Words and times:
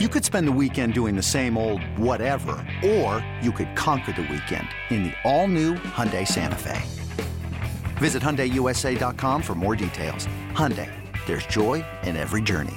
You 0.00 0.08
could 0.08 0.24
spend 0.24 0.48
the 0.48 0.58
weekend 0.60 0.92
doing 0.92 1.14
the 1.14 1.22
same 1.22 1.56
old 1.56 1.80
whatever, 1.96 2.56
or 2.84 3.24
you 3.40 3.52
could 3.52 3.76
conquer 3.76 4.10
the 4.10 4.22
weekend 4.22 4.66
in 4.90 5.04
the 5.04 5.12
all-new 5.22 5.74
Hyundai 5.74 6.26
Santa 6.26 6.58
Fe. 6.58 6.82
Visit 7.98 8.20
HyundaiUSA.com 8.20 9.40
for 9.40 9.54
more 9.54 9.76
details. 9.76 10.26
Hyundai, 10.50 10.90
there's 11.26 11.46
joy 11.46 11.84
in 12.02 12.16
every 12.16 12.42
journey. 12.42 12.74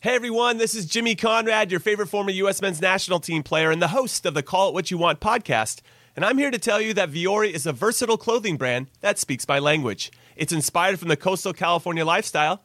Hey 0.00 0.16
everyone, 0.16 0.56
this 0.56 0.74
is 0.74 0.86
Jimmy 0.86 1.14
Conrad, 1.14 1.70
your 1.70 1.78
favorite 1.78 2.08
former 2.08 2.32
U.S. 2.32 2.60
men's 2.60 2.80
national 2.80 3.20
team 3.20 3.44
player 3.44 3.70
and 3.70 3.80
the 3.80 3.86
host 3.86 4.26
of 4.26 4.34
the 4.34 4.42
Call 4.42 4.70
It 4.70 4.74
What 4.74 4.90
You 4.90 4.98
Want 4.98 5.20
podcast. 5.20 5.82
And 6.16 6.24
I'm 6.24 6.36
here 6.36 6.50
to 6.50 6.58
tell 6.58 6.80
you 6.80 6.94
that 6.94 7.12
Vuori 7.12 7.52
is 7.52 7.64
a 7.64 7.72
versatile 7.72 8.18
clothing 8.18 8.56
brand 8.56 8.88
that 9.02 9.20
speaks 9.20 9.46
my 9.46 9.60
language. 9.60 10.10
It's 10.34 10.52
inspired 10.52 10.98
from 10.98 11.10
the 11.10 11.16
coastal 11.16 11.52
California 11.52 12.04
lifestyle 12.04 12.64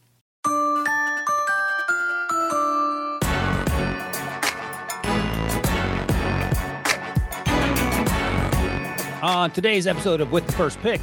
On 9.21 9.51
today's 9.51 9.85
episode 9.85 10.19
of 10.19 10.31
With 10.31 10.47
the 10.47 10.53
First 10.53 10.81
Pick, 10.81 10.99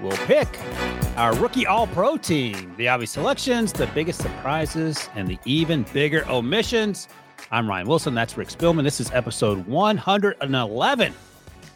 we'll 0.00 0.16
pick 0.26 0.48
our 1.16 1.32
rookie 1.36 1.64
all 1.64 1.86
pro 1.86 2.16
team, 2.16 2.74
the 2.76 2.88
obvious 2.88 3.12
selections, 3.12 3.72
the 3.72 3.86
biggest 3.88 4.20
surprises, 4.20 5.08
and 5.14 5.28
the 5.28 5.38
even 5.44 5.84
bigger 5.92 6.28
omissions. 6.28 7.06
I'm 7.52 7.68
Ryan 7.68 7.86
Wilson. 7.86 8.14
That's 8.16 8.36
Rick 8.36 8.48
Spielman. 8.48 8.82
This 8.82 8.98
is 8.98 9.12
episode 9.12 9.64
111. 9.68 11.14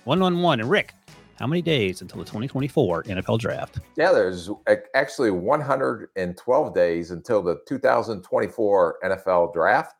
111. 0.02 0.60
And 0.60 0.68
Rick, 0.68 0.92
how 1.38 1.46
many 1.46 1.62
days 1.62 2.02
until 2.02 2.18
the 2.18 2.24
2024 2.24 3.04
NFL 3.04 3.38
draft? 3.38 3.78
Yeah, 3.96 4.10
there's 4.10 4.50
actually 4.96 5.30
112 5.30 6.74
days 6.74 7.12
until 7.12 7.42
the 7.42 7.60
2024 7.68 8.98
NFL 9.04 9.52
draft. 9.52 9.94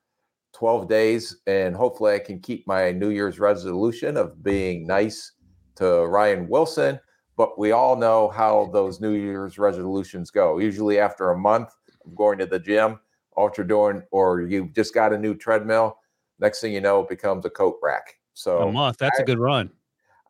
12 0.53 0.89
days, 0.89 1.37
and 1.47 1.77
hopefully 1.77 2.15
I 2.15 2.19
can 2.19 2.41
keep 2.41 2.67
my 2.67 2.91
New 2.91 3.11
Year's 3.11 3.39
resolution 3.39 4.17
of 4.17 4.43
being 4.43 4.87
nice 4.87 5.33
to 5.77 6.07
Ryan 6.07 6.49
Wilson. 6.49 7.01
But 7.37 7.59
we 7.59 7.73
all 7.73 7.97
know 7.97 8.29
how 8.29 8.71
those 8.73 9.01
New 9.01 9.13
Year's 9.13 9.59
resolutions 9.59 10.31
go. 10.31 10.59
Usually, 10.59 10.99
after 10.99 11.31
a 11.31 11.39
month 11.39 11.69
of 12.05 12.15
going 12.15 12.39
to 12.39 12.47
the 12.47 12.59
gym, 12.59 12.99
all 13.37 13.51
you're 13.57 13.67
doing, 13.67 14.03
or 14.11 14.43
you 14.43 14.71
just 14.75 14.95
got 14.95 15.13
a 15.13 15.19
new 15.19 15.35
treadmill, 15.35 15.99
next 16.39 16.61
thing 16.61 16.73
you 16.73 16.81
know, 16.81 17.01
it 17.01 17.09
becomes 17.09 17.45
a 17.45 17.51
coat 17.51 17.79
rack. 17.83 18.15
So 18.33 18.69
a 18.69 18.73
month, 18.73 18.99
that's 18.99 19.19
I, 19.19 19.23
a 19.23 19.27
good 19.27 19.39
run. 19.39 19.71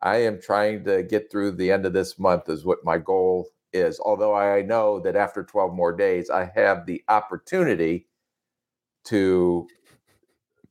I 0.01 0.17
am 0.17 0.41
trying 0.41 0.83
to 0.85 1.03
get 1.03 1.31
through 1.31 1.51
the 1.53 1.71
end 1.71 1.85
of 1.85 1.93
this 1.93 2.19
month, 2.19 2.49
is 2.49 2.65
what 2.65 2.79
my 2.83 2.97
goal 2.97 3.47
is. 3.73 3.99
Although 3.99 4.35
I 4.35 4.61
know 4.61 4.99
that 4.99 5.15
after 5.15 5.43
12 5.43 5.73
more 5.73 5.95
days, 5.95 6.29
I 6.29 6.51
have 6.55 6.85
the 6.85 7.03
opportunity 7.07 8.07
to 9.05 9.67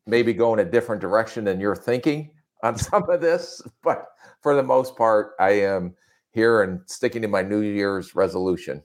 maybe 0.06 0.32
go 0.32 0.53
in 0.53 0.60
a 0.60 0.65
different 0.65 1.00
direction 1.00 1.44
than 1.44 1.60
you're 1.60 1.76
thinking 1.76 2.31
on 2.62 2.78
some 2.78 3.09
of 3.10 3.20
this. 3.20 3.62
But 3.82 4.06
for 4.46 4.54
the 4.54 4.62
most 4.62 4.94
part, 4.94 5.32
I 5.40 5.50
am 5.62 5.92
here 6.30 6.62
and 6.62 6.80
sticking 6.86 7.20
to 7.22 7.26
my 7.26 7.42
New 7.42 7.62
Year's 7.62 8.14
resolution. 8.14 8.80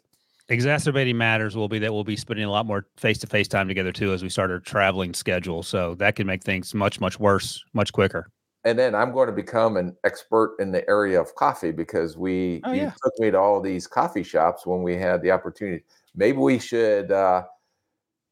Exacerbating 0.50 1.16
matters 1.16 1.56
will 1.56 1.68
be 1.68 1.78
that 1.78 1.94
we'll 1.94 2.04
be 2.04 2.16
spending 2.16 2.46
a 2.46 2.50
lot 2.50 2.66
more 2.66 2.88
face 2.98 3.20
to 3.20 3.28
face 3.28 3.48
time 3.48 3.68
together 3.68 3.92
too 3.92 4.12
as 4.12 4.24
we 4.24 4.30
start 4.30 4.50
our 4.50 4.60
traveling 4.60 5.14
schedule. 5.14 5.62
So 5.62 5.94
that 6.00 6.16
can 6.16 6.26
make 6.26 6.42
things 6.42 6.74
much, 6.74 7.00
much 7.00 7.20
worse, 7.20 7.64
much 7.74 7.94
quicker. 7.94 8.32
And 8.64 8.80
then 8.80 8.96
I'm 8.96 9.12
going 9.12 9.28
to 9.28 9.36
become 9.36 9.78
an 9.78 9.96
expert 10.04 10.56
in 10.60 10.72
the 10.72 10.84
area 10.90 11.22
of 11.22 11.36
coffee 11.36 11.72
because 11.72 12.18
we 12.18 12.62
oh, 12.64 12.72
yeah. 12.72 12.94
took 13.04 13.14
me 13.20 13.30
to 13.30 13.38
all 13.38 13.62
these 13.62 13.86
coffee 13.86 14.24
shops 14.24 14.66
when 14.66 14.82
we 14.82 14.98
had 14.98 15.22
the 15.22 15.30
opportunity. 15.30 15.84
Maybe 16.16 16.40
we 16.40 16.58
should 16.58 17.12
uh, 17.12 17.44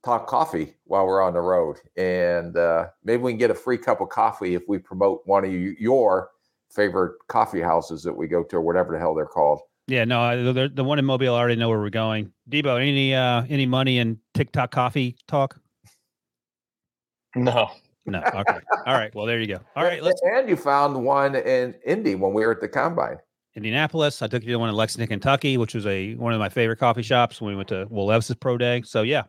talk 0.03 0.25
coffee 0.25 0.78
while 0.85 1.06
we're 1.06 1.22
on 1.22 1.34
the 1.34 1.41
road, 1.41 1.78
and 1.95 2.57
uh, 2.57 2.88
maybe 3.03 3.22
we 3.22 3.34
can 3.34 3.38
get 3.38 3.51
a 3.51 3.56
free 3.56 3.78
cup 3.78 4.01
of 4.01 4.09
coffee 4.09 4.56
if 4.56 4.63
we 4.68 4.79
promote 4.79 5.22
one 5.25 5.45
of 5.45 5.51
you, 5.51 5.75
your 5.79 6.31
favorite 6.72 7.13
coffee 7.28 7.62
houses 7.62 8.03
that 8.03 8.13
we 8.13 8.28
go 8.28 8.44
to, 8.44 8.57
or 8.57 8.62
whatever 8.62 8.94
the 8.94 9.00
hell 9.00 9.16
they're 9.16 9.25
called. 9.25 9.62
Yeah, 9.88 10.06
no, 10.06 10.53
the, 10.53 10.69
the 10.69 10.84
one 10.84 11.00
in 11.00 11.06
Mobile, 11.06 11.34
I 11.34 11.40
already 11.40 11.56
know 11.56 11.68
where 11.68 11.80
we're 11.80 11.90
going. 11.90 12.31
Debo, 12.50 12.80
any 12.80 13.16
uh 13.16 13.44
any 13.50 13.66
money 13.66 13.97
in 13.97 14.19
TikTok 14.35 14.72
coffee 14.72 15.18
talk? 15.28 15.59
No. 17.35 17.72
No. 18.06 18.19
Okay. 18.19 18.59
All 18.85 18.96
right. 18.96 19.13
Well, 19.13 19.25
there 19.25 19.40
you 19.40 19.47
go. 19.47 19.59
All 19.75 19.84
right. 19.84 20.02
Let's 20.02 20.22
And 20.24 20.50
you 20.50 20.56
found 20.56 21.03
one 21.03 21.35
in 21.35 21.75
Indy 21.85 22.16
when 22.16 22.34
we 22.34 22.46
were 22.46 22.52
at 22.52 22.62
the 22.62 22.68
combine. 22.68 23.18
Indianapolis. 23.56 24.22
I 24.22 24.28
took 24.28 24.44
you 24.44 24.50
to 24.50 24.56
one 24.57 24.69
in 24.69 24.75
Lexington, 24.75 25.07
Kentucky, 25.07 25.57
which 25.57 25.74
was 25.74 25.86
a 25.86 26.16
one 26.16 26.34
of 26.34 26.40
my 26.40 26.50
favorite 26.50 26.78
coffee 26.78 27.01
shops 27.01 27.41
when 27.41 27.51
we 27.51 27.56
went 27.56 27.69
to 27.69 27.88
Will 27.90 28.06
Levis's 28.06 28.36
pro 28.36 28.57
day. 28.57 28.81
So 28.84 29.01
yeah, 29.01 29.24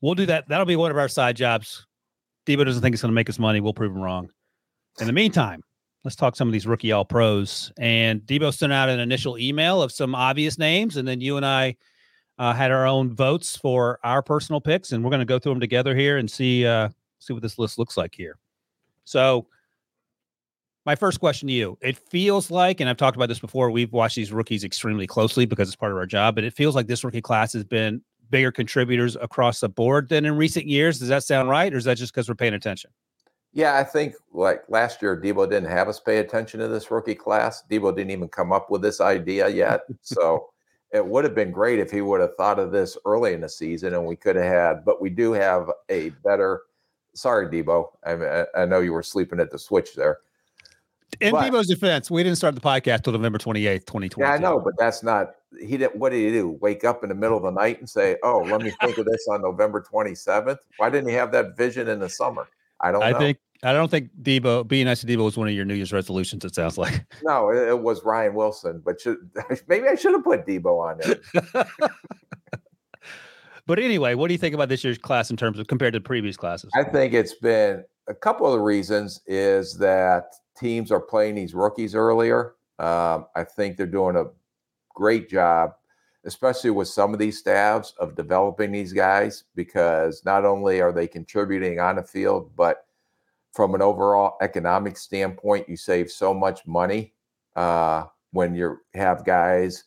we'll 0.00 0.14
do 0.14 0.26
that. 0.26 0.48
That'll 0.48 0.66
be 0.66 0.76
one 0.76 0.90
of 0.90 0.98
our 0.98 1.08
side 1.08 1.36
jobs. 1.36 1.86
Debo 2.46 2.64
doesn't 2.64 2.82
think 2.82 2.92
it's 2.92 3.02
going 3.02 3.10
to 3.10 3.14
make 3.14 3.30
us 3.30 3.38
money. 3.38 3.60
We'll 3.60 3.72
prove 3.72 3.92
him 3.92 4.02
wrong. 4.02 4.30
In 5.00 5.06
the 5.06 5.12
meantime, 5.12 5.62
let's 6.04 6.16
talk 6.16 6.36
some 6.36 6.48
of 6.48 6.52
these 6.52 6.66
rookie 6.66 6.92
all 6.92 7.04
pros. 7.04 7.72
And 7.78 8.20
Debo 8.22 8.52
sent 8.52 8.72
out 8.72 8.88
an 8.88 9.00
initial 9.00 9.38
email 9.38 9.82
of 9.82 9.92
some 9.92 10.14
obvious 10.14 10.58
names, 10.58 10.96
and 10.96 11.06
then 11.06 11.20
you 11.20 11.36
and 11.36 11.46
I 11.46 11.76
uh, 12.38 12.52
had 12.52 12.70
our 12.70 12.86
own 12.86 13.14
votes 13.14 13.56
for 13.56 13.98
our 14.04 14.22
personal 14.22 14.60
picks, 14.60 14.92
and 14.92 15.04
we're 15.04 15.10
going 15.10 15.20
to 15.20 15.26
go 15.26 15.38
through 15.38 15.52
them 15.52 15.60
together 15.60 15.94
here 15.94 16.18
and 16.18 16.30
see 16.30 16.66
uh, 16.66 16.88
see 17.18 17.32
what 17.32 17.42
this 17.42 17.58
list 17.58 17.78
looks 17.78 17.96
like 17.96 18.14
here. 18.14 18.36
So, 19.04 19.46
my 20.84 20.96
first 20.96 21.20
question 21.20 21.46
to 21.48 21.54
you: 21.54 21.78
It 21.80 21.96
feels 21.96 22.50
like, 22.50 22.80
and 22.80 22.88
I've 22.90 22.96
talked 22.96 23.16
about 23.16 23.28
this 23.28 23.38
before. 23.38 23.70
We've 23.70 23.92
watched 23.92 24.16
these 24.16 24.32
rookies 24.32 24.64
extremely 24.64 25.06
closely 25.06 25.46
because 25.46 25.68
it's 25.68 25.76
part 25.76 25.92
of 25.92 25.98
our 25.98 26.06
job, 26.06 26.34
but 26.34 26.44
it 26.44 26.54
feels 26.54 26.74
like 26.74 26.86
this 26.86 27.04
rookie 27.04 27.22
class 27.22 27.52
has 27.52 27.64
been 27.64 28.02
bigger 28.30 28.50
contributors 28.50 29.14
across 29.16 29.60
the 29.60 29.68
board 29.68 30.08
than 30.08 30.24
in 30.24 30.36
recent 30.36 30.66
years. 30.66 30.98
Does 30.98 31.08
that 31.08 31.22
sound 31.22 31.48
right, 31.48 31.72
or 31.72 31.76
is 31.76 31.84
that 31.84 31.98
just 31.98 32.12
because 32.12 32.28
we're 32.28 32.34
paying 32.34 32.54
attention? 32.54 32.90
Yeah, 33.54 33.76
I 33.76 33.84
think 33.84 34.14
like 34.32 34.62
last 34.68 35.02
year, 35.02 35.20
Debo 35.20 35.48
didn't 35.48 35.70
have 35.70 35.88
us 35.88 36.00
pay 36.00 36.18
attention 36.18 36.60
to 36.60 36.68
this 36.68 36.90
rookie 36.90 37.14
class. 37.14 37.62
Debo 37.70 37.94
didn't 37.94 38.10
even 38.10 38.28
come 38.28 38.52
up 38.52 38.70
with 38.70 38.80
this 38.80 39.00
idea 39.00 39.48
yet. 39.48 39.82
so 40.00 40.50
it 40.92 41.04
would 41.04 41.24
have 41.24 41.34
been 41.34 41.50
great 41.50 41.78
if 41.78 41.90
he 41.90 42.00
would 42.00 42.20
have 42.20 42.36
thought 42.36 42.58
of 42.58 42.72
this 42.72 42.96
early 43.04 43.34
in 43.34 43.40
the 43.40 43.48
season 43.48 43.94
and 43.94 44.06
we 44.06 44.16
could 44.16 44.36
have 44.36 44.44
had, 44.44 44.84
but 44.84 45.00
we 45.00 45.10
do 45.10 45.32
have 45.32 45.70
a 45.88 46.10
better. 46.24 46.62
Sorry, 47.14 47.46
Debo. 47.46 47.88
I, 48.06 48.62
I 48.62 48.64
know 48.64 48.80
you 48.80 48.92
were 48.92 49.02
sleeping 49.02 49.38
at 49.38 49.50
the 49.50 49.58
switch 49.58 49.94
there. 49.94 50.18
In 51.20 51.32
But- 51.32 51.52
Debo's 51.52 51.66
defense, 51.68 52.10
we 52.10 52.22
didn't 52.22 52.38
start 52.38 52.54
the 52.54 52.60
podcast 52.60 53.02
till 53.02 53.12
November 53.12 53.38
28th, 53.38 53.84
2020. 53.84 54.16
Yeah, 54.18 54.32
I 54.34 54.38
know, 54.38 54.58
but 54.58 54.72
that's 54.78 55.02
not. 55.02 55.34
He 55.60 55.76
didn't. 55.76 55.96
What 55.96 56.12
did 56.12 56.24
he 56.24 56.32
do? 56.32 56.56
Wake 56.62 56.84
up 56.84 57.02
in 57.02 57.10
the 57.10 57.14
middle 57.14 57.36
of 57.36 57.42
the 57.42 57.50
night 57.50 57.78
and 57.78 57.88
say, 57.88 58.16
"Oh, 58.22 58.38
let 58.38 58.62
me 58.62 58.72
think 58.80 58.96
of 58.96 59.04
this 59.04 59.28
on 59.28 59.42
November 59.42 59.82
27th." 59.82 60.56
Why 60.78 60.88
didn't 60.88 61.10
he 61.10 61.14
have 61.14 61.30
that 61.32 61.54
vision 61.58 61.88
in 61.88 61.98
the 61.98 62.08
summer? 62.08 62.48
I 62.82 62.92
don't 62.92 63.02
I 63.02 63.12
know. 63.12 63.18
think 63.18 63.38
I 63.64 63.72
don't 63.72 63.90
think 63.90 64.10
Debo 64.20 64.66
being 64.66 64.86
nice 64.86 65.02
to 65.02 65.06
Debo 65.06 65.24
was 65.24 65.36
one 65.36 65.46
of 65.46 65.54
your 65.54 65.64
New 65.64 65.74
Year's 65.74 65.92
resolutions. 65.92 66.44
It 66.44 66.54
sounds 66.54 66.76
like. 66.76 67.04
no, 67.22 67.50
it, 67.50 67.68
it 67.68 67.80
was 67.80 68.02
Ryan 68.02 68.34
Wilson. 68.34 68.82
But 68.84 69.00
should, 69.00 69.18
maybe 69.68 69.86
I 69.86 69.94
should 69.94 70.12
have 70.12 70.24
put 70.24 70.46
Debo 70.46 70.80
on 70.80 70.98
there. 70.98 71.64
but 73.66 73.78
anyway, 73.78 74.14
what 74.14 74.28
do 74.28 74.34
you 74.34 74.38
think 74.38 74.54
about 74.54 74.68
this 74.68 74.82
year's 74.82 74.98
class 74.98 75.30
in 75.30 75.36
terms 75.36 75.60
of 75.60 75.68
compared 75.68 75.92
to 75.94 76.00
previous 76.00 76.36
classes? 76.36 76.70
I 76.74 76.82
think 76.82 77.14
it's 77.14 77.34
been 77.34 77.84
a 78.08 78.14
couple 78.14 78.46
of 78.46 78.52
the 78.52 78.58
reasons 78.58 79.20
is 79.26 79.78
that 79.78 80.34
teams 80.58 80.90
are 80.90 81.00
playing 81.00 81.36
these 81.36 81.54
rookies 81.54 81.94
earlier. 81.94 82.54
Um, 82.80 83.26
I 83.36 83.44
think 83.44 83.76
they're 83.76 83.86
doing 83.86 84.16
a 84.16 84.24
great 84.92 85.28
job, 85.28 85.74
especially 86.24 86.70
with 86.70 86.88
some 86.88 87.12
of 87.12 87.18
these 87.18 87.38
staffs 87.38 87.94
of 87.98 88.14
developing 88.14 88.70
these 88.72 88.92
guys 88.92 89.44
because 89.54 90.22
not 90.24 90.44
only 90.44 90.80
are 90.80 90.92
they 90.92 91.06
contributing 91.06 91.80
on 91.80 91.96
the 91.96 92.02
field, 92.02 92.50
but 92.56 92.86
from 93.52 93.74
an 93.74 93.82
overall 93.82 94.36
economic 94.40 94.96
standpoint, 94.96 95.68
you 95.68 95.76
save 95.76 96.10
so 96.10 96.32
much 96.32 96.66
money 96.66 97.12
uh, 97.56 98.04
when 98.30 98.54
you 98.54 98.78
have 98.94 99.24
guys 99.24 99.84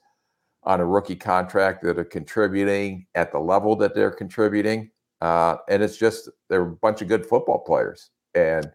on 0.63 0.79
a 0.79 0.85
rookie 0.85 1.15
contract 1.15 1.83
that 1.83 1.97
are 1.97 2.03
contributing 2.03 3.05
at 3.15 3.31
the 3.31 3.39
level 3.39 3.75
that 3.75 3.95
they're 3.95 4.11
contributing. 4.11 4.91
Uh, 5.21 5.57
and 5.69 5.81
it's 5.81 5.97
just 5.97 6.29
they're 6.49 6.63
a 6.63 6.75
bunch 6.75 7.01
of 7.01 7.07
good 7.07 7.25
football 7.25 7.59
players, 7.59 8.11
and 8.33 8.69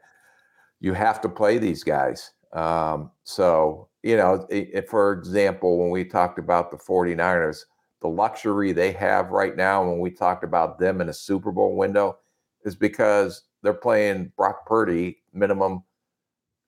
you 0.81 0.95
have 0.95 1.21
to 1.21 1.29
play 1.29 1.59
these 1.59 1.85
guys. 1.85 2.33
Um, 2.53 3.11
so, 3.25 3.90
you 4.03 4.17
know, 4.17 4.47
for 4.89 5.13
example, 5.13 5.79
when 5.79 5.91
we 5.91 6.05
talked 6.05 6.39
about 6.39 6.71
the 6.71 6.77
49ers, 6.77 7.65
the 8.01 8.09
luxury 8.09 8.73
they 8.73 8.93
have 8.93 9.31
right 9.31 9.57
now, 9.57 9.85
when 9.87 10.01
we 10.01 10.11
talked 10.11 10.45
about 10.45 10.79
them 10.79 11.01
in 11.01 11.09
a 11.09 11.15
Super 11.15 11.53
Bowl 11.53 11.77
window, 11.77 12.19
is 12.65 12.75
because 12.75 13.43
they're 13.63 13.75
playing 13.75 14.33
Brock 14.37 14.67
Purdy 14.67 15.23
minimum 15.33 15.83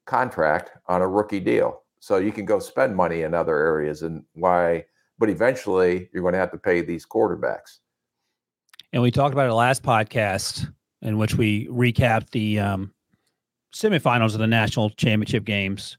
contract 0.06 0.72
on 0.88 1.00
a 1.00 1.08
rookie 1.08 1.40
deal. 1.40 1.82
So 2.00 2.18
you 2.18 2.32
can 2.32 2.44
go 2.44 2.58
spend 2.58 2.96
money 2.96 3.22
in 3.22 3.32
other 3.32 3.56
areas 3.56 4.02
and 4.02 4.24
why, 4.34 4.84
but 5.18 5.30
eventually 5.30 6.10
you're 6.12 6.22
going 6.22 6.32
to 6.32 6.38
have 6.38 6.50
to 6.50 6.58
pay 6.58 6.82
these 6.82 7.06
quarterbacks. 7.06 7.78
And 8.92 9.02
we 9.02 9.10
talked 9.10 9.32
about 9.32 9.48
it 9.48 9.54
last 9.54 9.82
podcast 9.82 10.70
in 11.00 11.16
which 11.16 11.36
we 11.36 11.66
recapped 11.68 12.30
the 12.30 12.58
um, 12.58 12.92
semifinals 13.74 14.34
of 14.34 14.40
the 14.40 14.46
national 14.46 14.90
championship 14.90 15.44
games 15.44 15.96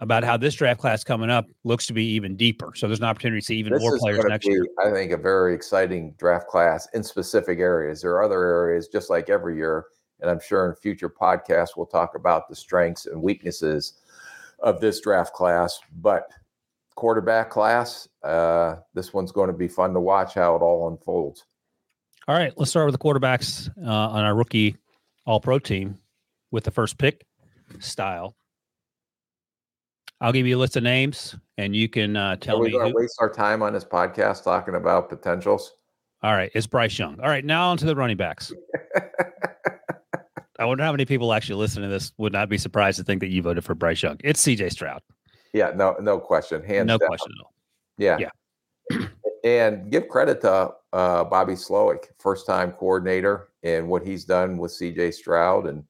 about 0.00 0.22
how 0.22 0.36
this 0.36 0.54
draft 0.54 0.80
class 0.80 1.02
coming 1.02 1.30
up 1.30 1.46
looks 1.64 1.86
to 1.86 1.92
be 1.92 2.04
even 2.04 2.36
deeper. 2.36 2.72
So 2.76 2.86
there's 2.86 3.00
an 3.00 3.06
opportunity 3.06 3.40
to 3.40 3.44
see 3.44 3.56
even 3.56 3.72
this 3.72 3.82
more 3.82 3.98
players 3.98 4.24
next 4.28 4.46
be, 4.46 4.52
year. 4.52 4.66
I 4.84 4.90
think 4.90 5.12
a 5.12 5.16
very 5.16 5.54
exciting 5.54 6.14
draft 6.18 6.46
class 6.46 6.88
in 6.94 7.02
specific 7.02 7.58
areas. 7.58 8.02
There 8.02 8.12
are 8.12 8.22
other 8.22 8.44
areas, 8.44 8.88
just 8.88 9.10
like 9.10 9.28
every 9.28 9.56
year, 9.56 9.86
and 10.20 10.30
I'm 10.30 10.40
sure 10.40 10.68
in 10.68 10.74
future 10.76 11.10
podcasts 11.10 11.76
we'll 11.76 11.86
talk 11.86 12.14
about 12.14 12.48
the 12.48 12.54
strengths 12.54 13.06
and 13.06 13.20
weaknesses 13.20 13.94
of 14.60 14.80
this 14.80 15.00
draft 15.00 15.34
class. 15.34 15.80
But 16.00 16.30
quarterback 16.94 17.50
class, 17.50 18.08
uh, 18.22 18.76
this 18.94 19.12
one's 19.12 19.32
going 19.32 19.48
to 19.48 19.56
be 19.56 19.68
fun 19.68 19.94
to 19.94 20.00
watch 20.00 20.34
how 20.34 20.54
it 20.54 20.62
all 20.62 20.88
unfolds. 20.88 21.44
All 22.28 22.36
right, 22.36 22.52
let's 22.56 22.70
start 22.70 22.86
with 22.86 22.92
the 22.92 22.98
quarterbacks 22.98 23.68
uh, 23.82 23.90
on 23.90 24.22
our 24.22 24.34
rookie 24.34 24.76
All 25.26 25.40
Pro 25.40 25.58
team 25.58 25.98
with 26.50 26.64
the 26.64 26.70
first 26.70 26.98
pick 26.98 27.24
style. 27.80 28.36
I'll 30.20 30.32
give 30.32 30.46
you 30.46 30.56
a 30.56 30.60
list 30.60 30.76
of 30.76 30.82
names, 30.82 31.36
and 31.58 31.76
you 31.76 31.88
can 31.88 32.16
uh, 32.16 32.36
tell 32.36 32.56
Are 32.56 32.60
we 32.60 32.72
me. 32.72 32.78
to 32.78 32.92
waste 32.94 33.16
our 33.20 33.30
time 33.30 33.62
on 33.62 33.72
this 33.72 33.84
podcast 33.84 34.42
talking 34.42 34.74
about 34.74 35.08
potentials? 35.08 35.74
All 36.22 36.32
right, 36.32 36.50
it's 36.54 36.66
Bryce 36.66 36.98
Young. 36.98 37.20
All 37.20 37.28
right, 37.28 37.44
now 37.44 37.70
on 37.70 37.76
to 37.78 37.86
the 37.86 37.94
running 37.94 38.16
backs. 38.16 38.52
I 40.58 40.64
wonder 40.64 40.82
how 40.82 40.90
many 40.90 41.04
people 41.04 41.32
actually 41.32 41.54
listening 41.54 41.88
to 41.88 41.92
this 41.92 42.12
would 42.18 42.32
not 42.32 42.48
be 42.48 42.58
surprised 42.58 42.98
to 42.98 43.04
think 43.04 43.20
that 43.20 43.28
you 43.28 43.42
voted 43.42 43.64
for 43.64 43.76
Bryce 43.76 44.02
Young. 44.02 44.16
It's 44.24 44.40
C.J. 44.40 44.70
Stroud. 44.70 45.02
Yeah, 45.52 45.70
no, 45.74 45.94
no 46.00 46.18
question. 46.18 46.64
Hands 46.64 46.86
no 46.86 46.98
down. 46.98 47.08
question 47.08 47.32
at 47.38 47.44
all. 47.44 47.54
Yeah. 47.96 48.18
Yeah. 48.18 49.06
and 49.44 49.90
give 49.90 50.08
credit 50.08 50.40
to 50.40 50.72
uh, 50.92 51.24
Bobby 51.24 51.52
Slowik, 51.52 52.06
first 52.18 52.44
time 52.44 52.72
coordinator, 52.72 53.50
and 53.62 53.88
what 53.88 54.04
he's 54.04 54.24
done 54.24 54.58
with 54.58 54.72
CJ 54.72 55.14
Stroud 55.14 55.68
and 55.68 55.84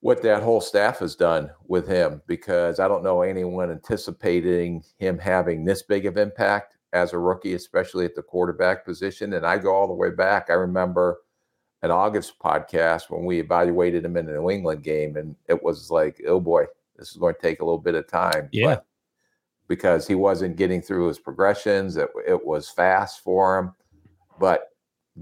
what 0.00 0.22
that 0.22 0.42
whole 0.42 0.60
staff 0.60 0.98
has 0.98 1.14
done 1.14 1.50
with 1.66 1.86
him 1.86 2.22
because 2.26 2.80
I 2.80 2.88
don't 2.88 3.04
know 3.04 3.22
anyone 3.22 3.70
anticipating 3.70 4.82
him 4.98 5.18
having 5.18 5.64
this 5.64 5.82
big 5.82 6.06
of 6.06 6.16
impact 6.16 6.76
as 6.92 7.12
a 7.12 7.18
rookie, 7.18 7.54
especially 7.54 8.06
at 8.06 8.14
the 8.14 8.22
quarterback 8.22 8.84
position. 8.84 9.34
And 9.34 9.46
I 9.46 9.58
go 9.58 9.74
all 9.74 9.86
the 9.86 9.94
way 9.94 10.10
back. 10.10 10.48
I 10.48 10.54
remember 10.54 11.18
an 11.82 11.90
August 11.90 12.38
podcast 12.38 13.10
when 13.10 13.24
we 13.24 13.40
evaluated 13.40 14.04
him 14.04 14.16
in 14.16 14.26
the 14.26 14.32
New 14.32 14.50
England 14.50 14.82
game, 14.82 15.16
and 15.16 15.36
it 15.48 15.62
was 15.62 15.90
like, 15.90 16.20
oh 16.26 16.40
boy, 16.40 16.64
this 16.96 17.10
is 17.10 17.16
going 17.16 17.34
to 17.34 17.40
take 17.40 17.60
a 17.60 17.64
little 17.64 17.78
bit 17.78 17.94
of 17.94 18.06
time. 18.06 18.48
Yeah. 18.52 18.66
But 18.66 18.86
because 19.68 20.06
he 20.06 20.14
wasn't 20.14 20.56
getting 20.56 20.82
through 20.82 21.08
his 21.08 21.18
progressions, 21.18 21.96
it, 21.96 22.08
it 22.26 22.44
was 22.44 22.68
fast 22.68 23.22
for 23.22 23.58
him. 23.58 23.72
But 24.38 24.69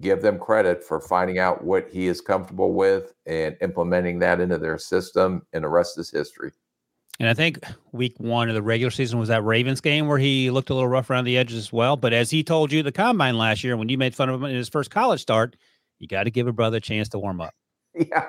give 0.01 0.23
them 0.23 0.39
credit 0.39 0.85
for 0.85 1.01
finding 1.01 1.39
out 1.39 1.65
what 1.65 1.89
he 1.91 2.07
is 2.07 2.21
comfortable 2.21 2.73
with 2.73 3.13
and 3.27 3.57
implementing 3.61 4.19
that 4.21 4.41
into 4.41 4.59
their 4.59 4.79
system, 4.79 5.43
and 5.53 5.65
the 5.65 5.69
rest 5.69 5.99
is 5.99 6.11
history. 6.11 6.53
And 7.21 7.29
I 7.29 7.35
think 7.35 7.59
week 7.91 8.15
one 8.19 8.49
of 8.49 8.55
the 8.55 8.63
regular 8.63 8.93
season 8.93 9.19
was 9.19 9.29
that 9.29 9.43
Ravens 9.43 9.81
game 9.81 10.07
where 10.07 10.19
he 10.19 10.51
looked 10.51 10.71
a 10.71 10.75
little 10.75 10.89
rough 10.89 11.11
around 11.11 11.25
the 11.25 11.37
edges 11.37 11.57
as 11.57 11.73
well. 11.73 11.97
But 11.97 12.13
as 12.13 12.31
he 12.31 12.45
told 12.45 12.71
you 12.71 12.83
the 12.83 12.93
combine 12.93 13.37
last 13.37 13.65
year, 13.65 13.77
when 13.77 13.89
you 13.89 13.99
made 13.99 14.15
fun 14.15 14.29
of 14.29 14.37
him 14.37 14.45
in 14.45 14.55
his 14.55 14.69
first 14.69 14.93
college 14.93 15.21
start, 15.21 15.57
you 15.99 16.07
got 16.07 16.25
to 16.25 16.31
give 16.31 16.47
a 16.47 16.53
brother 16.53 16.77
a 16.77 16.81
chance 16.81 17.09
to 17.11 17.19
warm 17.19 17.41
up. 17.41 17.55
Yeah. 17.95 18.27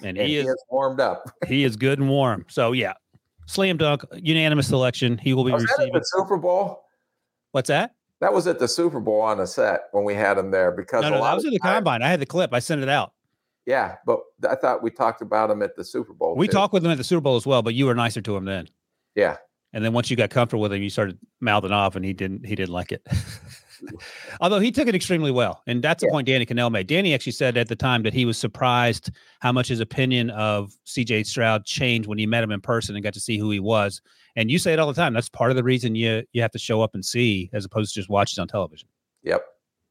And, 0.00 0.18
And 0.18 0.28
he, 0.28 0.36
is, 0.36 0.64
warmed 0.68 1.00
up. 1.00 1.30
he 1.48 1.64
is 1.64 1.76
good 1.76 1.98
and 1.98 2.10
warm. 2.10 2.44
So 2.48 2.72
yeah, 2.72 2.92
slam 3.46 3.78
dunk, 3.78 4.04
unanimous 4.12 4.68
selection. 4.68 5.16
He 5.16 5.32
will 5.32 5.44
be 5.44 5.52
Was 5.52 5.62
that 5.62 5.70
at 5.70 5.78
receiving. 5.78 5.94
the 5.94 6.04
Super 6.04 6.36
Bowl? 6.36 6.82
What's 7.52 7.68
that? 7.68 7.94
That 8.20 8.32
was 8.32 8.46
at 8.46 8.58
the 8.58 8.68
Super 8.68 9.00
Bowl 9.00 9.20
on 9.20 9.38
the 9.38 9.46
set 9.46 9.84
when 9.92 10.04
we 10.04 10.14
had 10.14 10.38
him 10.38 10.50
there 10.50 10.72
because 10.72 11.02
No, 11.02 11.08
a 11.08 11.10
no, 11.10 11.22
that 11.22 11.34
was 11.34 11.44
in 11.44 11.50
the 11.52 11.58
combine. 11.58 12.02
I 12.02 12.08
had 12.08 12.20
the 12.20 12.26
clip. 12.26 12.54
I 12.54 12.60
sent 12.60 12.82
it 12.82 12.88
out. 12.88 13.12
Yeah, 13.66 13.96
but 14.06 14.20
I 14.48 14.54
thought 14.54 14.82
we 14.82 14.90
talked 14.90 15.20
about 15.22 15.50
him 15.50 15.60
at 15.60 15.76
the 15.76 15.84
Super 15.84 16.14
Bowl. 16.14 16.36
We 16.36 16.46
too. 16.46 16.52
talked 16.52 16.72
with 16.72 16.84
him 16.84 16.90
at 16.92 16.98
the 16.98 17.04
Super 17.04 17.20
Bowl 17.20 17.36
as 17.36 17.46
well, 17.46 17.62
but 17.62 17.74
you 17.74 17.86
were 17.86 17.94
nicer 17.94 18.22
to 18.22 18.36
him 18.36 18.44
then. 18.44 18.68
Yeah, 19.16 19.36
And 19.72 19.84
then 19.84 19.92
once 19.92 20.10
you 20.10 20.16
got 20.16 20.30
comfortable 20.30 20.62
with 20.62 20.72
him, 20.72 20.82
you 20.82 20.90
started 20.90 21.18
mouthing 21.40 21.72
off, 21.72 21.96
and 21.96 22.04
he 22.04 22.12
didn't. 22.12 22.46
He 22.46 22.54
didn't 22.54 22.72
like 22.72 22.92
it. 22.92 23.04
Although 24.40 24.60
he 24.60 24.70
took 24.70 24.88
it 24.88 24.94
extremely 24.94 25.30
well, 25.30 25.62
and 25.66 25.82
that's 25.82 26.02
the 26.02 26.08
point 26.10 26.26
Danny 26.26 26.46
Kanell 26.46 26.70
made. 26.70 26.86
Danny 26.86 27.14
actually 27.14 27.32
said 27.32 27.56
at 27.56 27.68
the 27.68 27.76
time 27.76 28.02
that 28.02 28.14
he 28.14 28.24
was 28.24 28.38
surprised 28.38 29.10
how 29.40 29.52
much 29.52 29.68
his 29.68 29.80
opinion 29.80 30.30
of 30.30 30.72
C.J. 30.84 31.24
Stroud 31.24 31.64
changed 31.64 32.08
when 32.08 32.18
he 32.18 32.26
met 32.26 32.42
him 32.42 32.50
in 32.50 32.60
person 32.60 32.94
and 32.94 33.02
got 33.02 33.14
to 33.14 33.20
see 33.20 33.38
who 33.38 33.50
he 33.50 33.60
was. 33.60 34.00
And 34.36 34.50
you 34.50 34.58
say 34.58 34.72
it 34.72 34.78
all 34.78 34.88
the 34.88 34.94
time. 34.94 35.14
That's 35.14 35.28
part 35.28 35.50
of 35.50 35.56
the 35.56 35.64
reason 35.64 35.94
you 35.94 36.22
you 36.32 36.42
have 36.42 36.52
to 36.52 36.58
show 36.58 36.82
up 36.82 36.94
and 36.94 37.04
see, 37.04 37.50
as 37.52 37.64
opposed 37.64 37.94
to 37.94 38.00
just 38.00 38.10
watching 38.10 38.40
on 38.40 38.48
television. 38.48 38.88
Yep. 39.22 39.44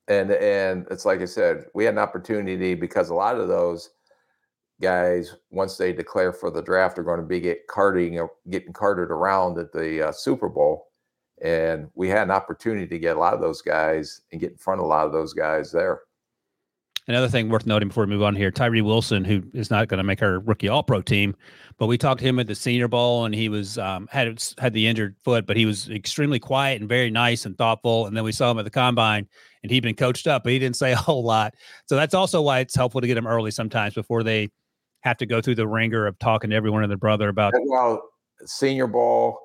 And 0.07 0.31
and 0.31 0.85
it's 0.91 1.05
like 1.05 1.21
I 1.21 1.25
said, 1.25 1.65
we 1.73 1.85
had 1.85 1.95
an 1.95 1.99
opportunity 1.99 2.75
because 2.75 3.09
a 3.09 3.15
lot 3.15 3.39
of 3.39 3.47
those 3.47 3.89
guys, 4.81 5.35
once 5.51 5.77
they 5.77 5.93
declare 5.93 6.33
for 6.33 6.51
the 6.51 6.61
draft, 6.61 6.99
are 6.99 7.03
going 7.03 7.19
to 7.19 7.25
be 7.25 7.39
get 7.39 7.67
carting 7.67 8.19
uh, 8.19 8.27
getting 8.49 8.73
carted 8.73 9.09
around 9.09 9.57
at 9.57 9.71
the 9.71 10.09
uh, 10.09 10.11
Super 10.11 10.49
Bowl. 10.49 10.87
And 11.43 11.89
we 11.95 12.09
had 12.09 12.23
an 12.23 12.31
opportunity 12.31 12.87
to 12.87 12.99
get 12.99 13.17
a 13.17 13.19
lot 13.19 13.33
of 13.33 13.41
those 13.41 13.61
guys 13.61 14.21
and 14.31 14.39
get 14.39 14.51
in 14.51 14.57
front 14.57 14.79
of 14.79 14.85
a 14.85 14.87
lot 14.87 15.05
of 15.05 15.11
those 15.11 15.33
guys 15.33 15.71
there. 15.71 16.01
Another 17.07 17.27
thing 17.27 17.49
worth 17.49 17.67
noting 17.67 17.89
before 17.89 18.05
we 18.05 18.09
move 18.09 18.23
on 18.23 18.35
here, 18.35 18.49
Tyree 18.49 18.81
Wilson, 18.81 19.23
who 19.23 19.43
is 19.53 19.69
not 19.69 19.87
going 19.87 19.99
to 19.99 20.03
make 20.03 20.23
our 20.23 20.39
rookie 20.39 20.69
All 20.69 20.81
Pro 20.81 21.03
team, 21.03 21.35
but 21.77 21.85
we 21.85 21.99
talked 21.99 22.19
to 22.21 22.25
him 22.25 22.39
at 22.39 22.47
the 22.47 22.55
Senior 22.55 22.87
Bowl, 22.87 23.25
and 23.25 23.35
he 23.35 23.47
was 23.47 23.77
um, 23.77 24.07
had 24.11 24.43
had 24.57 24.73
the 24.73 24.87
injured 24.87 25.15
foot, 25.23 25.45
but 25.45 25.55
he 25.55 25.67
was 25.67 25.87
extremely 25.89 26.39
quiet 26.39 26.79
and 26.79 26.89
very 26.89 27.11
nice 27.11 27.45
and 27.45 27.55
thoughtful. 27.59 28.07
And 28.07 28.17
then 28.17 28.23
we 28.23 28.31
saw 28.31 28.49
him 28.49 28.57
at 28.57 28.65
the 28.65 28.71
combine, 28.71 29.27
and 29.61 29.71
he'd 29.71 29.83
been 29.83 29.95
coached 29.95 30.25
up, 30.25 30.43
but 30.43 30.51
he 30.51 30.57
didn't 30.57 30.77
say 30.77 30.91
a 30.93 30.95
whole 30.95 31.23
lot. 31.23 31.53
So 31.85 31.95
that's 31.95 32.15
also 32.15 32.41
why 32.41 32.59
it's 32.59 32.75
helpful 32.75 33.01
to 33.01 33.07
get 33.07 33.17
him 33.17 33.27
early 33.27 33.51
sometimes 33.51 33.93
before 33.93 34.23
they 34.23 34.49
have 35.01 35.17
to 35.17 35.27
go 35.27 35.41
through 35.41 35.55
the 35.55 35.67
ringer 35.67 36.07
of 36.07 36.17
talking 36.17 36.49
to 36.49 36.55
everyone 36.55 36.81
and 36.81 36.89
their 36.89 36.97
brother 36.97 37.29
about. 37.29 37.53
Well, 37.67 38.01
Senior 38.45 38.87
Bowl, 38.87 39.39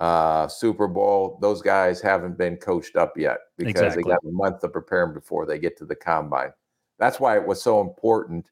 uh, 0.00 0.48
Super 0.48 0.88
Bowl, 0.88 1.38
those 1.40 1.60
guys 1.62 2.00
haven't 2.00 2.36
been 2.38 2.56
coached 2.56 2.96
up 2.96 3.16
yet 3.16 3.38
because 3.56 3.70
Exactly. 3.82 4.02
they 4.02 4.08
got 4.08 4.24
a 4.24 4.32
month 4.32 4.60
to 4.60 4.68
prepare 4.68 5.02
'em 5.02 5.12
before 5.12 5.44
they 5.46 5.58
get 5.58 5.76
to 5.76 5.84
the 5.84 5.94
combine. 5.94 6.52
That's 6.98 7.20
why 7.20 7.36
it 7.36 7.46
was 7.46 7.62
so 7.62 7.80
important 7.80 8.50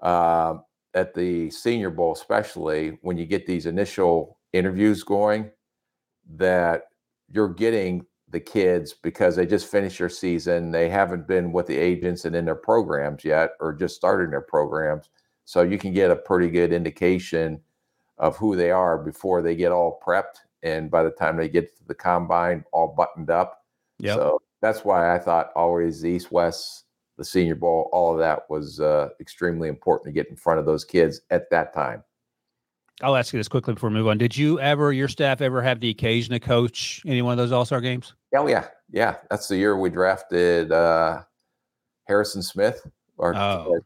uh, 0.00 0.58
at 0.94 1.12
the 1.14 1.50
Senior 1.50 1.90
Bowl, 1.90 2.12
especially 2.12 2.98
when 3.02 3.18
you 3.18 3.26
get 3.26 3.46
these 3.46 3.66
initial 3.66 4.38
interviews 4.52 5.02
going, 5.02 5.50
that 6.36 6.84
you're 7.28 7.52
getting 7.52 8.06
the 8.28 8.40
kids 8.40 8.94
because 8.94 9.34
they 9.34 9.46
just 9.46 9.66
finished 9.66 9.98
their 9.98 10.08
season. 10.08 10.70
They 10.70 10.88
haven't 10.88 11.26
been 11.26 11.52
with 11.52 11.66
the 11.66 11.76
agents 11.76 12.24
and 12.24 12.36
in 12.36 12.44
their 12.44 12.54
programs 12.54 13.24
yet, 13.24 13.52
or 13.60 13.72
just 13.72 13.96
starting 13.96 14.30
their 14.30 14.40
programs. 14.40 15.10
So 15.44 15.62
you 15.62 15.78
can 15.78 15.92
get 15.92 16.12
a 16.12 16.16
pretty 16.16 16.48
good 16.48 16.72
indication 16.72 17.60
of 18.18 18.36
who 18.36 18.54
they 18.54 18.70
are 18.70 18.98
before 18.98 19.42
they 19.42 19.56
get 19.56 19.72
all 19.72 20.00
prepped. 20.06 20.38
And 20.62 20.90
by 20.90 21.02
the 21.02 21.10
time 21.10 21.36
they 21.36 21.48
get 21.48 21.76
to 21.78 21.84
the 21.86 21.94
combine, 21.94 22.64
all 22.72 22.94
buttoned 22.96 23.30
up. 23.30 23.64
Yep. 23.98 24.16
So 24.16 24.42
that's 24.60 24.84
why 24.84 25.14
I 25.14 25.18
thought 25.18 25.50
always 25.56 26.00
the 26.00 26.10
East 26.10 26.30
West, 26.30 26.84
the 27.16 27.24
Senior 27.24 27.54
Bowl, 27.54 27.88
all 27.92 28.12
of 28.12 28.18
that 28.18 28.48
was 28.50 28.80
uh, 28.80 29.08
extremely 29.20 29.68
important 29.68 30.06
to 30.06 30.12
get 30.12 30.28
in 30.28 30.36
front 30.36 30.58
of 30.60 30.66
those 30.66 30.84
kids 30.84 31.20
at 31.30 31.50
that 31.50 31.72
time. 31.74 32.04
I'll 33.02 33.16
ask 33.16 33.32
you 33.32 33.38
this 33.38 33.48
quickly 33.48 33.72
before 33.72 33.88
we 33.88 33.94
move 33.94 34.08
on. 34.08 34.18
Did 34.18 34.36
you 34.36 34.60
ever, 34.60 34.92
your 34.92 35.08
staff 35.08 35.40
ever 35.40 35.62
have 35.62 35.80
the 35.80 35.88
occasion 35.88 36.34
to 36.34 36.40
coach 36.40 37.02
any 37.06 37.22
one 37.22 37.32
of 37.32 37.38
those 37.38 37.52
All 37.52 37.64
Star 37.64 37.80
games? 37.80 38.14
Oh 38.34 38.46
yeah, 38.46 38.66
yeah. 38.90 39.16
That's 39.30 39.48
the 39.48 39.56
year 39.56 39.78
we 39.78 39.88
drafted 39.88 40.70
uh, 40.70 41.22
Harrison 42.06 42.42
Smith. 42.42 42.86
Or, 43.16 43.34
Oh. 43.34 43.80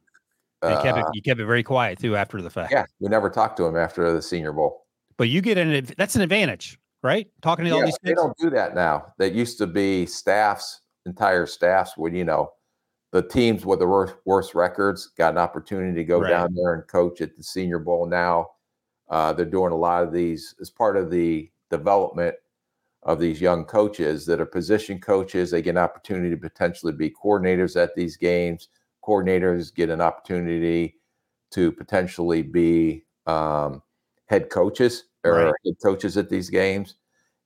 You 0.62 0.76
kept 0.80 0.98
it, 0.98 1.04
uh, 1.04 1.10
you 1.12 1.20
kept 1.20 1.40
it 1.40 1.44
very 1.44 1.62
quiet 1.62 1.98
too 1.98 2.16
after 2.16 2.40
the 2.40 2.48
fact. 2.48 2.72
yeah, 2.72 2.86
we 2.98 3.08
never 3.10 3.28
talked 3.28 3.58
to 3.58 3.66
him 3.66 3.76
after 3.76 4.10
the 4.12 4.22
Senior 4.22 4.52
Bowl. 4.52 4.83
But 5.16 5.28
you 5.28 5.40
get 5.40 5.58
an 5.58 5.86
that's 5.96 6.16
an 6.16 6.22
advantage, 6.22 6.78
right? 7.02 7.28
Talking 7.42 7.64
to 7.66 7.70
all 7.72 7.84
these 7.84 7.98
they 8.02 8.10
kids. 8.10 8.20
don't 8.20 8.36
do 8.38 8.50
that 8.50 8.74
now. 8.74 9.12
That 9.18 9.32
used 9.32 9.58
to 9.58 9.66
be 9.66 10.06
staffs, 10.06 10.80
entire 11.06 11.46
staffs 11.46 11.96
would, 11.96 12.14
you 12.14 12.24
know, 12.24 12.52
the 13.12 13.22
teams 13.22 13.64
with 13.64 13.78
the 13.78 13.86
worst, 13.86 14.16
worst 14.24 14.54
records 14.54 15.06
got 15.16 15.34
an 15.34 15.38
opportunity 15.38 15.94
to 15.94 16.04
go 16.04 16.20
Right. 16.20 16.30
down 16.30 16.54
there 16.54 16.74
and 16.74 16.86
coach 16.88 17.20
at 17.20 17.36
the 17.36 17.42
Senior 17.44 17.78
Bowl 17.78 18.06
now. 18.06 18.48
Uh, 19.08 19.32
they're 19.32 19.44
doing 19.46 19.70
a 19.72 19.76
lot 19.76 20.02
of 20.02 20.12
these 20.12 20.54
as 20.60 20.68
part 20.70 20.96
of 20.96 21.10
the 21.10 21.48
development 21.70 22.34
of 23.04 23.20
these 23.20 23.40
young 23.40 23.64
coaches 23.66 24.26
that 24.26 24.40
are 24.40 24.46
position 24.46 24.98
coaches. 24.98 25.50
They 25.50 25.62
get 25.62 25.70
an 25.70 25.78
opportunity 25.78 26.30
to 26.30 26.36
potentially 26.36 26.92
be 26.92 27.10
coordinators 27.10 27.80
at 27.80 27.94
these 27.94 28.16
games. 28.16 28.68
Coordinators 29.06 29.72
get 29.72 29.90
an 29.90 30.00
opportunity 30.00 30.96
to 31.52 31.70
potentially 31.70 32.42
be 32.42 33.04
um, 33.26 33.82
head 34.26 34.50
coaches 34.50 35.04
or 35.24 35.32
Right. 35.34 35.54
head 35.64 35.74
coaches 35.82 36.16
at 36.16 36.28
these 36.30 36.50
games. 36.50 36.96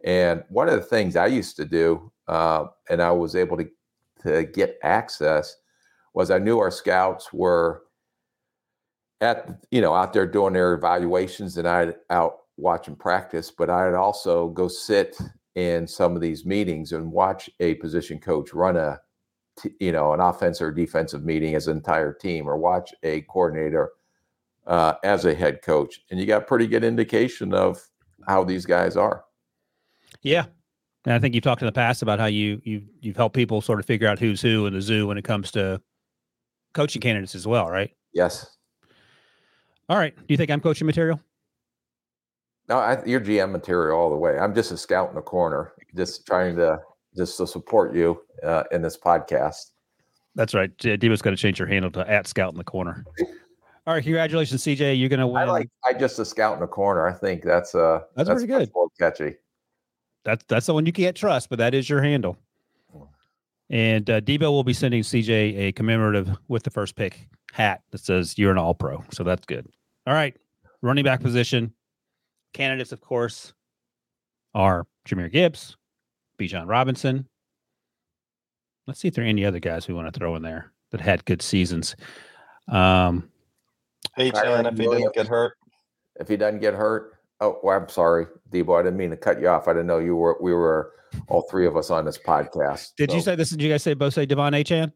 And 0.05 0.45
one 0.49 0.69
of 0.69 0.75
the 0.77 0.83
things 0.87 1.17
I 1.17 1.27
used 1.27 1.57
to 1.57 1.65
do, 1.65 2.13
uh, 2.29 2.67
and 2.91 3.03
I 3.03 3.11
was 3.13 3.35
able 3.37 3.57
to 3.59 3.69
to 4.23 4.45
get 4.45 4.79
access, 4.83 5.57
was 6.15 6.31
I 6.31 6.39
knew 6.39 6.59
our 6.59 6.71
scouts 6.73 7.33
were 7.33 7.83
at 9.21 9.49
you 9.71 9.81
know 9.81 9.95
out 9.95 10.13
there 10.13 10.27
doing 10.27 10.53
their 10.55 10.75
evaluations, 10.75 11.57
and 11.59 11.67
I'd 11.69 11.97
out 12.11 12.39
watching 12.57 12.97
practice, 12.97 13.51
but 13.51 13.71
I'd 13.71 13.95
also 13.95 14.49
go 14.49 14.69
sit 14.69 15.17
in 15.55 15.87
some 15.89 16.15
of 16.15 16.23
these 16.23 16.45
meetings 16.47 16.93
and 16.93 17.11
watch 17.13 17.51
a 17.61 17.75
position 17.77 18.19
coach 18.21 18.53
run 18.55 18.77
a 18.77 19.01
you 19.81 19.93
know 19.93 20.13
an 20.13 20.21
offense 20.21 20.61
or 20.63 20.73
defensive 20.73 21.25
meeting 21.25 21.55
as 21.55 21.67
an 21.69 21.77
entire 21.77 22.13
team, 22.13 22.49
or 22.49 22.57
watch 22.59 22.95
a 23.03 23.23
coordinator 23.23 23.91
uh, 24.69 24.95
as 25.03 25.25
a 25.25 25.35
head 25.35 25.63
coach, 25.63 26.01
and 26.11 26.21
you 26.21 26.27
got 26.27 26.47
pretty 26.47 26.67
good 26.67 26.85
indication 26.85 27.53
of 27.53 27.83
how 28.27 28.45
these 28.45 28.67
guys 28.67 28.97
are. 28.97 29.25
Yeah. 30.23 30.47
And 31.05 31.15
I 31.15 31.19
think 31.19 31.35
you've 31.35 31.45
talked 31.45 31.63
in 31.63 31.67
the 31.67 31.73
past 31.73 32.03
about 32.03 32.19
how 32.19 32.27
you 32.27 32.61
you 32.65 32.83
you've 33.01 33.17
helped 33.17 33.35
people 33.35 33.61
sort 33.61 33.81
of 33.81 33.87
figure 33.87 34.07
out 34.07 34.19
who's 34.19 34.43
who 34.43 34.67
in 34.67 34.75
the 34.75 34.83
zoo 34.83 35.07
when 35.07 35.17
it 35.17 35.25
comes 35.25 35.51
to 35.53 35.81
coaching 36.75 37.01
candidates 37.01 37.35
as 37.35 37.47
well, 37.47 37.69
right? 37.69 37.91
Yes. 38.13 38.57
All 39.89 39.97
right. 39.97 40.15
Do 40.15 40.25
you 40.29 40.37
think 40.37 40.51
I'm 40.51 40.61
coaching 40.61 40.87
material? 40.87 41.19
No, 42.69 42.77
I, 42.77 43.03
you're 43.07 43.21
GM 43.21 43.51
material 43.51 43.99
all 43.99 44.11
the 44.11 44.17
way. 44.17 44.39
I'm 44.39 44.55
just 44.55 44.71
a 44.71 44.77
scout 44.77 45.09
in 45.09 45.15
the 45.15 45.23
corner, 45.23 45.73
just 45.97 46.27
trying 46.27 46.57
to 46.57 46.79
just 47.17 47.39
to 47.39 47.47
support 47.47 47.95
you 47.95 48.21
uh, 48.43 48.65
in 48.71 48.83
this 48.83 48.99
podcast. 48.99 49.71
That's 50.35 50.53
right. 50.53 50.77
Deva's 50.77 51.23
got 51.23 51.31
to 51.31 51.37
change 51.37 51.59
your 51.59 51.69
handle 51.69 51.91
to 51.93 52.09
at 52.11 52.27
scout 52.27 52.53
in 52.53 52.59
the 52.59 52.65
corner. 52.65 53.05
All 53.89 53.95
right. 53.95 54.03
Congratulations, 54.03 54.63
CJ. 54.63 55.01
You're 55.01 55.09
gonna 55.09 55.27
win. 55.27 55.49
I 55.49 55.51
like 55.51 55.71
I 55.83 55.95
just 55.95 56.19
a 56.19 56.25
scout 56.27 56.53
in 56.53 56.61
the 56.61 56.67
corner. 56.67 57.09
I 57.09 57.13
think 57.15 57.43
that's 57.43 57.75
uh 57.75 58.01
That's 58.15 58.29
pretty 58.29 58.47
good. 58.47 58.71
more 58.75 58.89
catchy. 59.01 59.37
that's 60.27 60.45
that's 60.47 60.67
the 60.67 60.75
one 60.75 60.85
you 60.85 60.93
can't 60.93 61.17
trust, 61.17 61.49
but 61.49 61.59
that 61.59 61.73
is 61.73 61.89
your 61.89 62.03
handle. 62.03 62.37
And 63.71 64.11
uh, 64.11 64.21
Debo 64.21 64.43
will 64.43 64.63
be 64.63 64.75
sending 64.75 65.03
CJ 65.03 65.59
a 65.59 65.73
commemorative 65.73 66.37
with 66.49 66.65
the 66.65 66.71
first 66.71 66.97
pick 66.97 67.29
hat 67.53 67.81
that 67.91 68.01
says 68.03 68.37
you're 68.37 68.51
an 68.53 68.59
All 68.59 68.75
Pro. 68.75 69.03
So 69.11 69.25
that's 69.25 69.47
good. 69.47 69.67
All 70.07 70.13
right, 70.13 70.37
running 70.83 71.05
back 71.05 71.23
position 71.23 71.73
candidates, 72.53 72.93
of 72.93 73.01
course, 73.01 73.55
are 74.55 74.87
Jahmyr 75.09 75.33
Gibbs, 75.33 75.79
Bijan 76.39 76.69
Robinson. 76.69 77.27
Let's 78.87 79.01
see 79.01 79.09
if 79.09 79.15
there 79.15 79.25
are 79.25 79.29
any 79.29 79.47
other 79.47 79.61
guys 79.61 79.89
we 79.89 79.95
want 79.95 80.13
to 80.13 80.19
throw 80.19 80.37
in 80.37 80.43
there 80.43 80.73
that 80.91 81.01
had 81.01 81.25
good 81.25 81.41
seasons. 81.41 81.97
Um, 82.71 83.31
Hey, 84.17 84.31
Kyron 84.31 84.63
Chan, 84.65 84.67
if 84.67 84.79
he 84.79 84.87
didn't 84.87 85.15
get 85.15 85.27
hurt, 85.29 85.55
If 86.19 86.29
he 86.29 86.37
doesn't 86.37 86.61
get 86.61 86.75
hurt, 86.75 87.15
oh, 87.41 87.59
well, 87.63 87.77
I'm 87.81 87.89
sorry, 87.89 88.27
Debo. 88.51 88.79
I 88.79 88.83
didn't 88.83 88.97
mean 88.99 89.11
to 89.11 89.17
cut 89.17 89.41
you 89.41 89.49
off. 89.49 89.69
I 89.69 89.73
didn't 89.73 89.87
know 89.87 89.99
you 89.99 90.17
were. 90.17 90.37
We 90.41 90.53
were 90.53 90.93
all 91.29 91.43
three 91.43 91.67
of 91.67 91.77
us 91.77 91.91
on 91.91 92.05
this 92.05 92.19
podcast. 92.19 92.95
did 92.97 93.13
you 93.13 93.21
say 93.21 93.35
this? 93.37 93.51
Did 93.51 93.63
you 93.63 93.71
guys 93.71 93.83
say 93.83 93.95
both 93.95 94.15
say 94.15 94.27
De'Von 94.27 94.53
Achane? 94.53 94.93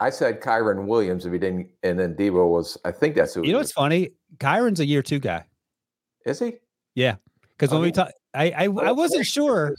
I 0.00 0.10
said 0.10 0.40
Kyren 0.40 0.86
Williams. 0.86 1.24
If 1.24 1.32
he 1.32 1.38
didn't, 1.38 1.68
and 1.82 1.98
then 1.98 2.14
Debo 2.14 2.48
was. 2.48 2.76
I 2.84 2.90
think 2.90 3.14
that's 3.14 3.34
who. 3.34 3.44
You 3.44 3.52
know 3.52 3.58
what's 3.58 3.72
funny? 3.72 4.10
Kyren's 4.38 4.80
a 4.80 4.86
year 4.86 5.02
two 5.02 5.18
guy. 5.18 5.44
Is 6.26 6.40
he? 6.40 6.54
Yeah, 6.94 7.16
because 7.56 7.72
Oh, 7.72 7.76
when 7.76 7.82
we 7.82 7.88
oh. 7.88 7.92
talk, 7.92 8.10
I 8.34 8.50
I, 8.50 8.64
I 8.64 8.66
oh, 8.66 8.94
wasn't 8.94 9.26
sure. 9.26 9.74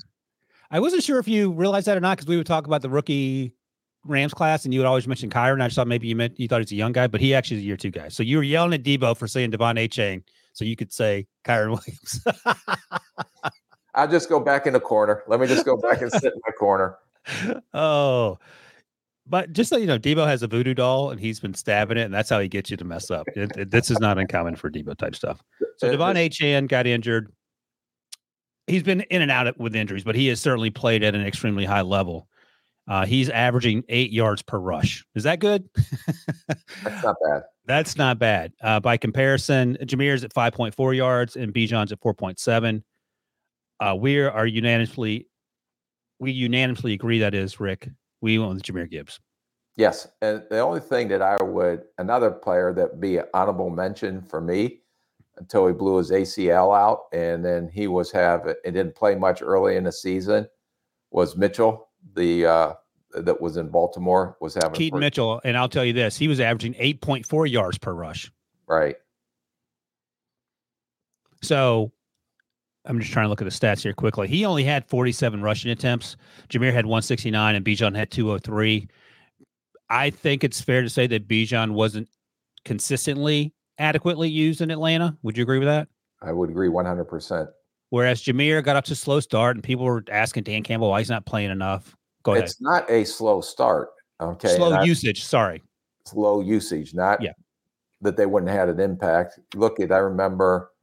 I 0.71 0.79
wasn't 0.79 1.03
sure 1.03 1.19
if 1.19 1.27
you 1.27 1.51
realized 1.51 1.85
that 1.87 1.97
or 1.97 2.01
not 2.01 2.17
because 2.17 2.27
we 2.27 2.37
would 2.37 2.47
talk 2.47 2.65
about 2.65 2.81
the 2.81 2.89
rookie 2.89 3.53
Rams 4.05 4.33
class 4.33 4.65
and 4.65 4.73
you 4.73 4.79
would 4.79 4.85
always 4.87 5.07
mention 5.07 5.29
Kyren. 5.29 5.61
I 5.61 5.67
just 5.67 5.75
thought 5.75 5.87
maybe 5.87 6.07
you 6.07 6.15
meant 6.15 6.39
you 6.39 6.47
thought 6.47 6.61
he's 6.61 6.71
a 6.71 6.75
young 6.75 6.91
guy, 6.91 7.07
but 7.07 7.19
he 7.21 7.33
actually 7.33 7.57
is 7.57 7.63
a 7.63 7.65
year 7.65 7.77
two 7.77 7.89
guy. 7.91 8.07
So 8.09 8.23
you 8.23 8.37
were 8.37 8.43
yelling 8.43 8.73
at 8.73 8.83
Debo 8.83 9.17
for 9.17 9.27
saying 9.27 9.51
De'Von 9.51 9.77
Achane, 9.83 10.23
so 10.53 10.63
you 10.65 10.75
could 10.75 10.93
say 10.93 11.27
Kyren 11.43 11.69
Williams. 12.45 13.45
I'll 13.95 14.07
just 14.07 14.29
go 14.29 14.39
back 14.39 14.67
in 14.67 14.73
the 14.73 14.79
corner. 14.79 15.23
Let 15.27 15.39
me 15.39 15.47
just 15.47 15.65
go 15.65 15.77
back 15.77 16.01
and 16.01 16.11
sit 16.11 16.33
in 16.33 16.39
my 16.45 16.51
corner. 16.53 16.97
oh, 17.73 18.37
but 19.25 19.53
just 19.53 19.69
so 19.69 19.77
you 19.77 19.87
know, 19.87 19.97
Debo 19.97 20.27
has 20.27 20.43
a 20.43 20.47
voodoo 20.47 20.73
doll 20.73 21.09
and 21.11 21.19
he's 21.19 21.39
been 21.39 21.53
stabbing 21.53 21.97
it, 21.97 22.01
and 22.03 22.13
that's 22.13 22.29
how 22.29 22.39
he 22.39 22.47
gets 22.47 22.69
you 22.69 22.77
to 22.77 22.83
mess 22.85 23.09
up. 23.09 23.25
It- 23.35 23.57
it- 23.57 23.71
this 23.71 23.89
is 23.89 23.99
not 23.99 24.17
uncommon 24.19 24.55
for 24.55 24.69
Debo 24.69 24.95
type 24.97 25.15
stuff. 25.15 25.41
So 25.77 25.87
Uh, 25.89 25.93
De'Von 25.93 26.15
Achane 26.15 26.67
got 26.67 26.85
injured. 26.87 27.31
He's 28.67 28.83
been 28.83 29.01
in 29.01 29.21
and 29.21 29.31
out 29.31 29.57
with 29.59 29.75
injuries, 29.75 30.03
but 30.03 30.15
he 30.15 30.27
has 30.27 30.39
certainly 30.41 30.69
played 30.71 31.03
at 31.03 31.15
an 31.15 31.25
extremely 31.25 31.65
high 31.65 31.81
level. 31.81 32.27
Uh, 32.87 33.05
he's 33.05 33.29
averaging 33.29 33.83
eight 33.89 34.11
yards 34.11 34.41
per 34.41 34.59
rush. 34.59 35.03
Is 35.15 35.23
that 35.23 35.39
good? 35.39 35.67
That's 36.83 37.03
not 37.03 37.15
bad. 37.23 37.43
That's 37.65 37.97
not 37.97 38.19
bad. 38.19 38.53
Uh, 38.61 38.79
by 38.79 38.97
comparison, 38.97 39.77
Jahmyr's 39.81 40.23
at 40.23 40.33
5.4 40.33 40.95
yards 40.95 41.35
and 41.35 41.53
Bijan's 41.53 41.91
at 41.91 41.99
4.7. 41.99 42.83
Uh, 43.79 43.95
we 43.99 44.19
are 44.19 44.45
unanimously, 44.45 45.27
we 46.19 46.31
unanimously 46.31 46.93
agree 46.93 47.19
that 47.19 47.33
is 47.33 47.59
Rick. 47.59 47.89
We 48.21 48.37
went 48.37 48.53
with 48.53 48.63
Jahmyr 48.63 48.89
Gibbs. 48.89 49.19
Yes, 49.77 50.07
and 50.21 50.43
the 50.49 50.59
only 50.59 50.79
thing 50.79 51.09
that 51.09 51.21
I 51.21 51.41
would 51.43 51.83
another 51.97 52.31
player 52.31 52.71
that 52.73 53.01
be 53.01 53.17
an 53.17 53.25
honorable 53.33 53.69
mention 53.69 54.21
for 54.21 54.39
me 54.39 54.79
until 55.37 55.67
he 55.67 55.73
blew 55.73 55.97
his 55.97 56.11
ACL 56.11 56.77
out, 56.77 57.07
and 57.11 57.43
then 57.43 57.67
he 57.67 57.87
was 57.87 58.09
have 58.11 58.47
it 58.47 58.63
didn't 58.63 58.95
play 58.95 59.15
much 59.15 59.41
early 59.41 59.75
in 59.75 59.83
the 59.83 59.91
season 59.91 60.47
was 61.11 61.35
Mitchell, 61.35 61.89
the 62.13 62.45
uh, 62.45 62.73
that 63.13 63.39
was 63.39 63.57
in 63.57 63.69
Baltimore 63.69 64.37
was 64.41 64.53
having 64.55 64.71
pretty- 64.71 64.91
Mitchell, 64.91 65.41
and 65.43 65.57
I'll 65.57 65.69
tell 65.69 65.85
you 65.85 65.93
this, 65.93 66.17
he 66.17 66.27
was 66.27 66.39
averaging 66.39 66.73
8.4 66.75 67.49
yards 67.49 67.77
per 67.77 67.93
rush. 67.93 68.31
right. 68.67 68.95
So 71.41 71.91
I'm 72.85 72.99
just 72.99 73.11
trying 73.11 73.25
to 73.25 73.29
look 73.29 73.41
at 73.41 73.45
the 73.45 73.51
stats 73.51 73.81
here 73.83 73.93
quickly. 73.93 74.27
He 74.27 74.45
only 74.45 74.63
had 74.63 74.85
47 74.87 75.41
rushing 75.41 75.71
attempts. 75.71 76.17
Jahmyr 76.49 76.73
had 76.73 76.85
169 76.85 77.55
and 77.55 77.63
Bijan 77.65 77.95
had 77.95 78.09
203. 78.11 78.87
I 79.89 80.09
think 80.09 80.43
it's 80.43 80.61
fair 80.61 80.81
to 80.81 80.89
say 80.89 81.05
that 81.07 81.27
Bijan 81.27 81.71
wasn't 81.71 82.09
consistently 82.63 83.53
adequately 83.77 84.29
used 84.29 84.61
in 84.61 84.71
Atlanta. 84.71 85.15
Would 85.21 85.37
you 85.37 85.43
agree 85.43 85.59
with 85.59 85.67
that? 85.67 85.87
I 86.21 86.31
would 86.31 86.49
agree 86.49 86.69
one 86.69 86.85
hundred 86.85 87.05
percent. 87.05 87.49
Whereas 87.95 88.21
Jahmyr 88.21 88.61
got 88.61 88.75
up 88.75 88.83
to 88.85 88.91
a 88.91 88.95
slow 88.95 89.21
start 89.21 89.55
and 89.55 89.63
people 89.63 89.85
were 89.85 90.03
asking 90.11 90.43
Dan 90.43 90.63
Campbell 90.63 90.89
why 90.89 90.99
he's 90.99 91.09
not 91.09 91.25
playing 91.25 91.49
enough. 91.49 91.95
Go 92.23 92.33
ahead. 92.33 92.43
It's 92.43 92.59
not 92.59 92.91
a 92.91 93.05
slow 93.05 93.39
start. 93.39 93.87
Okay, 94.19 94.53
slow 94.57 94.73
I- 94.73 94.83
usage. 94.83 95.23
Sorry. 95.23 95.63
slow 96.05 96.41
usage, 96.41 96.93
not 96.93 97.21
Yeah. 97.21 97.31
that 98.01 98.17
they 98.17 98.25
wouldn't 98.25 98.49
have 98.51 98.67
had 98.67 98.67
an 98.67 98.81
impact. 98.81 99.39
Look 99.53 99.79
at 99.79 99.93
I 99.93 99.99
remember 99.99 100.73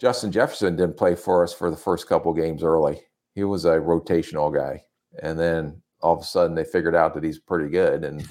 Justin 0.00 0.32
Jefferson 0.32 0.74
didn't 0.74 0.96
play 0.96 1.14
for 1.14 1.44
us 1.44 1.54
for 1.54 1.70
the 1.70 1.76
first 1.76 2.08
couple 2.08 2.32
games 2.34 2.64
early. 2.64 3.00
He 3.36 3.44
was 3.44 3.64
a 3.64 3.76
rotational 3.76 4.52
guy. 4.52 4.82
And 5.22 5.38
then 5.38 5.80
all 6.00 6.16
of 6.16 6.20
a 6.20 6.24
sudden 6.26 6.56
they 6.56 6.64
figured 6.64 6.96
out 6.96 7.14
that 7.14 7.22
he's 7.22 7.38
pretty 7.38 7.70
good 7.70 8.02
and 8.02 8.20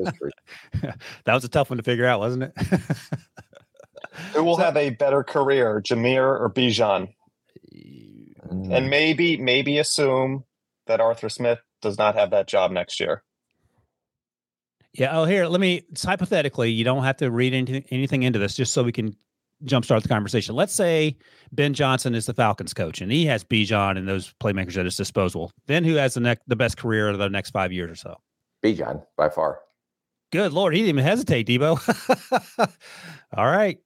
that 0.00 0.96
was 1.26 1.44
a 1.44 1.48
tough 1.50 1.68
one 1.68 1.76
to 1.76 1.82
figure 1.82 2.06
out, 2.06 2.20
wasn't 2.20 2.44
it? 2.44 2.52
who 4.34 4.44
will 4.44 4.56
So- 4.56 4.62
have 4.62 4.76
a 4.76 4.90
better 4.90 5.22
career, 5.22 5.80
Jahmyr 5.80 6.40
or 6.40 6.50
Bijan? 6.50 7.12
Mm. 7.74 8.76
And 8.76 8.90
maybe, 8.90 9.36
maybe 9.36 9.78
assume 9.78 10.44
that 10.86 11.00
Arthur 11.00 11.28
Smith 11.28 11.58
does 11.82 11.98
not 11.98 12.14
have 12.14 12.30
that 12.30 12.46
job 12.46 12.70
next 12.70 13.00
year. 13.00 13.22
Yeah. 14.92 15.18
Oh, 15.18 15.24
here, 15.24 15.46
let 15.46 15.60
me 15.60 15.82
it's 15.90 16.04
hypothetically, 16.04 16.70
you 16.70 16.84
don't 16.84 17.04
have 17.04 17.18
to 17.18 17.30
read 17.30 17.52
anything, 17.52 17.84
anything 17.90 18.22
into 18.22 18.38
this 18.38 18.54
just 18.54 18.72
so 18.72 18.82
we 18.82 18.92
can 18.92 19.14
jumpstart 19.64 20.02
the 20.02 20.08
conversation. 20.08 20.54
Let's 20.54 20.74
say 20.74 21.16
Ben 21.52 21.74
Johnson 21.74 22.14
is 22.14 22.26
the 22.26 22.34
Falcons 22.34 22.72
coach 22.72 23.00
and 23.00 23.12
he 23.12 23.26
has 23.26 23.44
Bijan 23.44 23.98
and 23.98 24.08
those 24.08 24.32
playmakers 24.42 24.76
at 24.78 24.84
his 24.86 24.96
disposal. 24.96 25.50
Then 25.66 25.84
who 25.84 25.94
has 25.96 26.14
the 26.14 26.20
next 26.20 26.42
the 26.46 26.56
best 26.56 26.78
career 26.78 27.08
of 27.08 27.18
the 27.18 27.28
next 27.28 27.50
five 27.50 27.72
years 27.72 27.90
or 27.90 27.96
so? 27.96 28.16
Bijan 28.64 29.04
by 29.16 29.28
far. 29.28 29.60
Good 30.32 30.52
Lord, 30.52 30.74
he 30.74 30.80
didn't 30.80 30.98
even 30.98 31.04
hesitate, 31.04 31.46
Debo. 31.46 32.74
all 33.36 33.46
right. 33.46 33.78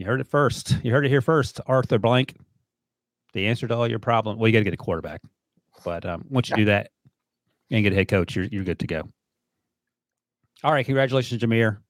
You 0.00 0.06
heard 0.06 0.22
it 0.22 0.28
first. 0.28 0.78
You 0.82 0.92
heard 0.92 1.04
it 1.04 1.10
here 1.10 1.20
first. 1.20 1.60
Arthur 1.66 1.98
Blank. 1.98 2.34
The 3.34 3.48
answer 3.48 3.68
to 3.68 3.76
all 3.76 3.86
your 3.86 3.98
problems. 3.98 4.38
Well, 4.38 4.48
you 4.48 4.52
got 4.54 4.60
to 4.60 4.64
get 4.64 4.72
a 4.72 4.78
quarterback. 4.78 5.20
But 5.84 6.06
um, 6.06 6.24
once 6.30 6.48
you 6.48 6.56
do 6.56 6.64
that 6.64 6.90
and 7.70 7.82
get 7.82 7.92
a 7.92 7.96
head 7.96 8.08
coach, 8.08 8.34
you're 8.34 8.46
you're 8.46 8.64
good 8.64 8.78
to 8.78 8.86
go. 8.86 9.10
All 10.64 10.72
right, 10.72 10.86
congratulations, 10.86 11.42
Jahmyr. 11.42 11.80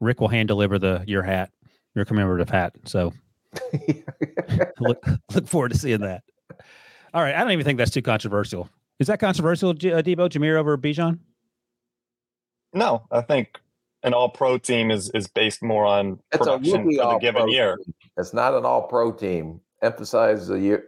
Rick 0.00 0.22
will 0.22 0.28
hand 0.28 0.48
deliver 0.48 0.78
the 0.78 1.04
your 1.06 1.22
hat, 1.22 1.50
your 1.94 2.06
commemorative 2.06 2.48
hat. 2.48 2.72
So 2.86 3.12
look 4.80 5.04
look 5.34 5.46
forward 5.46 5.72
to 5.72 5.78
seeing 5.78 6.00
that. 6.00 6.22
All 7.12 7.20
right, 7.20 7.34
I 7.34 7.40
don't 7.40 7.52
even 7.52 7.66
think 7.66 7.76
that's 7.76 7.90
too 7.90 8.00
controversial. 8.00 8.70
Is 9.00 9.08
that 9.08 9.20
controversial, 9.20 9.74
J- 9.74 9.92
uh, 9.92 10.00
Debo 10.00 10.30
Jahmyr 10.30 10.56
over 10.56 10.78
Bijan? 10.78 11.18
No, 12.72 13.06
I 13.10 13.20
think 13.20 13.60
an 14.02 14.14
all 14.14 14.28
pro 14.28 14.58
team 14.58 14.90
is 14.90 15.10
is 15.14 15.26
based 15.26 15.62
more 15.62 15.84
on 15.86 16.18
It's 16.32 16.46
a 16.46 16.58
production 16.58 16.84
rookie 16.84 16.98
for 16.98 17.12
the 17.14 17.18
given 17.18 17.48
year. 17.48 17.76
Team. 17.76 17.94
It's 18.16 18.32
not 18.32 18.54
an 18.54 18.64
all 18.64 18.82
pro 18.82 19.12
team. 19.12 19.60
Emphasize 19.82 20.48
the 20.48 20.58
year, 20.58 20.86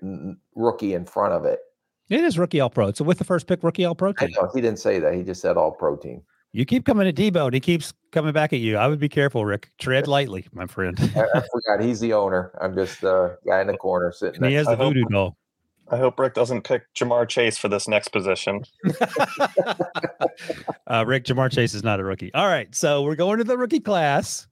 rookie 0.57 0.95
in 0.95 1.05
front 1.05 1.33
of 1.33 1.45
it. 1.45 1.61
It 2.09 2.25
is 2.25 2.39
rookie 2.39 2.59
all 2.61 2.71
pro. 2.71 2.93
So 2.93 3.05
with 3.05 3.19
the 3.19 3.25
first 3.25 3.47
pick, 3.47 3.63
rookie 3.63 3.85
all 3.85 3.95
pro 3.95 4.11
I 4.19 4.27
team. 4.27 4.31
know, 4.37 4.51
he 4.55 4.61
didn't 4.61 4.81
say 4.81 4.99
that. 4.99 5.15
He 5.15 5.23
just 5.23 5.41
said 5.41 5.57
all 5.57 5.71
pro 5.71 5.97
team. 5.97 6.23
You 6.53 6.65
keep 6.65 6.85
coming 6.85 7.07
at 7.07 7.15
Debo 7.15 7.45
and 7.45 7.55
he 7.55 7.61
keeps 7.61 7.93
coming 8.11 8.33
back 8.33 8.53
at 8.53 8.59
you. 8.59 8.77
I 8.77 8.89
would 8.89 8.99
be 8.99 9.09
careful, 9.09 9.45
Rick. 9.45 9.71
Tread 9.79 10.09
lightly, 10.09 10.47
my 10.53 10.67
friend. 10.67 10.99
I, 11.15 11.21
I 11.33 11.41
forgot 11.53 11.81
he's 11.81 12.01
the 12.01 12.13
owner. 12.13 12.51
I'm 12.61 12.75
just 12.75 13.01
the 13.01 13.39
guy 13.47 13.61
in 13.61 13.69
the 13.69 13.77
corner 13.77 14.11
sitting. 14.11 14.43
and 14.43 14.47
he 14.51 14.55
has 14.55 14.67
the 14.67 14.75
voodoo 14.75 15.05
doll. 15.05 15.37
I 15.91 15.97
hope 15.97 16.19
Rick 16.19 16.35
doesn't 16.35 16.63
pick 16.63 16.83
Ja'Marr 16.95 17.29
Chase 17.29 17.59
for 17.59 17.69
this 17.69 17.89
next 17.89 18.09
position. 18.09 18.63
uh, 20.87 21.05
Rick 21.07 21.25
Ja'Marr 21.25 21.51
Chase 21.51 21.75
is 21.75 21.83
not 21.83 22.01
a 22.01 22.05
rookie. 22.05 22.33
All 22.33 22.47
right, 22.47 22.73
so 22.75 23.03
we're 23.03 23.17
going 23.17 23.39
to 23.39 23.45
the 23.45 23.59
rookie 23.59 23.81
class, 23.81 24.47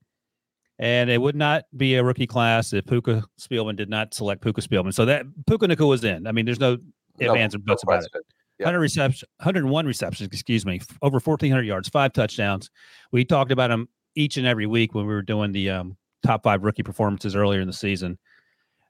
and 0.79 1.09
it 1.11 1.21
would 1.21 1.37
not 1.37 1.65
be 1.77 1.95
a 1.95 2.03
rookie 2.03 2.27
class 2.27 2.73
if 2.73 2.87
Puka 2.87 3.23
Spielman 3.41 3.77
did 3.77 3.89
not 3.89 4.15
select 4.15 4.43
Puka 4.43 4.61
Spielman. 4.61 4.93
So 4.93 5.05
that 5.05 5.27
Puka 5.47 5.69
Nacua 5.69 5.89
was 5.89 6.05
in. 6.05 6.27
I 6.27 6.33
mean, 6.33 6.45
there's 6.45 6.61
no 6.61 6.77
No- 7.21 7.35
ifs, 7.35 7.41
ands, 7.41 7.55
or 7.55 7.59
buts 7.59 7.83
about 7.83 8.03
it. 8.05 8.11
question. 8.11 8.23
Yeah. 8.59 8.67
100 8.67 8.81
receptions, 8.81 9.25
101 9.37 9.87
receptions, 9.87 10.27
excuse 10.27 10.67
me, 10.67 10.81
over 11.01 11.21
1,400 11.21 11.63
yards, 11.63 11.89
five 11.89 12.13
touchdowns. 12.13 12.71
We 13.13 13.25
talked 13.25 13.53
about 13.53 13.71
him 13.71 13.89
each 14.17 14.37
and 14.37 14.49
every 14.49 14.67
week 14.67 14.95
when 14.95 15.07
we 15.07 15.15
were 15.15 15.23
doing 15.23 15.53
the 15.53 15.71
um, 15.71 15.97
top 16.25 16.43
five 16.43 16.65
rookie 16.65 16.83
performances 16.83 17.37
earlier 17.37 17.61
in 17.61 17.69
the 17.69 17.73
season. 17.73 18.19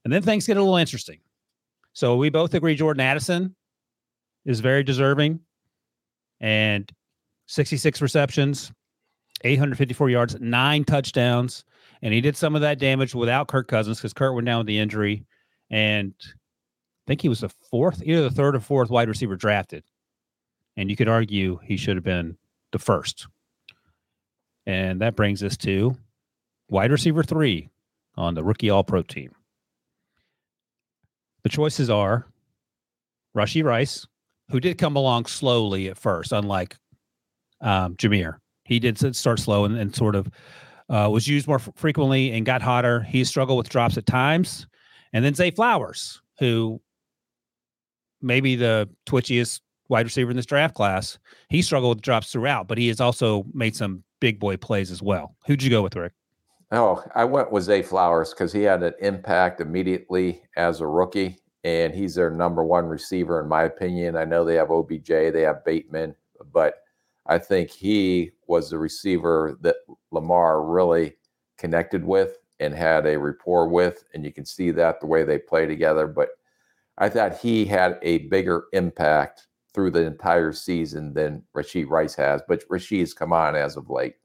And 0.05 0.13
then 0.13 0.23
things 0.23 0.47
get 0.47 0.57
a 0.57 0.63
little 0.63 0.79
interesting. 0.79 1.19
So 1.99 2.15
we 2.15 2.31
both 2.31 2.55
agree 2.55 2.77
Jordan 2.77 3.01
Addison 3.01 3.57
is 4.45 4.61
very 4.61 4.85
deserving 4.85 5.41
and 6.39 6.89
66 7.49 8.01
receptions, 8.01 8.71
854 9.43 10.09
yards, 10.09 10.37
nine 10.39 10.85
touchdowns. 10.85 11.65
And 12.01 12.15
he 12.15 12.21
did 12.21 12.37
some 12.37 12.55
of 12.55 12.61
that 12.61 12.79
damage 12.79 13.17
without 13.17 13.49
Kirk 13.49 13.67
Cousins 13.67 13.99
because 13.99 14.13
Kurt 14.13 14.33
went 14.33 14.47
down 14.47 14.59
with 14.59 14.69
the 14.69 14.79
injury. 14.79 15.27
And 15.71 16.15
I 16.23 17.05
think 17.09 17.21
he 17.21 17.29
was 17.29 17.41
the 17.41 17.49
fourth, 17.49 18.01
either 18.05 18.23
the 18.23 18.31
third 18.31 18.55
or 18.55 18.61
fourth 18.61 18.91
wide 18.91 19.09
receiver 19.09 19.35
drafted. 19.35 19.83
And 20.77 20.91
you 20.91 20.95
could 20.95 21.09
argue 21.09 21.59
he 21.65 21.77
should 21.77 21.97
have 21.97 22.05
been 22.05 22.39
the 22.71 22.79
first. 22.79 23.27
And 24.67 25.01
that 25.01 25.17
brings 25.17 25.43
us 25.43 25.57
to 25.57 25.97
wide 26.71 26.93
receiver 26.93 27.25
three 27.25 27.71
on 28.17 28.35
the 28.35 28.45
rookie 28.45 28.71
all 28.71 28.85
pro 28.85 29.03
team. 29.03 29.35
The 31.43 31.49
choices 31.49 31.91
are 31.91 32.27
Rashee 33.37 33.65
Rice, 33.65 34.07
who 34.51 34.61
did 34.61 34.79
come 34.79 34.97
along 34.97 35.27
slowly 35.27 35.89
at 35.89 35.99
first, 35.99 36.33
unlike 36.33 36.77
um, 37.61 37.97
Jahmyr. 37.97 38.37
He 38.65 38.79
did 38.79 38.99
start 39.17 39.39
slow 39.39 39.65
and, 39.65 39.79
and 39.79 39.95
sort 39.95 40.15
of 40.15 40.29
uh, 40.91 41.09
was 41.11 41.29
used 41.29 41.47
more 41.47 41.57
f- 41.57 41.71
frequently 41.75 42.33
and 42.33 42.45
got 42.45 42.63
hotter. 42.63 43.01
He 43.03 43.25
struggled 43.25 43.59
with 43.59 43.69
drops 43.69 43.97
at 43.97 44.07
times. 44.07 44.67
And 45.13 45.25
then 45.25 45.35
Zay 45.35 45.51
Flowers, 45.51 46.21
who 46.39 46.81
maybe 48.21 48.57
the 48.57 48.89
twitchiest 49.07 49.61
wide 49.89 50.05
receiver 50.05 50.31
in 50.31 50.37
this 50.37 50.47
draft 50.47 50.75
class, 50.75 51.19
he 51.49 51.63
struggled 51.63 51.97
with 51.97 52.03
drops 52.03 52.31
throughout, 52.31 52.69
but 52.69 52.79
he 52.79 52.89
has 52.89 53.01
also 53.01 53.45
made 53.53 53.75
some 53.75 54.03
big 54.21 54.39
boy 54.39 54.57
plays 54.57 54.91
as 54.91 55.01
well. 55.01 55.35
Who'd 55.47 55.63
you 55.63 55.71
go 55.71 55.83
with, 55.83 55.97
Rick? 55.97 56.13
Oh, 56.71 57.03
I 57.15 57.25
went 57.25 57.51
with 57.51 57.65
Zay 57.65 57.83
Flowers 57.83 58.31
because 58.31 58.53
he 58.53 58.63
had 58.63 58.83
an 58.83 58.93
impact 59.01 59.61
immediately 59.61 60.43
as 60.57 60.81
a 60.81 60.87
rookie, 60.87 61.39
and 61.65 61.95
he's 61.95 62.15
their 62.15 62.31
number 62.31 62.63
one 62.63 62.87
receiver, 62.87 63.41
in 63.41 63.49
my 63.49 63.65
opinion. 63.65 64.17
I 64.17 64.25
know 64.25 64.45
they 64.45 64.57
have 64.57 64.71
OBJ, 64.71 65.09
they 65.09 65.43
have 65.43 65.65
Bateman, 65.65 66.15
but 66.53 66.75
I 67.27 67.39
think 67.39 67.71
he 67.71 68.33
was 68.47 68.69
the 68.69 68.79
receiver 68.79 69.57
that 69.63 69.77
Lamar 70.11 70.63
really 70.63 71.17
connected 71.57 72.05
with 72.05 72.37
and 72.61 72.75
had 72.75 73.07
a 73.07 73.19
rapport 73.19 73.69
with, 73.69 74.05
and 74.13 74.25
you 74.25 74.33
can 74.33 74.45
see 74.45 74.71
that 74.73 75.01
the 75.01 75.07
way 75.07 75.25
they 75.25 75.39
play 75.39 75.67
together. 75.67 76.07
But 76.07 76.31
I 76.99 77.09
thought 77.09 77.39
he 77.39 77.65
had 77.65 77.99
a 78.03 78.19
bigger 78.29 78.65
impact 78.73 79.47
through 79.73 79.93
the 79.93 80.05
entire 80.05 80.53
season 80.53 81.15
than 81.15 81.45
Rashee 81.57 81.89
Rice 81.89 82.15
has, 82.17 82.43
but 82.47 82.69
Rashee's 82.69 83.15
come 83.15 83.33
on 83.33 83.57
as 83.57 83.77
of 83.77 83.89
late. 83.89 84.17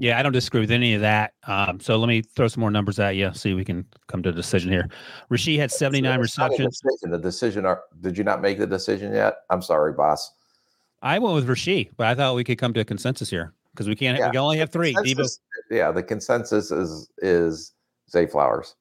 Yeah, 0.00 0.18
I 0.18 0.22
don't 0.22 0.32
disagree 0.32 0.60
with 0.60 0.70
any 0.70 0.94
of 0.94 1.00
that. 1.00 1.32
Um, 1.46 1.80
so 1.80 1.96
let 1.96 2.06
me 2.06 2.22
throw 2.22 2.46
some 2.46 2.60
more 2.60 2.70
numbers 2.70 3.00
at 3.00 3.16
you, 3.16 3.32
see 3.34 3.50
if 3.50 3.56
we 3.56 3.64
can 3.64 3.84
come 4.06 4.22
to 4.22 4.28
a 4.28 4.32
decision 4.32 4.70
here. 4.70 4.88
Rashee 5.30 5.58
had 5.58 5.72
79 5.72 6.12
It's 6.20 6.22
receptions. 6.38 6.80
decision. 6.80 7.10
The 7.10 7.18
decision 7.18 7.66
are, 7.66 7.82
did 8.00 8.16
you 8.16 8.22
not 8.22 8.40
make 8.40 8.58
the 8.58 8.66
decision 8.66 9.12
yet? 9.12 9.38
I'm 9.50 9.60
sorry, 9.60 9.92
boss. 9.92 10.30
I 11.02 11.18
went 11.18 11.34
with 11.34 11.48
Rashee, 11.48 11.90
but 11.96 12.06
I 12.06 12.14
thought 12.14 12.36
we 12.36 12.44
could 12.44 12.58
come 12.58 12.72
to 12.74 12.80
a 12.80 12.84
consensus 12.84 13.28
here 13.28 13.54
because 13.72 13.88
we 13.88 13.96
can't. 13.96 14.18
We 14.18 14.24
can 14.24 14.36
only 14.36 14.58
have 14.58 14.70
three. 14.70 14.94
Debo, 14.94 15.28
yeah, 15.70 15.90
the 15.92 16.02
consensus 16.02 16.70
is 16.72 17.08
is 17.18 17.72
Zay 18.10 18.26
Flowers. 18.26 18.74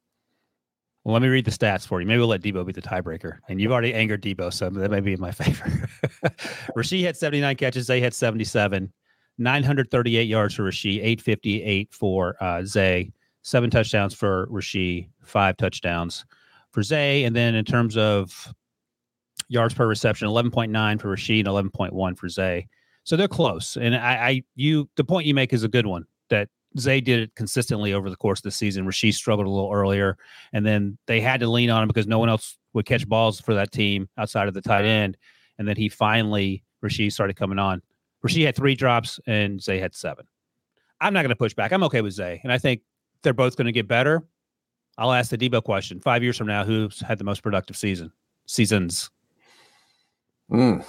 well, 1.03 1.13
let 1.13 1.21
me 1.21 1.27
read 1.27 1.45
the 1.45 1.51
stats 1.51 1.85
for 1.85 2.01
you. 2.01 2.07
Maybe 2.07 2.17
we'll 2.19 2.27
let 2.27 2.41
Debo 2.41 2.65
be 2.65 2.73
the 2.73 2.81
tiebreaker. 2.81 3.37
And 3.49 3.61
you've 3.61 3.71
already 3.71 3.93
angered 3.93 4.23
Debo, 4.23 4.51
so 4.51 4.67
that 4.69 4.89
may 4.89 4.99
be 4.99 5.13
in 5.13 5.21
my 5.21 5.31
favor. 5.43 5.87
Rashee 6.75 7.03
had 7.03 7.15
79 7.17 7.55
catches. 7.55 7.85
Zay 7.85 7.99
had 7.99 8.15
77. 8.15 8.91
938 9.37 10.23
yards 10.23 10.55
for 10.55 10.63
Rashee, 10.63 10.97
858 10.97 11.93
for 11.93 12.35
uh, 12.41 12.63
Zay, 12.63 13.11
seven 13.43 13.69
touchdowns 13.69 14.13
for 14.13 14.47
Rashee, 14.47 15.09
five 15.23 15.57
touchdowns 15.57 16.25
for 16.71 16.83
Zay. 16.83 17.23
And 17.23 17.35
then 17.35 17.55
in 17.55 17.65
terms 17.65 17.97
of 17.97 18.53
yards 19.47 19.73
per 19.73 19.87
reception, 19.87 20.27
11.9 20.27 21.01
for 21.01 21.15
Rashee, 21.15 21.45
11.1 21.45 22.17
for 22.17 22.29
Zay. 22.29 22.67
So 23.03 23.15
they're 23.15 23.27
close. 23.27 23.77
And 23.77 23.95
I, 23.95 24.27
I, 24.27 24.43
you, 24.55 24.89
the 24.95 25.03
point 25.03 25.27
you 25.27 25.33
make 25.33 25.53
is 25.53 25.63
a 25.63 25.69
good 25.69 25.85
one 25.85 26.05
that 26.29 26.49
Zay 26.77 26.99
did 26.99 27.21
it 27.21 27.35
consistently 27.35 27.93
over 27.93 28.09
the 28.09 28.15
course 28.15 28.39
of 28.39 28.43
the 28.43 28.51
season. 28.51 28.85
Rashee 28.85 29.13
struggled 29.13 29.47
a 29.47 29.49
little 29.49 29.71
earlier, 29.71 30.17
and 30.51 30.65
then 30.65 30.97
they 31.07 31.21
had 31.21 31.39
to 31.39 31.47
lean 31.47 31.69
on 31.69 31.83
him 31.83 31.87
because 31.87 32.07
no 32.07 32.19
one 32.19 32.29
else 32.29 32.57
would 32.73 32.85
catch 32.85 33.07
balls 33.07 33.39
for 33.39 33.53
that 33.55 33.71
team 33.71 34.09
outside 34.17 34.47
of 34.47 34.53
the 34.53 34.61
tight 34.61 34.85
end. 34.85 35.17
And 35.57 35.67
then 35.67 35.77
he 35.77 35.89
finally, 35.89 36.63
Rashee 36.83 37.11
started 37.11 37.35
coming 37.35 37.59
on. 37.59 37.81
Rashee 38.25 38.45
had 38.45 38.55
three 38.55 38.75
drops, 38.75 39.19
and 39.27 39.61
Zay 39.61 39.79
had 39.79 39.95
seven. 39.95 40.25
I'm 40.99 41.13
not 41.13 41.21
going 41.21 41.29
to 41.29 41.35
push 41.35 41.53
back. 41.53 41.71
I'm 41.71 41.83
okay 41.83 42.01
with 42.01 42.13
Zay, 42.13 42.39
and 42.43 42.51
I 42.51 42.57
think 42.57 42.81
they're 43.21 43.33
both 43.33 43.55
going 43.55 43.65
to 43.65 43.71
get 43.71 43.87
better. 43.87 44.23
I'll 44.97 45.13
ask 45.13 45.29
the 45.29 45.37
Debo 45.37 45.63
question: 45.63 45.99
Five 45.99 46.23
years 46.23 46.37
from 46.37 46.47
now, 46.47 46.63
who's 46.63 46.99
had 47.01 47.17
the 47.17 47.23
most 47.23 47.43
productive 47.43 47.77
season? 47.77 48.11
Seasons. 48.45 49.11
Mm. 50.51 50.85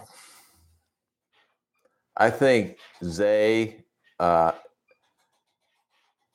I 2.17 2.31
think 2.31 2.79
Zay 3.05 3.85
uh, 4.19 4.53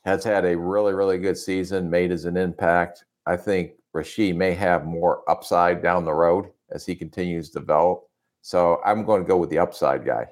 has 0.06 0.24
had 0.24 0.46
a 0.46 0.58
really, 0.58 0.94
really 0.94 1.18
good 1.18 1.38
season, 1.38 1.90
made 1.90 2.12
as 2.12 2.26
an 2.26 2.38
impact. 2.38 3.06
I 3.26 3.38
think 3.38 3.72
Rashee 3.96 4.36
may 4.36 4.54
have 4.54 4.86
more 4.86 5.30
upside 5.30 5.82
down 5.82 6.06
the 6.06 6.14
road 6.14 6.50
as 6.72 6.86
he 6.86 6.96
continues 6.96 7.50
to 7.50 7.60
develop. 7.60 8.04
So 8.42 8.82
I'm 8.86 9.06
going 9.06 9.24
to 9.24 9.28
go 9.28 9.38
with 9.38 9.50
the 9.50 9.60
upside 9.60 10.06
guy. 10.06 10.28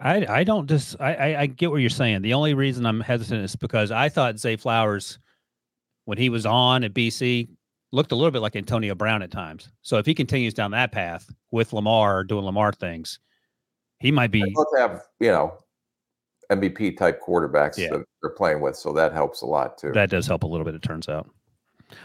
I 0.00 0.26
I 0.40 0.44
don't 0.44 0.68
just 0.68 1.00
I, 1.00 1.14
I 1.14 1.40
I 1.42 1.46
get 1.46 1.70
what 1.70 1.78
you're 1.80 1.90
saying. 1.90 2.22
The 2.22 2.34
only 2.34 2.54
reason 2.54 2.84
I'm 2.86 3.00
hesitant 3.00 3.44
is 3.44 3.56
because 3.56 3.90
I 3.90 4.08
thought 4.08 4.38
Zay 4.38 4.56
Flowers, 4.56 5.18
when 6.04 6.18
he 6.18 6.28
was 6.28 6.44
on 6.46 6.84
at 6.84 6.92
BC, 6.94 7.48
looked 7.92 8.12
a 8.12 8.16
little 8.16 8.30
bit 8.30 8.42
like 8.42 8.56
Antonio 8.56 8.94
Brown 8.94 9.22
at 9.22 9.30
times. 9.30 9.68
So 9.82 9.98
if 9.98 10.06
he 10.06 10.14
continues 10.14 10.52
down 10.54 10.72
that 10.72 10.92
path 10.92 11.30
with 11.50 11.72
Lamar 11.72 12.24
doing 12.24 12.44
Lamar 12.44 12.72
things, 12.72 13.20
he 14.00 14.10
might 14.10 14.30
be. 14.30 14.44
both 14.54 14.66
have, 14.76 15.02
you 15.20 15.30
know, 15.30 15.58
MVP 16.50 16.96
type 16.98 17.20
quarterbacks 17.26 17.78
Yeah. 17.78 17.90
that 17.90 18.04
they're 18.20 18.30
playing 18.32 18.60
with. 18.60 18.76
So 18.76 18.92
that 18.92 19.12
helps 19.12 19.42
a 19.42 19.46
lot 19.46 19.78
too. 19.78 19.92
That 19.92 20.10
does 20.10 20.26
help 20.26 20.42
a 20.42 20.46
little 20.46 20.64
bit. 20.64 20.74
It 20.74 20.82
turns 20.82 21.08
out. 21.08 21.30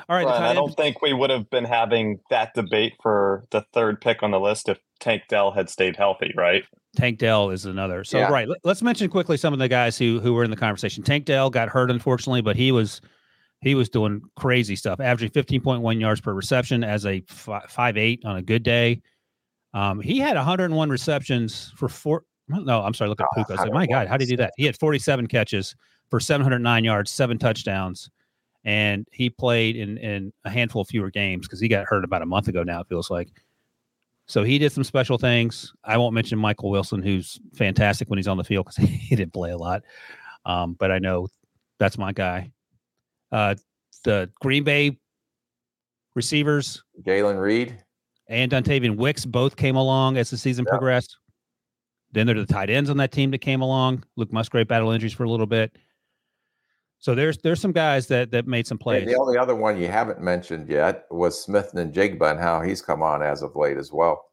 All 0.08 0.16
right, 0.16 0.26
the 0.26 0.32
I 0.34 0.54
don't 0.54 0.76
think 0.76 1.02
we 1.02 1.14
would 1.14 1.30
have 1.30 1.50
been 1.50 1.66
having 1.66 2.20
that 2.30 2.54
debate 2.54 2.94
for 3.02 3.46
the 3.52 3.66
third 3.74 4.02
pick 4.02 4.24
on 4.24 4.32
the 4.32 4.40
list 4.40 4.70
if 4.70 4.80
Tank 5.00 5.24
Dell 5.30 5.52
had 5.52 5.70
stayed 5.70 5.96
healthy, 5.96 6.32
right? 6.36 6.64
Tank 6.96 7.20
Dell 7.20 7.52
is 7.52 7.66
another. 7.66 8.04
So 8.04 8.18
Yeah. 8.18 8.30
right, 8.32 8.48
let, 8.48 8.58
us 8.66 8.82
mention 8.82 9.10
quickly 9.10 9.38
some 9.38 9.54
of 9.54 9.60
the 9.60 9.68
guys 9.68 9.98
who 9.98 10.20
who 10.20 10.34
were 10.34 10.44
in 10.44 10.52
the 10.52 10.58
conversation. 10.58 11.04
Tank 11.04 11.26
Dell 11.26 11.50
got 11.50 11.70
hurt 11.70 11.92
unfortunately, 11.92 12.42
but 12.42 12.56
he 12.56 12.72
was 12.72 13.02
he 13.62 13.76
was 13.76 13.90
doing 13.90 14.22
crazy 14.36 14.76
stuff, 14.76 15.00
averaging 15.00 15.32
15.1 15.32 16.00
yards 16.00 16.22
per 16.22 16.34
reception 16.34 16.84
as 16.84 17.06
a 17.06 17.22
fi- 17.28 17.66
five 17.68 17.98
eight 17.98 18.24
on 18.26 18.38
a 18.38 18.42
good 18.42 18.64
day. 18.64 19.02
Um, 19.74 20.00
he 20.02 20.18
had 20.18 20.36
101 20.36 20.90
receptions 20.90 21.72
for 21.76 21.90
four. 21.90 22.24
No, 22.48 22.82
I'm 22.82 22.94
sorry. 22.96 23.10
Look 23.10 23.22
at 23.22 23.28
Oh, 23.32 23.44
Puka. 23.44 23.54
I 23.60 23.64
said, 23.64 23.74
my 23.74 23.86
God, 23.86 24.08
how 24.08 24.18
did 24.18 24.28
he 24.28 24.34
do 24.34 24.38
that? 24.38 24.54
He 24.58 24.66
had 24.66 24.76
47 24.80 25.28
catches 25.28 25.76
for 26.10 26.20
709 26.20 26.84
yards, 26.84 27.12
seven 27.12 27.38
touchdowns, 27.38 28.10
and 28.66 29.08
he 29.12 29.30
played 29.30 29.76
in 29.76 29.98
in 29.98 30.34
a 30.46 30.50
handful 30.50 30.82
of 30.82 30.88
fewer 30.88 31.10
games 31.10 31.48
because 31.48 31.60
he 31.60 31.68
got 31.68 31.86
hurt 31.86 32.04
about 32.04 32.22
a 32.22 32.26
month 32.26 32.48
ago. 32.48 32.64
Now 32.64 32.82
it 32.82 32.88
feels 32.88 33.10
like. 33.10 33.30
So 34.28 34.44
he 34.44 34.60
did 34.60 34.72
some 34.72 34.84
special 34.84 35.18
things. 35.18 35.74
I 35.84 35.98
won't 35.98 36.14
mention 36.14 36.38
Michael 36.38 36.70
Wilson, 36.70 37.02
who's 37.02 37.40
fantastic 37.56 38.10
when 38.10 38.18
he's 38.18 38.28
on 38.28 38.38
the 38.38 38.44
field 38.44 38.68
because 38.68 38.90
he 38.90 39.16
didn't 39.16 39.34
play 39.34 39.52
a 39.52 39.58
lot. 39.58 39.84
Um, 40.46 40.74
but 40.74 40.92
I 40.92 41.00
know 41.00 41.28
that's 41.80 41.98
my 41.98 42.12
guy. 42.12 42.52
Uh, 43.32 43.56
the 44.04 44.30
Green 44.40 44.64
Bay 44.64 45.00
receivers, 46.16 46.84
Jayden 47.02 47.42
Reed. 47.42 47.78
and 48.28 48.52
Dontayvion 48.52 48.98
Wicks 48.98 49.26
both 49.26 49.56
came 49.56 49.76
along 49.76 50.18
as 50.18 50.30
the 50.30 50.38
season 50.38 50.66
progressed. 50.66 51.18
Then 52.12 52.26
there 52.26 52.36
are 52.36 52.42
the 52.42 52.52
tight 52.52 52.70
ends 52.70 52.90
on 52.90 52.98
that 52.98 53.12
team 53.12 53.32
that 53.32 53.40
came 53.40 53.62
along. 53.62 54.04
Luke 54.16 54.34
Musgrave 54.34 54.68
battled 54.68 54.94
injuries 54.94 55.14
for 55.14 55.24
a 55.24 55.30
little 55.30 55.46
bit. 55.46 55.76
So 57.00 57.16
there's 57.16 57.38
there's 57.40 57.62
some 57.62 57.72
guys 57.72 58.08
that 58.08 58.32
that 58.32 58.46
made 58.46 58.68
some 58.68 58.76
And 58.76 58.82
plays. 58.82 59.06
the 59.08 59.16
only 59.18 59.38
other 59.38 59.56
one 59.56 59.80
you 59.80 59.88
haven't 59.88 60.22
mentioned 60.22 60.70
yet 60.70 61.06
was 61.10 61.42
Smith-Njigba 61.42 62.32
and 62.32 62.40
how 62.40 62.62
he's 62.62 62.82
come 62.82 63.02
on 63.02 63.24
as 63.24 63.42
of 63.42 63.56
late 63.56 63.78
as 63.78 63.92
well. 63.92 64.26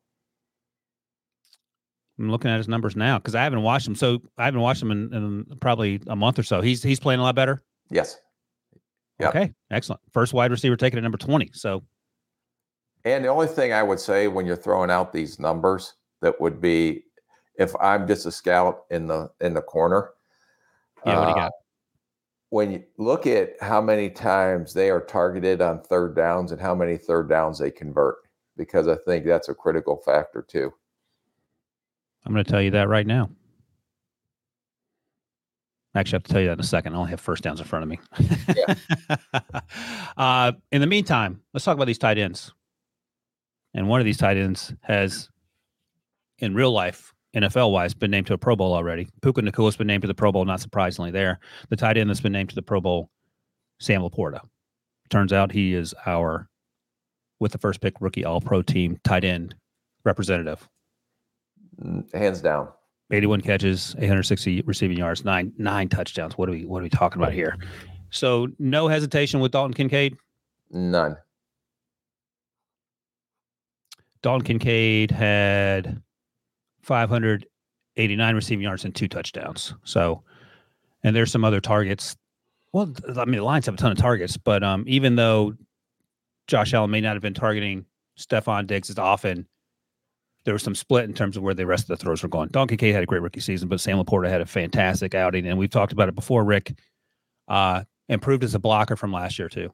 I'm 2.19 2.31
looking 2.31 2.51
at 2.51 2.57
his 2.57 2.67
numbers 2.67 2.97
now 2.97 3.19
because 3.19 3.35
I 3.35 3.45
haven't 3.45 3.63
watched 3.63 3.87
him. 3.87 3.95
So 3.95 4.21
I 4.37 4.47
haven't 4.47 4.61
watched 4.61 4.83
him 4.83 4.91
in, 4.91 5.13
in 5.15 5.47
probably 5.61 6.01
a 6.09 6.17
month 6.17 6.39
or 6.39 6.43
so. 6.43 6.61
He's 6.61 6.83
he's 6.83 6.99
playing 6.99 7.21
a 7.21 7.23
lot 7.23 7.35
better. 7.35 7.63
Yes. 7.91 8.19
Yep. 9.21 9.29
Okay, 9.31 9.55
excellent. 9.71 10.01
First 10.13 10.35
wide 10.35 10.51
receiver 10.51 10.77
taken 10.77 10.99
at 10.99 11.03
number 11.03 11.17
20. 11.19 11.51
So 11.55 11.83
And 13.05 13.25
the 13.25 13.29
only 13.29 13.47
thing 13.47 13.73
I 13.73 13.83
would 13.83 14.01
say 14.01 14.29
when 14.29 14.45
you're 14.45 14.57
throwing 14.57 14.91
out 14.91 15.13
these 15.13 15.39
numbers 15.39 15.95
that 16.21 16.39
would 16.41 16.61
be 16.61 17.05
if 17.59 17.75
I'm 17.81 18.07
just 18.07 18.27
a 18.27 18.33
scout 18.33 18.81
in 18.91 19.07
the 19.07 19.31
in 19.41 19.55
the 19.55 19.63
corner. 19.63 20.11
yeah, 21.07 21.19
what 21.19 21.25
do 21.27 21.31
you 21.31 21.37
uh, 21.37 21.49
got? 21.49 21.53
When 22.51 22.71
you 22.71 22.85
look 22.97 23.27
at 23.27 23.55
how 23.61 23.81
many 23.81 24.09
times 24.09 24.73
they 24.73 24.91
are 24.91 25.01
targeted 25.01 25.61
on 25.61 25.83
third 25.83 26.15
downs 26.15 26.53
and 26.53 26.61
how 26.61 26.75
many 26.75 26.97
third 26.97 27.29
downs 27.29 27.59
they 27.59 27.71
convert, 27.71 28.17
because 28.57 28.87
I 28.89 28.97
think 29.05 29.27
that's 29.27 29.49
a 29.49 29.55
critical 29.55 29.97
factor 29.97 30.43
too. 30.43 30.73
I'm 32.25 32.33
going 32.33 32.45
to 32.45 32.51
tell 32.51 32.63
you 32.63 32.73
that 32.73 32.89
right 32.89 33.07
now. 33.07 33.31
Actually, 35.97 36.17
I 36.17 36.19
have 36.19 36.23
to 36.25 36.33
tell 36.33 36.41
you 36.43 36.47
that 36.49 36.55
in 36.55 36.61
a 36.61 36.65
second. 36.65 36.95
I 36.95 36.99
only 36.99 37.11
have 37.11 37.21
first 37.21 37.43
downs 37.43 37.59
in 37.59 37.67
front 37.67 37.85
of 37.85 37.89
me. 37.89 37.99
uh, 40.17 40.53
in 40.71 40.83
the 40.83 40.87
meantime, 40.87 41.41
let's 41.55 41.65
talk 41.65 41.75
about 41.75 41.87
these 41.87 41.99
tight 41.99 42.19
ends. 42.19 42.53
And 43.73 43.89
one 43.89 44.01
of 44.01 44.05
these 44.05 44.19
tight 44.19 44.37
ends 44.37 44.75
has, 44.83 45.31
in 46.39 46.55
real 46.55 46.71
life, 46.71 47.15
NFL 47.37 47.71
wise, 47.71 47.93
been 47.95 48.11
named 48.11 48.27
to 48.29 48.35
a 48.35 48.39
Pro 48.39 48.57
Bowl 48.57 48.73
already. 48.73 49.09
Puka 49.21 49.43
Nacua 49.43 49.67
has 49.67 49.77
been 49.77 49.87
named 49.87 50.03
to 50.03 50.09
the 50.09 50.15
Pro 50.15 50.33
Bowl, 50.33 50.45
not 50.45 50.61
surprisingly. 50.61 51.11
There, 51.11 51.39
the 51.69 51.77
tight 51.77 51.97
end 51.99 52.09
that's 52.09 52.21
been 52.21 52.33
named 52.33 52.49
to 52.49 52.55
the 52.55 52.63
Pro 52.63 52.81
Bowl, 52.81 53.11
Sam 53.79 54.03
LaPorta. 54.03 54.41
Turns 55.11 55.33
out 55.33 55.53
he 55.53 55.75
is 55.75 55.95
our, 56.07 56.49
with 57.39 57.53
the 57.53 57.59
first 57.59 57.81
pick, 57.81 58.01
rookie 58.01 58.25
All 58.25 58.41
Pro 58.41 58.63
team 58.63 58.99
tight 59.05 59.25
end 59.25 59.55
representative. 60.05 60.67
Mm, 61.83 62.13
Hands 62.15 62.41
down. 62.41 62.69
81 63.13 63.43
catches, 63.43 63.95
860 63.99 64.63
receiving 64.63 64.99
yards, 64.99 65.25
nine 65.25 65.53
nine 65.59 65.89
touchdowns. 65.89 66.37
What 66.37 66.49
are 66.49 66.53
we 66.53 66.65
what 66.65 66.81
are 66.81 66.83
we 66.83 66.89
talking 66.89 67.23
about 67.23 67.33
here? 67.33 67.57
So 68.11 68.49
no 68.59 68.89
hesitation 68.89 69.39
with 69.39 69.53
Dalton 69.53 69.75
Kincaid. 69.75 70.17
None. 70.73 71.17
Dalton 74.23 74.45
Kincaid 74.45 75.13
had 75.13 76.03
589 76.87 78.35
receiving 78.35 78.63
yards 78.63 78.85
and 78.85 78.95
two 78.95 79.09
touchdowns. 79.09 79.75
So, 79.83 80.23
and 81.03 81.15
there's 81.15 81.33
some 81.33 81.45
other 81.45 81.61
targets. 81.61 82.17
Well, 82.73 82.93
I 83.17 83.25
mean, 83.25 83.39
the 83.39 83.45
Lions 83.45 83.67
have 83.67 83.75
a 83.75 83.79
ton 83.79 83.91
of 83.91 83.99
targets, 83.99 84.37
but 84.37 84.63
um, 84.63 84.85
even 84.87 85.17
though 85.17 85.55
Josh 86.47 86.73
Allen 86.73 86.91
may 86.91 87.01
not 87.01 87.15
have 87.15 87.23
been 87.23 87.35
targeting 87.35 87.85
Stefon 88.17 88.67
Diggs 88.67 88.89
as 88.89 88.99
often, 88.99 89.47
there 90.45 90.55
was 90.55 90.63
some 90.63 90.77
split 90.77 91.07
in 91.07 91.13
terms 91.13 91.37
of 91.37 91.43
where 91.43 91.55
the 91.55 91.67
rest 91.67 91.85
of 91.85 91.89
the 91.89 91.97
throws 91.97 92.23
were 92.23 92.29
going. 92.29 92.49
Dalton 92.51 92.69
Kincaid 92.69 92.95
had 92.95 93.03
a 93.03 93.07
great 93.07 93.23
rookie 93.23 93.41
season, 93.41 93.69
but 93.69 93.81
Sam 93.81 93.99
LaPorta 93.99 94.29
had 94.29 94.41
a 94.41 94.47
fantastic 94.47 95.15
outing, 95.15 95.47
and 95.47 95.59
we've 95.59 95.71
talked 95.71 95.93
about 95.93 96.09
it 96.09 96.15
before. 96.15 96.45
Rick 96.45 96.79
uh, 97.49 97.83
improved 98.09 98.45
as 98.45 98.55
a 98.55 98.61
blocker 98.61 98.95
from 98.95 99.13
last 99.13 99.41
year 99.41 99.49
too. 99.49 99.73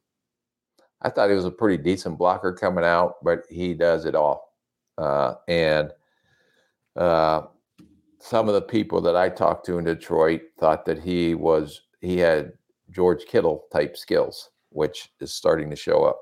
I 1.02 1.10
thought 1.10 1.28
he 1.28 1.36
was 1.36 1.44
a 1.44 1.50
pretty 1.50 1.82
decent 1.82 2.16
blocker 2.16 2.54
coming 2.54 2.84
out, 2.84 3.16
but 3.22 3.42
he 3.50 3.74
does 3.74 4.06
it 4.06 4.14
all. 4.14 4.54
Uh, 4.96 5.34
and 5.46 5.92
uh, 6.96 7.42
some 8.18 8.48
of 8.48 8.54
the 8.54 8.62
people 8.62 9.00
that 9.00 9.16
I 9.16 9.28
talked 9.28 9.66
to 9.66 9.78
in 9.78 9.84
Detroit 9.84 10.42
thought 10.58 10.84
that 10.86 11.00
he 11.00 11.34
was 11.34 11.82
he 12.00 12.18
had 12.18 12.52
George 12.90 13.24
Kittle 13.24 13.64
type 13.72 13.96
skills, 13.96 14.50
which 14.70 15.10
is 15.20 15.32
starting 15.32 15.70
to 15.70 15.76
show 15.76 16.04
up. 16.04 16.20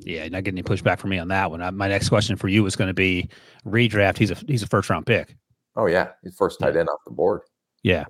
Yeah, 0.00 0.26
not 0.28 0.44
getting 0.44 0.58
any 0.58 0.62
pushback 0.62 0.98
from 0.98 1.10
me 1.10 1.18
on 1.18 1.28
that 1.28 1.50
one. 1.50 1.60
Uh, 1.60 1.70
my 1.70 1.88
next 1.88 2.08
question 2.08 2.36
for 2.36 2.48
you 2.48 2.64
is 2.66 2.76
going 2.76 2.88
to 2.88 2.94
be 2.94 3.28
redraft. 3.66 4.18
He's 4.18 4.30
a 4.30 4.36
he's 4.46 4.62
a 4.62 4.66
first 4.66 4.88
round 4.88 5.06
pick. 5.06 5.36
Oh 5.76 5.86
yeah, 5.86 6.08
he's 6.22 6.34
first 6.34 6.58
tight 6.58 6.76
end 6.76 6.88
off 6.88 7.00
the 7.04 7.12
board. 7.12 7.42
Yeah, 7.82 8.04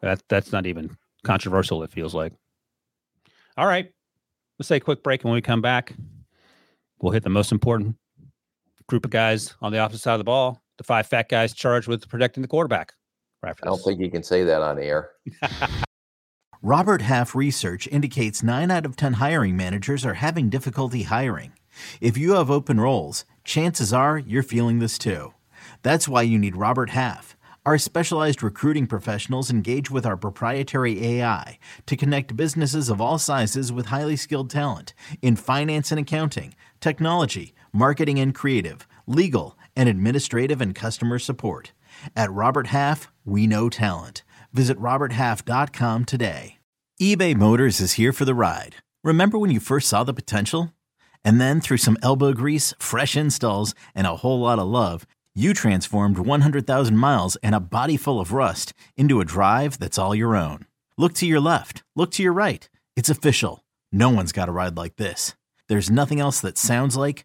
that 0.00 0.22
that's 0.28 0.52
not 0.52 0.66
even 0.66 0.96
controversial. 1.24 1.82
It 1.82 1.92
feels 1.92 2.14
like. 2.14 2.32
All 3.56 3.66
right, 3.66 3.92
let's 4.58 4.68
take 4.68 4.82
a 4.82 4.84
quick 4.84 5.02
break. 5.02 5.22
and 5.22 5.30
When 5.30 5.34
we 5.36 5.42
come 5.42 5.60
back, 5.60 5.94
we'll 7.00 7.12
hit 7.12 7.22
the 7.24 7.30
most 7.30 7.52
important 7.52 7.96
group 8.86 9.04
of 9.04 9.10
guys 9.10 9.54
on 9.60 9.72
the 9.72 9.78
opposite 9.78 10.02
side 10.02 10.14
of 10.14 10.18
the 10.18 10.24
ball. 10.24 10.62
The 10.78 10.84
five 10.84 11.06
fat 11.06 11.28
guys 11.28 11.52
charged 11.52 11.88
with 11.88 12.08
protecting 12.08 12.42
the 12.42 12.48
quarterback. 12.48 12.94
Right 13.42 13.54
I 13.62 13.66
don't 13.66 13.82
think 13.82 14.00
you 14.00 14.10
can 14.10 14.22
say 14.22 14.44
that 14.44 14.62
on 14.62 14.78
air. 14.78 15.10
Robert 16.62 17.02
Half 17.02 17.36
research 17.36 17.86
indicates 17.86 18.42
9 18.42 18.70
out 18.70 18.84
of 18.84 18.96
10 18.96 19.14
hiring 19.14 19.56
managers 19.56 20.04
are 20.04 20.14
having 20.14 20.48
difficulty 20.48 21.04
hiring. 21.04 21.52
If 22.00 22.16
you 22.16 22.32
have 22.32 22.50
open 22.50 22.80
roles, 22.80 23.24
chances 23.44 23.92
are 23.92 24.18
you're 24.18 24.42
feeling 24.42 24.78
this 24.78 24.98
too. 24.98 25.34
That's 25.82 26.08
why 26.08 26.22
you 26.22 26.38
need 26.38 26.56
Robert 26.56 26.90
Half. 26.90 27.36
Our 27.66 27.76
specialized 27.76 28.42
recruiting 28.42 28.86
professionals 28.86 29.50
engage 29.50 29.90
with 29.90 30.06
our 30.06 30.16
proprietary 30.16 31.04
AI 31.04 31.58
to 31.86 31.96
connect 31.96 32.36
businesses 32.36 32.88
of 32.88 33.00
all 33.00 33.18
sizes 33.18 33.70
with 33.70 33.86
highly 33.86 34.16
skilled 34.16 34.48
talent 34.48 34.94
in 35.20 35.36
finance 35.36 35.92
and 35.92 36.00
accounting, 36.00 36.54
technology, 36.80 37.52
marketing 37.72 38.18
and 38.18 38.34
creative, 38.34 38.88
legal, 39.06 39.57
and 39.78 39.88
administrative 39.88 40.60
and 40.60 40.74
customer 40.74 41.18
support. 41.18 41.72
At 42.14 42.30
Robert 42.30 42.66
Half, 42.66 43.10
we 43.24 43.46
know 43.46 43.70
talent. 43.70 44.24
Visit 44.52 44.78
RobertHalf.com 44.78 46.04
today. 46.04 46.58
eBay 47.00 47.34
Motors 47.34 47.80
is 47.80 47.92
here 47.94 48.12
for 48.12 48.26
the 48.26 48.34
ride. 48.34 48.76
Remember 49.04 49.38
when 49.38 49.50
you 49.50 49.60
first 49.60 49.88
saw 49.88 50.04
the 50.04 50.12
potential? 50.12 50.74
And 51.24 51.40
then 51.40 51.60
through 51.60 51.76
some 51.78 51.96
elbow 52.02 52.32
grease, 52.32 52.74
fresh 52.78 53.16
installs, 53.16 53.74
and 53.94 54.06
a 54.06 54.16
whole 54.16 54.40
lot 54.40 54.58
of 54.58 54.66
love, 54.66 55.06
you 55.34 55.54
transformed 55.54 56.18
100,000 56.18 56.96
miles 56.96 57.36
and 57.36 57.54
a 57.54 57.60
body 57.60 57.96
full 57.96 58.20
of 58.20 58.32
rust 58.32 58.74
into 58.96 59.20
a 59.20 59.24
drive 59.24 59.78
that's 59.78 59.98
all 59.98 60.14
your 60.14 60.34
own. 60.34 60.66
Look 60.96 61.14
to 61.14 61.26
your 61.26 61.40
left, 61.40 61.84
look 61.94 62.10
to 62.12 62.22
your 62.24 62.32
right. 62.32 62.68
It's 62.96 63.08
official. 63.08 63.64
No 63.92 64.10
one's 64.10 64.32
got 64.32 64.48
a 64.48 64.52
ride 64.52 64.76
like 64.76 64.96
this. 64.96 65.36
There's 65.68 65.90
nothing 65.90 66.18
else 66.18 66.40
that 66.40 66.58
sounds 66.58 66.96
like, 66.96 67.24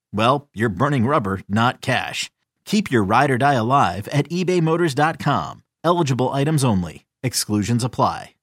well, 0.13 0.49
you're 0.53 0.69
burning 0.69 1.05
rubber, 1.05 1.41
not 1.47 1.81
cash. 1.81 2.29
Keep 2.65 2.91
your 2.91 3.03
ride 3.03 3.31
or 3.31 3.37
die 3.37 3.53
alive 3.53 4.07
at 4.09 4.29
ebaymotors.com. 4.29 5.63
Eligible 5.83 6.29
items 6.29 6.63
only. 6.63 7.05
Exclusions 7.23 7.83
apply. 7.83 8.35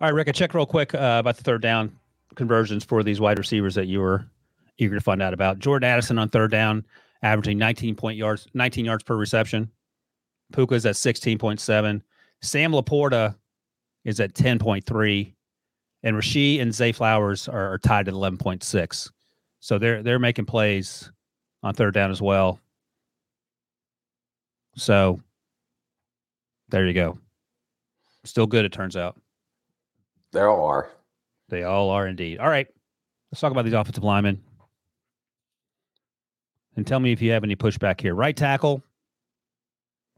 All 0.00 0.08
right, 0.08 0.14
Rick, 0.14 0.28
I 0.28 0.32
check 0.32 0.54
real 0.54 0.66
quick 0.66 0.94
uh, 0.94 1.18
about 1.20 1.36
the 1.36 1.42
third 1.42 1.62
down 1.62 1.98
conversions 2.34 2.84
for 2.84 3.02
these 3.02 3.20
wide 3.20 3.38
receivers 3.38 3.74
that 3.76 3.86
you 3.86 4.00
were 4.00 4.26
eager 4.78 4.94
to 4.94 5.00
find 5.00 5.22
out 5.22 5.34
about. 5.34 5.58
Jordan 5.58 5.88
Addison 5.88 6.18
on 6.18 6.28
third 6.28 6.50
down, 6.50 6.84
averaging 7.22 7.58
19 7.58 7.94
point 7.94 8.16
yards, 8.16 8.46
19 8.54 8.84
yards 8.84 9.04
per 9.04 9.16
reception. 9.16 9.70
Puka's 10.52 10.86
at 10.86 10.94
16.7. 10.94 12.02
Sam 12.42 12.72
LaPorta 12.72 13.36
is 14.04 14.20
at 14.20 14.34
10.3. 14.34 15.34
And 16.02 16.16
Rashee 16.16 16.60
and 16.60 16.74
Zay 16.74 16.92
Flowers 16.92 17.48
are, 17.48 17.74
are 17.74 17.78
tied 17.78 18.08
at 18.08 18.14
11.6. 18.14 19.10
So 19.64 19.78
they're 19.78 20.02
they're 20.02 20.18
making 20.18 20.44
plays 20.44 21.10
on 21.62 21.72
third 21.72 21.94
down 21.94 22.10
as 22.10 22.20
well. 22.20 22.60
So 24.76 25.22
there 26.68 26.86
you 26.86 26.92
go. 26.92 27.16
Still 28.24 28.46
good, 28.46 28.66
it 28.66 28.72
turns 28.72 28.94
out. 28.94 29.18
They 30.32 30.42
all 30.42 30.66
are. 30.66 30.90
They 31.48 31.62
all 31.62 31.88
are 31.88 32.06
indeed. 32.06 32.40
All 32.40 32.48
right. 32.50 32.66
Let's 33.32 33.40
talk 33.40 33.52
about 33.52 33.64
these 33.64 33.72
offensive 33.72 34.04
linemen. 34.04 34.42
And 36.76 36.86
tell 36.86 37.00
me 37.00 37.12
if 37.12 37.22
you 37.22 37.30
have 37.30 37.42
any 37.42 37.56
pushback 37.56 38.02
here. 38.02 38.14
Right 38.14 38.36
tackle 38.36 38.82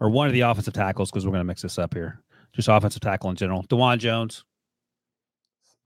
or 0.01 0.11
one 0.11 0.27
of 0.27 0.33
the 0.33 0.41
offensive 0.41 0.75
tackles, 0.75 1.13
because 1.13 1.25
we're 1.25 1.31
going 1.31 1.41
to 1.41 1.45
mix 1.45 1.63
this 1.63 1.79
up 1.79 1.95
here. 1.95 2.21
Just 2.53 2.67
offensive 2.67 3.01
tackle 3.01 3.31
in 3.31 3.37
general. 3.37 3.63
Dewan 3.63 4.01
Jones. 4.01 4.43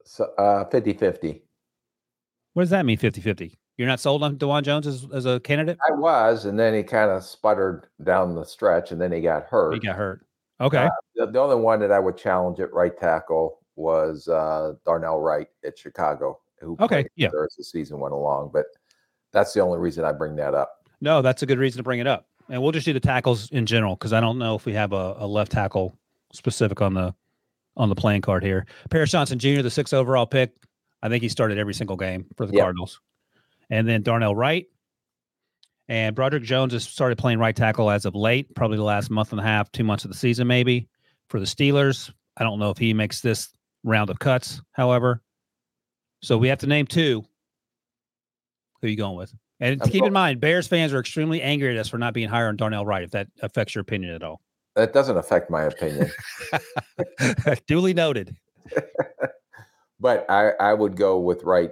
So, 0.03 0.23
uh, 0.39 0.65
50 0.65 0.93
50. 0.93 1.43
What 2.53 2.63
does 2.63 2.69
that 2.71 2.85
mean, 2.85 2.97
50 2.97 3.21
50? 3.21 3.57
You're 3.77 3.87
not 3.87 3.99
sold 3.99 4.23
on 4.23 4.35
Dawand 4.37 4.63
Jones 4.63 4.85
as, 4.85 5.07
as 5.13 5.25
a 5.25 5.39
candidate? 5.39 5.77
I 5.89 5.93
was, 5.95 6.45
and 6.45 6.59
then 6.59 6.73
he 6.73 6.83
kind 6.83 7.09
of 7.09 7.23
sputtered 7.23 7.87
down 8.03 8.35
the 8.35 8.43
stretch, 8.43 8.91
and 8.91 8.99
then 8.99 9.11
he 9.11 9.21
got 9.21 9.45
hurt. 9.45 9.73
He 9.73 9.79
got 9.79 9.95
hurt. 9.95 10.25
Okay. 10.59 10.77
Uh, 10.85 10.89
the, 11.15 11.25
the 11.27 11.39
only 11.39 11.55
one 11.55 11.79
that 11.79 11.91
I 11.91 11.99
would 11.99 12.17
challenge 12.17 12.59
at 12.59 12.71
right 12.73 12.95
tackle 12.95 13.59
was 13.75 14.27
uh, 14.27 14.73
Darnell 14.85 15.19
Wright 15.19 15.47
at 15.65 15.79
Chicago, 15.79 16.39
who 16.59 16.73
Okay, 16.79 17.03
played 17.03 17.09
yeah. 17.15 17.27
as 17.27 17.55
the 17.57 17.63
season 17.63 17.99
went 17.99 18.13
along. 18.13 18.51
But 18.53 18.65
that's 19.31 19.53
the 19.53 19.61
only 19.61 19.79
reason 19.79 20.03
I 20.03 20.11
bring 20.11 20.35
that 20.35 20.53
up. 20.53 20.85
No, 20.99 21.21
that's 21.21 21.41
a 21.41 21.45
good 21.45 21.57
reason 21.57 21.77
to 21.77 21.83
bring 21.83 21.99
it 21.99 22.07
up. 22.07 22.27
And 22.49 22.61
we'll 22.61 22.73
just 22.73 22.85
do 22.85 22.93
the 22.93 22.99
tackles 22.99 23.49
in 23.51 23.65
general 23.65 23.95
because 23.95 24.13
I 24.13 24.19
don't 24.19 24.37
know 24.37 24.55
if 24.55 24.65
we 24.65 24.73
have 24.73 24.93
a, 24.93 25.15
a 25.17 25.25
left 25.25 25.51
tackle 25.51 25.97
specific 26.33 26.81
on 26.81 26.93
the 26.93 27.15
on 27.77 27.89
the 27.89 27.95
playing 27.95 28.21
card 28.21 28.43
here. 28.43 28.65
Paris 28.89 29.09
Johnson 29.11 29.39
Jr., 29.39 29.61
the 29.61 29.69
sixth 29.71 29.93
overall 29.93 30.25
pick. 30.27 30.51
I 31.01 31.09
think 31.09 31.23
he 31.23 31.29
started 31.29 31.57
every 31.57 31.73
single 31.73 31.97
game 31.97 32.25
for 32.37 32.45
the 32.45 32.53
Yeah. 32.53 32.61
Cardinals. 32.63 32.99
And 33.69 33.87
then 33.87 34.01
Darnell 34.03 34.35
Wright. 34.35 34.67
And 35.87 36.15
Broderick 36.15 36.43
Jones 36.43 36.73
has 36.73 36.83
started 36.85 37.17
playing 37.17 37.39
right 37.39 37.55
tackle 37.55 37.89
as 37.91 38.05
of 38.05 38.15
late, 38.15 38.53
probably 38.55 38.77
the 38.77 38.83
last 38.83 39.09
month 39.09 39.31
and 39.31 39.41
a 39.41 39.43
half, 39.43 39.71
two 39.71 39.83
months 39.83 40.05
of 40.05 40.11
the 40.11 40.17
season, 40.17 40.47
maybe 40.47 40.87
for 41.27 41.39
the 41.39 41.45
Steelers. 41.45 42.11
I 42.37 42.43
don't 42.43 42.59
know 42.59 42.69
if 42.69 42.77
he 42.77 42.93
makes 42.93 43.19
this 43.21 43.49
round 43.83 44.09
of 44.09 44.19
cuts, 44.19 44.61
however. 44.71 45.21
So 46.21 46.37
we 46.37 46.47
have 46.47 46.59
to 46.59 46.67
name 46.67 46.85
two. 46.87 47.25
Who 48.81 48.87
are 48.87 48.89
you 48.89 48.95
going 48.95 49.17
with? 49.17 49.33
And 49.59 49.81
I'm 49.81 49.89
keep 49.89 50.01
go- 50.01 50.07
in 50.07 50.13
mind, 50.13 50.39
Bears 50.39 50.65
fans 50.67 50.93
are 50.93 50.99
extremely 50.99 51.41
angry 51.41 51.71
at 51.75 51.77
us 51.79 51.89
for 51.89 51.97
not 51.97 52.13
being 52.13 52.29
higher 52.29 52.47
on 52.47 52.55
Darnell 52.55 52.85
Wright, 52.85 53.03
if 53.03 53.11
that 53.11 53.27
affects 53.41 53.75
your 53.75 53.81
opinion 53.81 54.13
at 54.13 54.23
all. 54.23 54.41
That 54.75 54.93
doesn't 54.93 55.17
affect 55.17 55.49
my 55.49 55.63
opinion, 55.63 56.09
Duly 57.67 57.93
noted. 57.93 58.37
But 60.01 60.25
I, 60.29 60.49
I 60.59 60.73
would 60.73 60.97
go 60.97 61.19
with 61.19 61.43
Wright, 61.43 61.71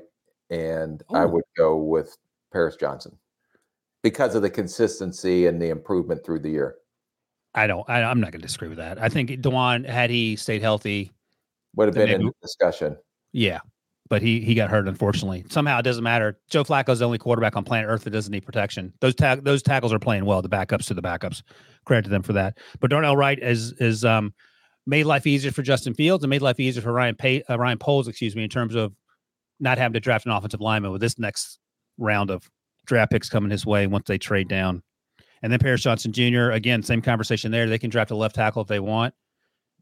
and 0.51 1.01
I 1.13 1.25
would 1.25 1.43
go 1.57 1.75
with 1.77 2.15
Paris 2.53 2.75
Johnson 2.79 3.17
because 4.03 4.35
of 4.35 4.43
the 4.43 4.49
consistency 4.49 5.47
and 5.47 5.61
the 5.61 5.69
improvement 5.69 6.23
through 6.23 6.39
the 6.39 6.49
year. 6.49 6.75
I 7.55 7.65
don't. 7.67 7.89
I, 7.89 8.03
I'm 8.03 8.19
not 8.21 8.31
going 8.31 8.41
to 8.41 8.47
disagree 8.47 8.69
with 8.69 8.77
that. 8.77 9.01
I 9.01 9.09
think 9.09 9.31
Dawand, 9.31 9.89
had 9.89 10.11
he 10.11 10.35
stayed 10.35 10.61
healthy, 10.61 11.11
Would 11.75 11.87
have 11.87 11.95
been 11.95 12.07
in 12.09 12.17
maybe- 12.19 12.31
the 12.41 12.47
discussion. 12.47 12.95
yeah, 13.33 13.59
but 14.09 14.21
he 14.21 14.41
he 14.41 14.53
got 14.53 14.69
hurt 14.69 14.87
unfortunately. 14.87 15.43
Somehow 15.49 15.79
it 15.79 15.83
doesn't 15.83 16.03
matter. 16.03 16.37
Joe 16.51 16.63
Flacco's 16.63 16.99
the 16.99 17.05
only 17.05 17.17
quarterback 17.17 17.55
on 17.55 17.63
planet 17.63 17.89
Earth 17.89 18.03
that 18.03 18.11
doesn't 18.11 18.31
need 18.31 18.45
protection. 18.45 18.93
Those 19.01 19.15
ta- 19.15 19.37
those 19.41 19.63
tackles 19.63 19.91
are 19.91 19.99
playing 19.99 20.25
well. 20.25 20.43
The 20.43 20.49
backups 20.49 20.85
to 20.85 20.93
the 20.93 21.01
backups. 21.01 21.41
Credit 21.85 22.03
to 22.03 22.09
them 22.11 22.21
for 22.21 22.33
that. 22.33 22.59
But 22.79 22.91
Darnell 22.91 23.17
Wright 23.17 23.39
is 23.41 23.73
is 23.79 24.05
um 24.05 24.35
made 24.89 25.05
life 25.05 25.27
easier 25.27 25.51
for 25.51 25.61
Justin 25.61 25.93
Fields 25.93 26.23
and 26.23 26.29
made 26.29 26.41
life 26.41 26.59
easier 26.59 26.81
for 26.81 26.91
Ryan 26.91 27.15
Pay, 27.15 27.43
uh, 27.43 27.57
Ryan 27.57 27.77
Poles, 27.77 28.07
excuse 28.07 28.35
me, 28.35 28.43
in 28.43 28.49
terms 28.49 28.73
of 28.75 28.93
not 29.59 29.77
having 29.77 29.93
to 29.93 29.99
draft 29.99 30.25
an 30.25 30.31
offensive 30.31 30.61
lineman 30.61 30.91
with 30.91 30.99
this 31.01 31.19
next 31.19 31.59
round 31.97 32.31
of 32.31 32.49
draft 32.85 33.11
picks 33.11 33.29
coming 33.29 33.51
his 33.51 33.65
way 33.65 33.85
once 33.85 34.07
they 34.07 34.17
trade 34.17 34.47
down. 34.47 34.81
And 35.43 35.51
then 35.51 35.59
Paris 35.59 35.81
Johnson 35.81 36.11
Jr. 36.11 36.49
again, 36.51 36.81
same 36.81 37.01
conversation 37.01 37.51
there. 37.51 37.69
They 37.69 37.77
can 37.77 37.89
draft 37.89 38.11
a 38.11 38.15
left 38.15 38.35
tackle 38.35 38.63
if 38.63 38.67
they 38.67 38.79
want. 38.79 39.13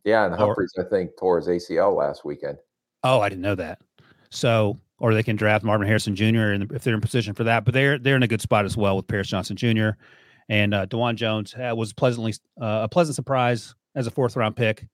Yeah, 0.04 0.26
and 0.26 0.34
Or- 0.34 0.38
Humphries, 0.38 0.74
I 0.78 0.84
think, 0.84 1.12
tore 1.18 1.38
his 1.40 1.48
ACL 1.48 1.96
last 1.96 2.26
weekend. 2.26 2.58
Oh, 3.04 3.22
I 3.22 3.30
didn't 3.30 3.42
know 3.42 3.56
that. 3.56 3.80
So, 4.30 4.78
or 5.00 5.14
they 5.14 5.24
can 5.24 5.38
draft 5.38 5.64
Marvin 5.64 5.88
Harrison 5.88 6.16
Jr. 6.16 6.52
and 6.52 6.72
if 6.72 6.84
they're 6.84 6.94
in 6.94 7.02
position 7.02 7.34
for 7.34 7.46
that. 7.46 7.64
But 7.64 7.74
they're 7.74 7.98
they're 7.98 8.16
in 8.18 8.24
a 8.24 8.28
good 8.28 8.42
spot 8.42 8.66
as 8.66 8.76
well 8.76 8.98
with 8.98 9.08
Paris 9.08 9.28
Johnson 9.28 9.56
Jr. 9.56 9.90
and 10.50 10.74
uh, 10.74 10.86
Dawand 10.88 11.16
Jones 11.16 11.56
uh, 11.56 11.74
was 11.76 11.94
pleasantly 11.94 12.34
uh, 12.62 12.82
a 12.84 12.90
pleasant 12.90 13.16
surprise 13.16 13.74
as 13.96 14.06
a 14.08 14.12
fourth 14.12 14.36
round 14.36 14.56
pick. 14.56 14.86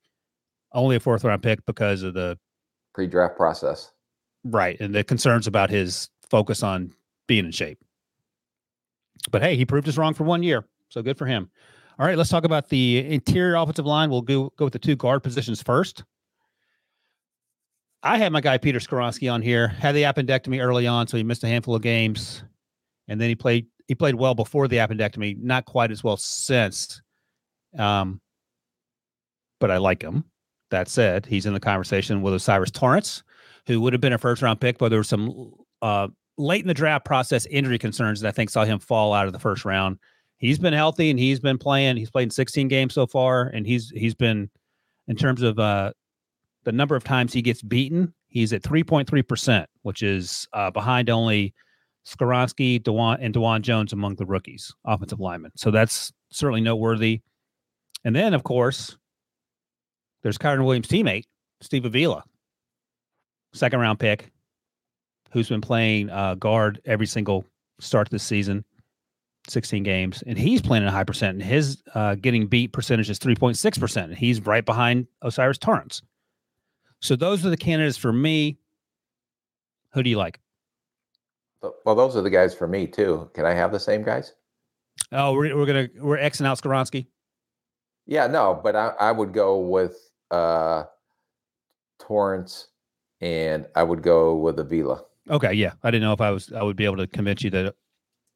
Only 0.74 0.96
a 0.96 1.00
fourth 1.00 1.24
round 1.24 1.44
pick 1.44 1.66
because 1.66 2.04
of 2.04 2.14
the 2.14 2.38
Pre-draft 2.94 3.36
process. 3.38 3.92
right 4.44 4.80
and 4.80 4.94
the 4.94 5.04
concerns 5.04 5.48
about 5.48 5.70
his 5.70 6.10
focus 6.30 6.64
on 6.64 6.94
being 7.28 7.46
in 7.46 7.52
shape. 7.52 7.80
But 9.32 9.42
hey, 9.42 9.56
he 9.56 9.66
proved 9.66 9.88
us 9.88 9.98
wrong 9.98 10.14
for 10.14 10.24
one 10.24 10.44
year, 10.44 10.66
so 10.90 11.02
good 11.02 11.18
for 11.18 11.26
him. 11.26 11.50
All 12.00 12.06
right, 12.06 12.18
let's 12.18 12.30
talk 12.30 12.44
about 12.44 12.70
the 12.70 13.06
interior 13.08 13.56
offensive 13.56 13.86
line. 13.86 14.10
We'll 14.10 14.22
go 14.22 14.52
go 14.58 14.66
with 14.66 14.74
the 14.74 14.80
two 14.80 14.96
guard 14.96 15.24
positions 15.24 15.62
first. 15.62 16.04
I 18.02 18.18
had 18.18 18.32
my 18.34 18.42
guy 18.42 18.58
Peter 18.58 18.80
Skoronski 18.80 19.32
on 19.32 19.42
here. 19.42 19.68
Had 19.68 19.94
the 19.96 20.04
appendectomy 20.04 20.62
early 20.62 20.88
on, 20.88 21.08
so 21.08 21.16
he 21.18 21.24
missed 21.24 21.44
a 21.44 21.48
handful 21.48 21.76
of 21.76 21.82
games, 21.82 22.44
and 23.08 23.22
then 23.22 23.30
he 23.30 23.36
played 23.36 23.68
he 23.88 23.96
played 23.96 24.16
well 24.16 24.36
before 24.36 24.68
the 24.68 24.78
appendectomy. 24.78 25.38
Not 25.38 25.66
quite 25.66 25.92
as 25.92 26.04
well 26.04 26.18
since, 26.18 27.02
um, 27.78 28.20
but 29.60 29.72
I 29.72 29.78
like 29.78 30.02
him. 30.02 30.26
That 30.74 30.88
said, 30.88 31.28
he's 31.28 31.46
in 31.46 31.54
the 31.54 31.60
conversation 31.60 32.24
with 32.24 32.34
O'Cyrus 32.34 32.72
Torrence, 32.72 33.22
who 33.68 33.80
would 33.82 33.94
have 33.94 34.02
been 34.02 34.12
a 34.12 34.18
first 34.18 34.42
round 34.42 34.60
pick, 34.60 34.80
but 34.80 34.90
there 34.90 34.98
was 34.98 35.08
some 35.08 35.54
uh, 35.84 36.08
late 36.40 36.64
in 36.64 36.68
the 36.68 36.74
draft 36.74 37.06
process 37.06 37.46
injury 37.46 37.78
concerns 37.78 38.22
that 38.22 38.30
I 38.30 38.32
think 38.32 38.50
saw 38.50 38.66
him 38.66 38.80
fall 38.80 39.14
out 39.14 39.28
of 39.28 39.34
the 39.34 39.40
first 39.40 39.66
round. 39.66 40.00
He's 40.38 40.58
been 40.58 40.74
healthy 40.74 41.12
and 41.12 41.20
he's 41.20 41.40
been 41.40 41.60
playing. 41.60 41.98
He's 41.98 42.10
played 42.10 42.24
in 42.24 42.30
16 42.32 42.70
games 42.70 42.96
so 42.96 43.06
far, 43.06 43.44
and 43.44 43.68
he's 43.68 43.92
he's 43.92 44.16
been 44.16 44.50
in 45.08 45.16
terms 45.16 45.44
of 45.44 45.60
uh, 45.60 45.94
the 46.64 46.72
number 46.72 46.96
of 46.96 47.04
times 47.04 47.34
he 47.34 47.44
gets 47.44 47.62
beaten. 47.62 48.12
He's 48.30 48.52
at 48.52 48.64
3.3 48.64 49.28
percent, 49.28 49.70
which 49.84 50.02
is 50.02 50.48
uh, 50.54 50.72
behind 50.72 51.08
only 51.12 51.54
Skoronski, 52.08 52.82
Dawand, 52.82 53.20
and 53.22 53.32
Dawand 53.32 53.62
Jones 53.62 53.94
among 53.94 54.16
the 54.16 54.26
rookies, 54.26 54.74
offensive 54.86 55.20
linemen. 55.20 55.52
So 55.56 55.70
that's 55.70 56.12
certainly 56.32 56.62
noteworthy. 56.62 57.22
And 58.04 58.16
then, 58.16 58.34
of 58.34 58.44
course, 58.44 58.98
there's 60.24 60.38
Kyren 60.38 60.66
Williams' 60.66 60.88
teammate, 60.88 61.26
Steve 61.62 61.86
Avila, 61.86 62.24
second 63.54 63.80
round 63.80 64.00
pick, 64.00 64.32
who's 65.32 65.50
been 65.50 65.62
playing 65.62 66.10
uh, 66.10 66.36
guard 66.36 66.82
every 66.86 67.06
single 67.06 67.46
start 67.80 68.10
this 68.10 68.24
season, 68.24 68.64
16 69.48 69.84
games, 69.84 70.24
and 70.26 70.38
he's 70.38 70.62
playing 70.62 70.84
at 70.84 70.90
a 70.90 70.92
high 70.92 71.04
percent. 71.04 71.36
And 71.36 71.44
his 71.44 71.84
uh, 71.94 72.16
getting 72.16 72.48
beat 72.48 72.72
percentage 72.72 73.10
is 73.10 73.20
3.6 73.20 73.80
percent. 73.80 74.10
And 74.10 74.18
he's 74.18 74.46
right 74.46 74.66
behind 74.66 75.08
O'Cyrus 75.22 75.58
Torrence. 75.58 76.02
So 77.02 77.16
those 77.16 77.46
are 77.46 77.50
the 77.50 77.58
candidates 77.58 77.98
for 77.98 78.14
me. 78.14 78.58
Who 79.94 80.04
do 80.04 80.10
you 80.10 80.18
like? 80.18 80.40
Well, 81.86 81.96
those 81.96 82.16
are 82.16 82.22
the 82.22 82.30
guys 82.30 82.54
for 82.54 82.68
me 82.68 82.88
too. 82.88 83.30
Can 83.34 83.46
I 83.46 83.54
have 83.54 83.72
the 83.72 83.80
same 83.80 84.04
guys? 84.04 84.34
Oh, 85.12 85.34
we're, 85.34 85.56
we're 85.56 85.66
gonna 85.66 85.90
we're 86.00 86.18
Xing 86.18 86.46
out 86.46 86.62
Skoronski. 86.62 87.08
Yeah, 88.06 88.28
no, 88.28 88.60
but 88.62 88.76
I, 88.76 88.94
I 89.00 89.12
would 89.12 89.34
go 89.34 89.60
with 89.60 89.98
uh 90.34 90.84
Torrence 92.00 92.68
and 93.22 93.66
I 93.76 93.84
would 93.84 94.02
go 94.02 94.36
with 94.36 94.60
Avila. 94.60 95.04
Okay, 95.30 95.54
yeah, 95.54 95.74
I 95.84 95.92
didn't 95.92 96.04
know 96.04 96.12
if 96.14 96.20
I 96.22 96.32
was 96.32 96.52
I 96.52 96.64
would 96.64 96.76
be 96.76 96.86
able 96.86 96.98
to 96.98 97.08
convince 97.08 97.44
you 97.44 97.50
that 97.52 97.76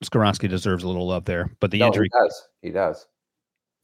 Skoronski 0.06 0.48
deserves 0.48 0.84
a 0.84 0.88
little 0.88 1.08
love 1.08 1.26
there, 1.26 1.50
but 1.60 1.72
the 1.72 1.80
No, 1.80 1.88
injury, 1.88 2.08
he 2.14 2.20
does. 2.20 2.48
He 2.62 2.70
does. 2.72 3.08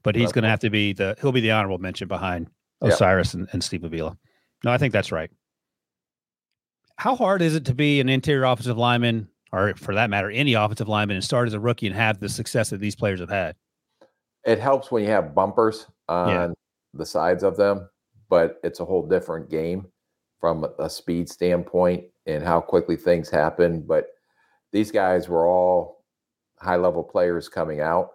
but 0.04 0.16
he's 0.16 0.32
going 0.32 0.44
to 0.44 0.50
have 0.50 0.60
to 0.60 0.70
be 0.70 0.94
the 0.94 1.16
he'll 1.20 1.32
be 1.32 1.42
the 1.42 1.52
honorable 1.52 1.80
mention 1.80 2.08
behind 2.08 2.48
Yeah. 2.82 2.90
O'Cyrus 2.90 3.34
and, 3.34 3.48
and 3.52 3.64
Steve 3.64 3.84
Avila. 3.84 4.16
No, 4.64 4.72
I 4.72 4.78
think 4.78 4.94
that's 4.94 5.12
right. 5.12 5.30
How 6.98 7.16
hard 7.16 7.42
is 7.42 7.56
it 7.56 7.66
to 7.66 7.74
be 7.74 8.00
an 8.00 8.08
interior 8.08 8.44
offensive 8.46 8.78
lineman, 8.78 9.28
or 9.52 9.74
for 9.76 9.96
that 9.96 10.10
matter, 10.10 10.30
any 10.30 10.54
offensive 10.54 10.88
lineman, 10.88 11.16
and 11.16 11.24
start 11.24 11.48
as 11.48 11.54
a 11.54 11.60
rookie 11.60 11.88
and 11.88 11.96
have 11.96 12.20
the 12.20 12.30
success 12.30 12.70
that 12.70 12.80
these 12.80 12.96
players 12.96 13.20
have 13.20 13.30
had? 13.30 13.56
It 14.46 14.60
helps 14.60 14.92
when 14.92 15.04
you 15.04 15.10
have 15.10 15.34
bumpers 15.34 15.88
on 16.08 16.30
Yeah. 16.30 16.48
the 16.94 17.06
sides 17.06 17.44
of 17.44 17.58
them, 17.58 17.90
but 18.30 18.60
it's 18.64 18.80
a 18.80 18.86
whole 18.86 19.06
different 19.08 19.50
game 19.50 19.88
from 20.40 20.66
a- 20.80 20.90
speed 20.90 21.30
standpoint 21.30 22.06
and 22.26 22.44
how 22.44 22.60
quickly 22.60 22.96
things 22.96 23.30
happen. 23.30 23.82
But 23.82 24.08
these 24.72 24.92
guys 24.92 25.30
were 25.30 25.48
all 25.48 26.04
high 26.60 26.76
level 26.76 27.04
players 27.04 27.50
coming 27.50 27.82
out, 27.82 28.14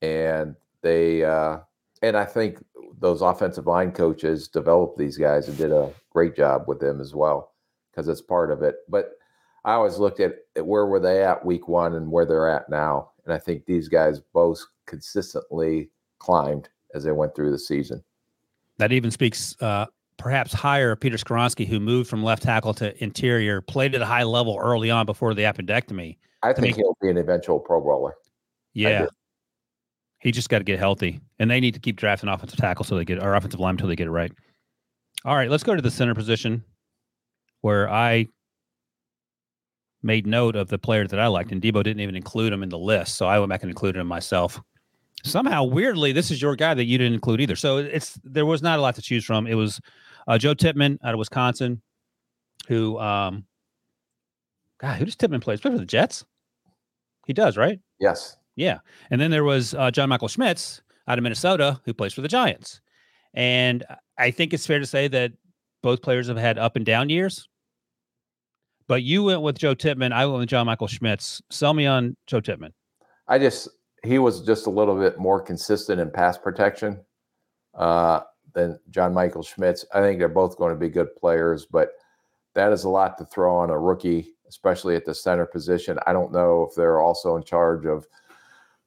and 0.00 0.56
they 0.82 1.24
uh, 1.24 1.58
and 2.02 2.16
I 2.16 2.24
think 2.24 2.64
those 2.98 3.22
offensive 3.22 3.66
line 3.66 3.92
coaches 3.92 4.48
developed 4.48 4.98
these 4.98 5.16
guys 5.16 5.48
and 5.48 5.56
did 5.56 5.72
a 5.72 5.92
great 6.10 6.36
job 6.36 6.64
with 6.66 6.80
them 6.80 7.00
as 7.00 7.14
well 7.14 7.52
because 7.90 8.08
it's 8.08 8.20
part 8.20 8.50
of 8.50 8.62
it. 8.62 8.76
But 8.88 9.12
I 9.64 9.74
always 9.74 9.98
looked 9.98 10.20
at 10.20 10.36
where 10.56 10.86
were 10.86 11.00
they 11.00 11.24
at 11.24 11.44
week 11.44 11.68
one 11.68 11.94
and 11.94 12.10
where 12.10 12.26
they're 12.26 12.48
at 12.48 12.68
now, 12.68 13.10
and 13.24 13.32
I 13.32 13.38
think 13.38 13.66
these 13.66 13.88
guys 13.88 14.20
both 14.32 14.60
consistently 14.86 15.90
climbed 16.18 16.68
as 16.94 17.04
they 17.04 17.12
went 17.12 17.34
through 17.34 17.52
the 17.52 17.58
season. 17.58 18.02
That 18.82 18.90
even 18.90 19.12
speaks 19.12 19.54
uh, 19.60 19.86
perhaps 20.18 20.52
higher 20.52 20.96
Peter 20.96 21.16
Skoronski, 21.16 21.68
who 21.68 21.78
moved 21.78 22.10
from 22.10 22.24
left 22.24 22.42
tackle 22.42 22.74
to 22.74 23.00
interior, 23.00 23.60
played 23.60 23.94
at 23.94 24.02
a 24.02 24.04
high 24.04 24.24
level 24.24 24.58
early 24.60 24.90
on 24.90 25.06
before 25.06 25.34
the 25.34 25.42
appendectomy. 25.42 26.16
I 26.42 26.52
think 26.52 26.76
me- 26.76 26.82
he'll 26.82 26.96
be 27.00 27.08
an 27.08 27.16
eventual 27.16 27.60
Pro 27.60 27.80
Bowler. 27.80 28.16
Yeah. 28.74 29.06
He 30.18 30.32
just 30.32 30.48
got 30.48 30.58
to 30.58 30.64
get 30.64 30.80
healthy, 30.80 31.20
and 31.38 31.48
they 31.48 31.60
need 31.60 31.74
to 31.74 31.80
keep 31.80 31.94
drafting 31.94 32.28
offensive 32.28 32.58
tackle 32.58 32.84
so 32.84 32.96
they 32.96 33.04
get 33.04 33.20
our 33.20 33.36
offensive 33.36 33.60
line 33.60 33.74
until 33.74 33.86
they 33.86 33.94
get 33.94 34.08
it 34.08 34.10
right. 34.10 34.32
All 35.24 35.36
right, 35.36 35.48
let's 35.48 35.62
go 35.62 35.76
to 35.76 35.82
the 35.82 35.88
center 35.88 36.16
position, 36.16 36.64
where 37.60 37.88
I 37.88 38.26
made 40.02 40.26
note 40.26 40.56
of 40.56 40.66
the 40.66 40.78
players 40.78 41.10
that 41.10 41.20
I 41.20 41.28
liked, 41.28 41.52
and 41.52 41.62
Debo 41.62 41.84
didn't 41.84 42.00
even 42.00 42.16
include 42.16 42.52
him 42.52 42.64
in 42.64 42.68
the 42.68 42.78
list, 42.78 43.14
so 43.14 43.26
I 43.26 43.38
went 43.38 43.50
back 43.50 43.62
and 43.62 43.70
included 43.70 44.00
him 44.00 44.08
myself. 44.08 44.60
Somehow, 45.24 45.64
weirdly, 45.64 46.12
this 46.12 46.30
is 46.30 46.42
your 46.42 46.56
guy 46.56 46.74
that 46.74 46.84
you 46.84 46.98
didn't 46.98 47.14
include 47.14 47.40
either. 47.40 47.56
So 47.56 47.78
it's 47.78 48.18
there 48.24 48.46
was 48.46 48.62
not 48.62 48.78
a 48.78 48.82
lot 48.82 48.94
to 48.96 49.02
choose 49.02 49.24
from. 49.24 49.46
It 49.46 49.54
was 49.54 49.80
uh, 50.26 50.38
Joe 50.38 50.54
Tippmann 50.54 50.98
out 51.04 51.14
of 51.14 51.18
Wisconsin, 51.18 51.80
who 52.66 52.98
um, 52.98 53.44
God, 54.80 54.98
who 54.98 55.04
does 55.04 55.16
Tippmann 55.16 55.40
play? 55.40 55.56
Play 55.56 55.70
for 55.70 55.78
the 55.78 55.86
Jets. 55.86 56.24
He 57.26 57.32
does, 57.32 57.56
right? 57.56 57.78
Yes. 58.00 58.36
Yeah. 58.56 58.78
And 59.10 59.20
then 59.20 59.30
there 59.30 59.44
was 59.44 59.74
uh, 59.74 59.90
John 59.92 60.08
Michael 60.08 60.28
Schmitz 60.28 60.82
out 61.06 61.18
of 61.18 61.22
Minnesota 61.22 61.80
who 61.84 61.94
plays 61.94 62.12
for 62.12 62.20
the 62.20 62.28
Giants. 62.28 62.80
And 63.34 63.84
I 64.18 64.30
think 64.30 64.52
it's 64.52 64.66
fair 64.66 64.80
to 64.80 64.86
say 64.86 65.08
that 65.08 65.32
both 65.82 66.02
players 66.02 66.28
have 66.28 66.36
had 66.36 66.58
up 66.58 66.76
and 66.76 66.84
down 66.84 67.08
years. 67.08 67.48
But 68.88 69.04
you 69.04 69.22
went 69.22 69.42
with 69.42 69.58
Joe 69.58 69.74
Tippmann. 69.74 70.12
I 70.12 70.26
went 70.26 70.40
with 70.40 70.48
John 70.48 70.66
Michael 70.66 70.88
Schmitz. 70.88 71.40
Sell 71.50 71.72
me 71.72 71.86
on 71.86 72.16
Joe 72.26 72.40
Tippmann. 72.40 72.72
I 73.28 73.38
just 73.38 73.68
he 74.02 74.18
was 74.18 74.42
just 74.42 74.66
a 74.66 74.70
little 74.70 74.96
bit 74.96 75.18
more 75.18 75.40
consistent 75.40 76.00
in 76.00 76.10
pass 76.10 76.36
protection 76.36 77.00
uh, 77.74 78.20
than 78.52 78.78
John 78.90 79.14
Michael 79.14 79.42
Schmitz. 79.42 79.84
I 79.94 80.00
think 80.00 80.18
they're 80.18 80.28
both 80.28 80.56
going 80.56 80.72
to 80.72 80.78
be 80.78 80.88
good 80.88 81.14
players, 81.16 81.66
but 81.66 81.92
that 82.54 82.72
is 82.72 82.84
a 82.84 82.88
lot 82.88 83.16
to 83.18 83.24
throw 83.26 83.56
on 83.56 83.70
a 83.70 83.78
rookie, 83.78 84.34
especially 84.48 84.96
at 84.96 85.04
the 85.04 85.14
center 85.14 85.46
position. 85.46 85.98
I 86.06 86.12
don't 86.12 86.32
know 86.32 86.66
if 86.68 86.74
they're 86.74 87.00
also 87.00 87.36
in 87.36 87.44
charge 87.44 87.86
of 87.86 88.06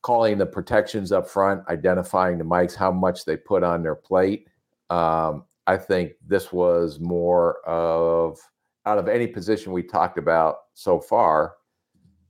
calling 0.02 0.38
the 0.38 0.46
protections 0.46 1.12
up 1.12 1.28
front, 1.28 1.68
identifying 1.68 2.38
the 2.38 2.44
mics, 2.44 2.76
how 2.76 2.92
much 2.92 3.26
they 3.26 3.38
put 3.38 3.64
on 3.64 3.82
their 3.82 3.96
plate. 3.96 4.48
Um, 4.92 5.46
I 5.66 5.78
think 5.78 6.12
this 6.28 6.54
was 6.54 7.00
more 7.00 7.66
of 7.66 8.38
out 8.86 9.00
of 9.00 9.08
any 9.08 9.26
position 9.26 9.72
we 9.72 9.82
talked 9.82 10.20
about 10.20 10.58
so 10.76 11.00
far 11.00 11.56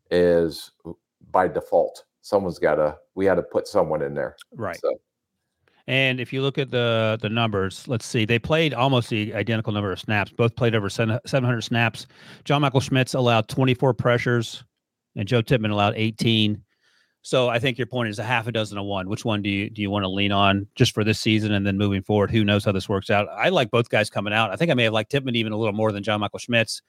is 0.09 0.71
by 1.31 1.49
default. 1.49 2.05
Someone's 2.25 2.57
got 2.57 2.75
to 2.75 2.97
we 3.13 3.27
had 3.27 3.35
to 3.35 3.43
put 3.43 3.67
someone 3.67 4.01
in 4.01 4.15
there. 4.15 4.35
Right. 4.51 4.79
So 4.81 4.99
And 5.85 6.19
if 6.19 6.33
you 6.33 6.41
look 6.41 6.57
at 6.57 6.71
the 6.71 7.19
the 7.21 7.29
numbers, 7.29 7.87
let's 7.87 8.03
see, 8.03 8.25
they 8.25 8.39
played 8.39 8.73
almost 8.73 9.11
the 9.11 9.35
identical 9.35 9.71
number 9.71 9.91
of 9.91 9.99
snaps. 9.99 10.31
Both 10.31 10.55
played 10.55 10.73
over 10.73 10.89
700 10.89 11.61
snaps. 11.61 12.07
John 12.43 12.61
Michael 12.61 12.79
Schmitz 12.79 13.13
allowed 13.13 13.47
24 13.47 13.93
pressures, 13.93 14.63
and 15.15 15.27
Joe 15.27 15.43
Tippmann 15.43 15.69
allowed 15.69 15.93
18. 15.97 16.59
So 17.21 17.47
I 17.47 17.59
think 17.59 17.77
your 17.77 17.85
point 17.85 18.09
is 18.09 18.17
a 18.17 18.23
half 18.23 18.47
a 18.47 18.51
dozen 18.51 18.79
of 18.79 18.85
one. 18.85 19.07
Which 19.07 19.23
one 19.23 19.43
do 19.43 19.49
you 19.51 19.69
do 19.69 19.83
you 19.83 19.91
want 19.91 20.01
to 20.01 20.09
lean 20.09 20.31
on 20.31 20.65
just 20.73 20.95
for 20.95 21.03
this 21.03 21.19
season 21.19 21.51
and 21.51 21.63
then 21.63 21.77
moving 21.77 22.01
forward? 22.01 22.31
Who 22.31 22.43
knows 22.43 22.65
how 22.65 22.71
this 22.71 22.89
works 22.89 23.11
out? 23.11 23.27
I 23.29 23.49
like 23.49 23.69
both 23.69 23.89
guys 23.89 24.09
coming 24.09 24.33
out. 24.33 24.49
I 24.49 24.55
think 24.55 24.71
I 24.71 24.73
may 24.73 24.85
have 24.85 24.93
liked 24.93 25.11
Tippmann 25.11 25.35
even 25.35 25.53
a 25.53 25.57
little 25.57 25.73
more 25.73 25.91
than 25.91 26.01
John 26.01 26.21
Michael 26.21 26.39
Schmitz. 26.39 26.81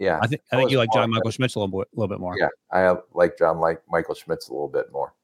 Yeah, 0.00 0.18
I 0.20 0.26
think 0.26 0.40
I 0.50 0.56
think 0.56 0.70
you 0.72 0.78
like 0.78 0.90
John 0.92 1.10
Michael 1.10 1.30
Schmitz 1.30 1.54
a 1.54 1.60
little, 1.60 1.78
bit- 1.80 1.88
little 1.94 2.08
bit 2.08 2.18
more. 2.20 2.34
yeah, 2.36 2.48
I 2.72 2.96
like 3.12 3.38
John 3.38 3.58
like 3.60 3.80
Michael 3.88 4.14
Schmitz 4.14 4.48
a 4.48 4.52
little 4.52 4.66
bit 4.68 4.90
more. 4.90 5.14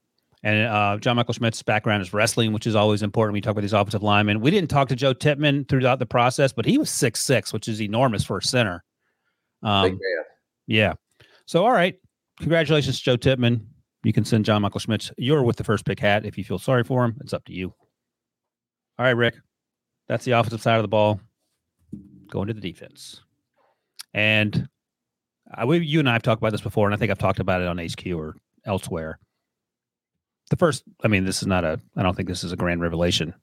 And 0.42 0.68
uh, 0.68 0.98
John 0.98 1.16
Michael 1.16 1.32
Schmitz's 1.34 1.62
background 1.62 2.02
is 2.02 2.12
wrestling, 2.12 2.52
which 2.52 2.66
is 2.66 2.76
always 2.76 3.02
important. 3.02 3.32
when 3.32 3.38
We 3.38 3.40
talk 3.40 3.52
about 3.52 3.62
these 3.62 3.72
offensive 3.72 4.02
linemen. 4.02 4.40
We 4.42 4.50
didn't 4.50 4.68
talk 4.70 4.88
to 4.88 4.94
Joe 4.96 5.12
Tippmann 5.14 5.64
throughout 5.64 5.98
the 5.98 6.06
process, 6.06 6.52
but 6.52 6.66
he 6.66 6.76
was 6.78 6.90
six 6.90 7.20
six, 7.24 7.52
which 7.54 7.66
is 7.68 7.80
enormous 7.80 8.22
for 8.22 8.36
a 8.36 8.42
center. 8.42 8.84
Big 9.62 9.68
Um, 9.70 9.90
man. 9.92 9.98
yeah. 10.66 10.92
So, 11.46 11.64
all 11.64 11.72
right. 11.72 11.96
Congratulations, 12.38 13.00
Joe 13.00 13.16
Tippmann. 13.16 13.66
You 14.04 14.12
can 14.12 14.26
send 14.26 14.44
John 14.44 14.60
Michael 14.60 14.78
Schmitz. 14.78 15.10
You're 15.16 15.42
with 15.42 15.56
the 15.56 15.64
first 15.64 15.86
pick 15.86 15.98
hat. 15.98 16.26
If 16.26 16.36
you 16.36 16.44
feel 16.44 16.58
sorry 16.58 16.84
for 16.84 17.02
him, 17.04 17.16
it's 17.22 17.32
up 17.32 17.44
to 17.46 17.52
you. 17.54 17.68
All 18.98 19.06
right, 19.06 19.16
Rick. 19.16 19.36
That's 20.06 20.26
the 20.26 20.32
offensive 20.32 20.60
side 20.62 20.76
of 20.76 20.82
the 20.82 20.88
ball. 20.88 21.18
Going 22.28 22.46
to 22.48 22.54
the 22.54 22.60
defense. 22.60 23.22
And 24.16 24.66
I, 25.54 25.66
we, 25.66 25.78
you 25.80 26.00
and 26.00 26.08
I 26.08 26.14
have 26.14 26.22
talked 26.22 26.40
about 26.40 26.52
this 26.52 26.62
before, 26.62 26.86
and 26.88 26.94
I 26.94 26.96
think 26.96 27.10
I've 27.10 27.18
talked 27.18 27.38
about 27.38 27.60
it 27.60 27.68
on 27.68 27.76
HQ 27.78 28.06
or 28.16 28.34
elsewhere. 28.64 29.18
The 30.48 30.56
first, 30.56 30.84
I 31.04 31.08
mean, 31.08 31.24
this 31.26 31.42
is 31.42 31.46
not 31.46 31.64
a, 31.64 31.78
I 31.96 32.02
don't 32.02 32.16
think 32.16 32.26
this 32.28 32.42
is 32.42 32.50
a 32.50 32.56
grand 32.56 32.80
revelation. 32.80 33.34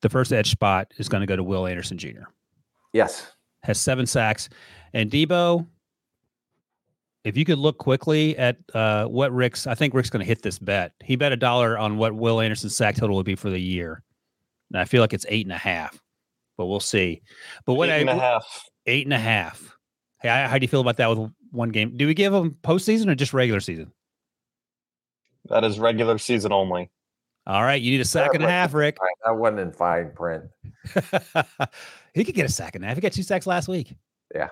The 0.00 0.08
first 0.08 0.32
edge 0.32 0.50
spot 0.50 0.92
is 0.96 1.08
going 1.08 1.20
to 1.20 1.26
go 1.26 1.36
to 1.36 1.42
Will 1.42 1.66
Anderson 1.66 1.98
Jr 1.98 2.22
Yes. 2.94 3.30
has 3.62 3.78
seven 3.80 4.06
sacks. 4.06 4.48
And 4.94 5.10
Debo, 5.10 5.66
if 7.24 7.36
you 7.36 7.44
could 7.44 7.58
look 7.58 7.76
quickly 7.78 8.36
at 8.38 8.56
uh, 8.72 9.04
what 9.06 9.32
Rick's, 9.34 9.66
I 9.66 9.74
think 9.74 9.92
Rick's 9.92 10.10
going 10.10 10.20
to 10.20 10.26
hit 10.26 10.40
this 10.42 10.58
bet. 10.58 10.92
He 11.02 11.16
bet 11.16 11.32
a 11.32 11.36
dollar 11.36 11.76
on 11.76 11.98
what 11.98 12.14
Will 12.14 12.40
Anderson's 12.40 12.74
sack 12.76 12.96
total 12.96 13.16
would 13.16 13.26
be 13.26 13.34
for 13.34 13.50
the 13.50 13.58
year. 13.60 14.02
And 14.72 14.80
I 14.80 14.84
feel 14.84 15.02
like 15.02 15.12
it's 15.12 15.26
eight 15.28 15.44
and 15.46 15.52
a 15.52 15.58
half, 15.58 16.00
but 16.56 16.66
we'll 16.66 16.80
see. 16.80 17.20
But 17.66 17.74
what 17.74 17.88
Eight 17.90 18.00
and 18.02 18.10
I, 18.10 18.14
a 18.14 18.18
half. 18.20 18.64
eight 18.86 19.06
and 19.06 19.12
a 19.12 19.18
half. 19.18 19.73
Hey, 20.24 20.30
how 20.30 20.48
how 20.48 20.58
do 20.58 20.64
you 20.64 20.68
feel 20.68 20.80
about 20.80 20.96
that 20.96 21.10
with 21.10 21.30
one 21.50 21.68
game? 21.68 21.98
Do 21.98 22.06
we 22.06 22.14
give 22.14 22.32
them 22.32 22.56
postseason 22.62 23.08
or 23.08 23.14
just 23.14 23.34
regular 23.34 23.60
season? 23.60 23.92
That 25.50 25.64
is 25.64 25.78
regular 25.78 26.16
season 26.16 26.50
only. 26.50 26.90
All 27.46 27.62
right, 27.62 27.80
you 27.80 27.90
need 27.90 28.00
a 28.00 28.06
sack 28.06 28.32
and 28.32 28.42
a 28.42 28.48
half, 28.48 28.72
Rick. 28.72 28.96
I, 29.02 29.28
I 29.28 29.32
wasn't 29.32 29.60
in 29.60 29.72
fine 29.72 30.12
print. 30.12 30.44
he 32.14 32.24
could 32.24 32.34
get 32.34 32.46
a 32.46 32.48
sack 32.48 32.74
and 32.74 32.82
a 32.82 32.88
half. 32.88 32.96
He 32.96 33.02
got 33.02 33.12
two 33.12 33.22
sacks 33.22 33.46
last 33.46 33.68
week. 33.68 33.94
Yeah. 34.34 34.48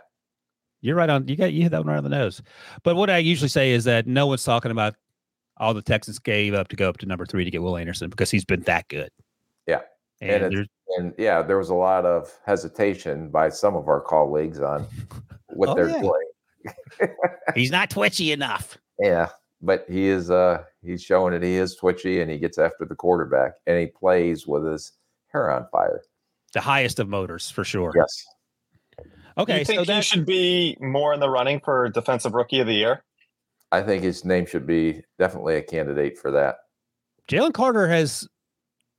You're 0.83 0.97
right 0.97 1.09
on. 1.09 1.27
You 1.27 1.37
got 1.37 1.55
you 1.55 1.63
hit 1.63 1.71
that 1.71 1.79
one 1.79 1.87
right 1.87 1.97
on 1.97 2.05
the 2.05 2.11
nose. 2.11 2.43
But 2.83 2.97
what 2.97 3.09
I 3.09 3.17
usually 3.17 3.49
say 3.49 3.71
is 3.71 3.85
that 3.85 4.07
no 4.07 4.27
one's 4.27 4.45
talking 4.45 4.73
about 4.73 4.95
all 5.57 5.73
the 5.73 5.81
Texans 5.81 6.19
gave 6.19 6.53
up 6.53 6.69
to 6.69 6.77
go 6.77 6.91
up 6.91 6.99
to 6.99 7.07
number 7.07 7.25
three 7.25 7.45
to 7.45 7.51
get 7.51 7.63
Will 7.63 7.79
Anderson 7.79 8.11
because 8.11 8.31
he's 8.31 8.45
been 8.45 8.61
that 8.65 8.89
good. 8.89 9.11
Yeah. 9.67 9.81
And, 10.21 10.45
And 10.45 10.69
And 10.99 11.15
yeah, 11.17 11.41
there 11.41 11.57
was 11.57 11.71
a 11.71 11.75
lot 11.75 12.05
of 12.05 12.31
hesitation 12.45 13.31
by 13.31 13.49
some 13.49 13.77
of 13.77 13.89
our 13.89 14.01
colleagues 14.01 14.61
on 14.61 14.87
what 15.53 15.71
Oh, 15.71 15.75
they're 15.75 15.89
yeah. 15.91 16.01
doing. 16.01 16.29
he's 17.55 17.71
not 17.71 17.91
twitchy 17.91 18.33
enough. 18.33 18.79
Yeah, 19.01 19.31
but 19.61 19.85
he 19.89 20.07
is 20.09 20.31
uh 20.31 20.63
he's 20.83 21.03
showing 21.03 21.33
that 21.33 21.43
he 21.43 21.57
is 21.57 21.75
twitchy 21.75 22.21
and 22.21 22.31
he 22.31 22.39
gets 22.39 22.59
after 22.59 22.85
the 22.85 22.95
quarterback 22.95 23.53
and 23.67 23.79
he 23.79 23.87
plays 23.87 24.47
with 24.47 24.65
his 24.65 24.93
hair 25.33 25.51
on 25.51 25.67
fire. 25.73 26.03
The 26.53 26.61
highest 26.61 26.99
of 27.01 27.09
motors 27.09 27.51
for 27.51 27.65
sure. 27.65 27.93
Yes. 27.97 28.25
Okay, 29.39 29.61
you 29.61 29.65
think 29.65 29.87
so 29.87 29.95
he 29.95 30.03
should 30.03 30.27
be 30.27 30.77
more 30.81 31.15
in 31.15 31.21
the 31.21 31.31
running 31.31 31.59
for 31.61 31.89
defensive 31.89 32.35
rookie 32.35 32.61
of 32.61 32.67
the 32.67 32.75
year? 32.75 33.03
I 33.73 33.81
think 33.81 34.03
his 34.03 34.25
name 34.27 34.45
should 34.45 34.67
be 34.67 35.03
definitely 35.19 35.57
a 35.57 35.63
candidate 35.63 36.19
for 36.19 36.31
that. 36.33 36.57
Jalen 37.29 37.55
Carter 37.55 37.89
has 37.89 38.29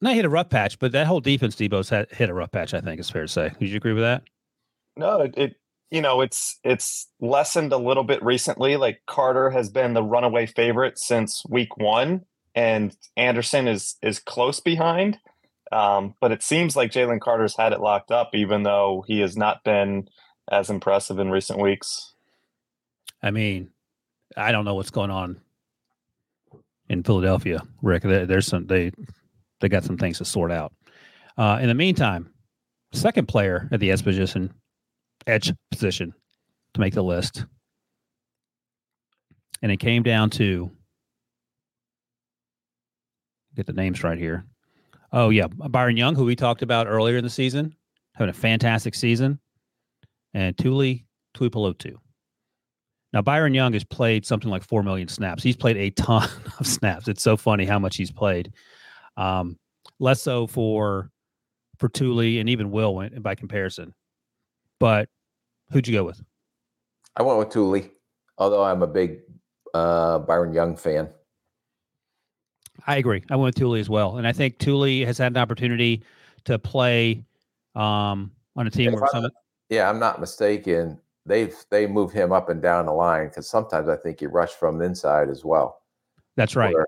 not 0.02 0.16
hit 0.16 0.26
a 0.26 0.30
rough 0.30 0.50
patch, 0.50 0.80
but 0.80 0.92
that 0.94 1.06
whole 1.06 1.20
defense 1.22 1.56
Debo's 1.56 1.90
hit 1.90 2.30
a 2.30 2.34
rough 2.34 2.52
patch. 2.52 2.74
I 2.74 2.82
think 2.82 3.00
is 3.00 3.12
fair 3.12 3.22
to 3.22 3.28
say. 3.28 3.52
Would 3.60 3.70
you 3.70 3.78
agree 3.78 3.94
with 3.94 4.04
that? 4.04 4.24
No, 4.98 5.22
it, 5.22 5.34
it 5.38 5.56
you 5.94 6.02
know 6.02 6.22
it's 6.22 6.60
it's 6.64 7.08
lessened 7.22 7.72
a 7.72 7.78
little 7.78 8.04
bit 8.04 8.22
recently. 8.24 8.78
Like 8.78 9.04
Carter 9.06 9.52
has 9.52 9.70
been 9.70 9.94
the 9.94 10.02
runaway 10.02 10.48
favorite 10.48 10.98
since 10.98 11.44
week 11.48 11.78
one, 11.78 12.26
and 12.56 12.98
Anderson 13.16 13.68
is 13.68 13.96
is 14.02 14.18
close 14.18 14.60
behind. 14.60 15.20
Um, 15.72 16.16
but 16.20 16.32
it 16.32 16.42
seems 16.42 16.76
like 16.76 16.92
Jalen 16.92 17.22
Carter's 17.22 17.56
had 17.56 17.74
it 17.74 17.80
locked 17.80 18.12
up, 18.12 18.32
even 18.34 18.64
though 18.64 19.06
he 19.08 19.20
has 19.20 19.38
not 19.38 19.64
been 19.64 20.10
as 20.52 20.72
impressive 20.72 21.20
in 21.20 21.30
recent 21.30 21.60
weeks. 21.60 22.14
I 23.22 23.30
mean, 23.30 23.70
I 24.36 24.52
don't 24.52 24.66
know 24.66 24.76
what's 24.76 24.90
going 24.90 25.12
on 25.12 25.40
in 26.90 27.04
Philadelphia, 27.04 27.62
Rick. 27.84 28.02
There's 28.02 28.48
some 28.48 28.66
they 28.66 28.92
they 29.62 29.70
got 29.70 29.84
some 29.84 29.98
things 29.98 30.18
to 30.18 30.26
sort 30.26 30.52
out. 30.52 30.74
Uh, 31.38 31.60
in 31.62 31.68
the 31.68 31.76
meantime, 31.76 32.34
second 32.94 33.28
player 33.28 33.70
at 33.72 33.80
the 33.80 33.92
edge 33.92 34.04
position, 34.04 34.52
edge 35.28 35.54
position, 35.72 36.14
to 36.74 36.80
make 36.80 36.94
the 36.94 37.04
list, 37.04 37.46
and 39.62 39.72
it 39.72 39.78
came 39.78 40.04
down 40.04 40.30
to 40.32 40.72
get 43.56 43.66
the 43.66 43.74
names 43.74 44.04
right 44.04 44.18
here. 44.18 44.46
Oh 45.12 45.30
yeah, 45.30 45.48
Byron 45.48 45.98
Young, 45.98 46.16
who 46.16 46.26
we 46.26 46.36
talked 46.36 46.62
about 46.62 46.88
earlier 46.88 47.18
in 47.18 47.24
the 47.24 47.30
season, 47.30 47.76
having 48.14 48.30
a 48.30 48.34
fantastic 48.34 48.96
season, 48.96 49.40
and 50.34 50.58
Tuli 50.58 51.06
Tuipulotu. 51.36 51.96
Now 53.14 53.22
Byron 53.22 53.54
Young 53.54 53.74
has 53.74 53.84
played 53.84 54.26
something 54.26 54.50
like 54.50 54.64
four 54.64 54.82
million 54.82 55.08
snaps. 55.08 55.44
He's 55.44 55.56
played 55.56 55.78
a 55.78 55.92
ton 55.92 56.28
of 56.60 56.68
snaps. 56.68 57.08
It's 57.08 57.22
so 57.22 57.38
funny 57.38 57.66
how 57.66 57.80
much 57.80 57.96
he's 57.96 58.12
played. 58.12 58.52
Um, 59.18 59.58
less 60.00 60.22
so 60.22 60.48
for 60.48 61.12
for 61.78 61.90
Tuli 61.90 62.40
and 62.40 62.50
even 62.50 62.72
Will 62.72 63.08
by 63.20 63.36
comparison. 63.36 63.94
But 64.80 65.10
who'd 65.72 65.88
you 65.88 65.94
go 65.94 66.04
with? 66.04 66.22
I 67.16 67.24
went 67.24 67.40
with 67.40 67.50
Tuli, 67.50 67.92
although 68.38 68.64
I'm 68.64 68.82
a 68.82 68.88
big 68.88 69.22
uh 69.74 70.20
Byron 70.20 70.54
Young 70.54 70.76
fan. 70.76 71.10
I 72.88 72.98
agree. 72.98 73.24
I 73.30 73.36
went 73.36 73.46
with 73.46 73.56
Tuli 73.56 73.80
as 73.80 73.90
well, 73.90 74.18
and 74.18 74.28
I 74.28 74.32
think 74.32 74.58
Tuli 74.58 75.06
has 75.06 75.18
had 75.18 75.32
an 75.34 75.38
opportunity 75.38 76.04
to 76.46 76.60
play 76.60 77.24
um, 77.76 78.32
on 78.56 78.68
a 78.68 78.70
team 78.70 78.94
where 78.94 79.08
some. 79.12 79.30
Yeah, 79.70 79.90
I'm 79.90 80.00
not 80.00 80.20
mistaken. 80.20 81.00
They've 81.26 81.56
they 81.70 81.88
move 81.88 82.12
him 82.12 82.32
up 82.32 82.50
and 82.50 82.62
down 82.62 82.86
the 82.86 82.92
line 82.92 83.30
because 83.30 83.48
sometimes 83.48 83.88
I 83.88 83.96
think 83.96 84.20
he 84.20 84.28
rushed 84.28 84.60
from 84.60 84.78
the 84.78 84.86
inside 84.86 85.30
as 85.30 85.46
well. 85.46 85.82
That's 86.36 86.56
right. 86.56 86.74
where, 86.74 86.88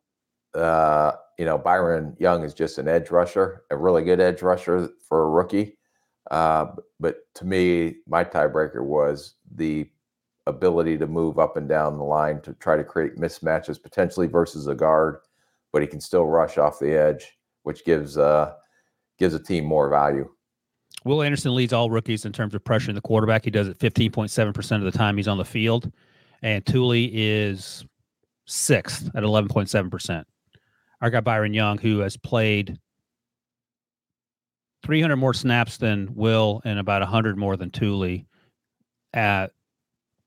uh, 0.56 1.14
you 1.38 1.46
know, 1.46 1.58
Byron 1.58 2.18
Young 2.20 2.44
is 2.44 2.54
just 2.54 2.78
an 2.78 2.88
edge 2.88 3.12
rusher, 3.12 3.64
a 3.72 3.78
really 3.78 4.04
good 4.04 4.20
edge 4.20 4.42
rusher 4.42 4.90
for 5.08 5.24
a 5.24 5.30
rookie. 5.30 5.78
Uh, 6.32 6.68
but 7.00 7.18
to 7.36 7.46
me, 7.46 7.98
my 8.08 8.24
tiebreaker 8.24 8.84
was 8.84 9.36
the 9.56 9.90
ability 10.48 10.98
to 10.98 11.08
move 11.08 11.40
up 11.40 11.58
and 11.58 11.68
down 11.68 11.98
the 11.98 12.04
line 12.04 12.42
to 12.42 12.54
try 12.54 12.76
to 12.76 12.84
create 12.84 13.18
mismatches 13.18 13.82
potentially 13.82 14.28
versus 14.28 14.68
a 14.68 14.76
guard, 14.76 15.18
but 15.74 15.82
he 15.82 15.88
can 15.88 16.02
still 16.02 16.26
rush 16.26 16.58
off 16.58 16.80
the 16.80 16.94
edge, 16.94 17.38
which 17.64 17.86
gives 17.86 18.18
uh, 18.18 18.54
gives 19.18 19.34
a 19.34 19.40
team 19.40 19.66
more 19.66 19.90
value. 19.90 20.30
Will 21.04 21.22
Anderson 21.22 21.54
leads 21.54 21.74
all 21.74 21.90
rookies 21.90 22.26
in 22.26 22.32
terms 22.32 22.56
of 22.56 22.64
pressuring 22.64 22.96
the 22.96 23.02
quarterback. 23.02 23.44
He 23.44 23.52
does 23.52 23.68
it 23.68 23.78
15.7% 23.78 24.76
of 24.78 24.84
the 24.84 24.92
time 24.92 25.18
he's 25.18 25.28
on 25.28 25.38
the 25.38 25.46
field. 25.46 25.92
and 26.42 26.66
Tuli 26.66 27.12
is 27.14 27.86
sixth 28.46 29.10
at 29.16 29.24
11.7%. 29.24 30.24
Our 31.02 31.10
guy 31.10 31.20
Byron 31.20 31.54
Young, 31.54 31.78
who 31.78 32.00
has 32.00 32.18
played 32.18 32.80
300 34.86 35.16
more 35.16 35.34
snaps 35.34 35.78
than 35.78 36.14
Will 36.14 36.62
and 36.64 36.80
about 36.80 37.02
100 37.02 37.38
more 37.38 37.58
than 37.58 37.72
Tuli, 37.72 38.28
at 39.14 39.52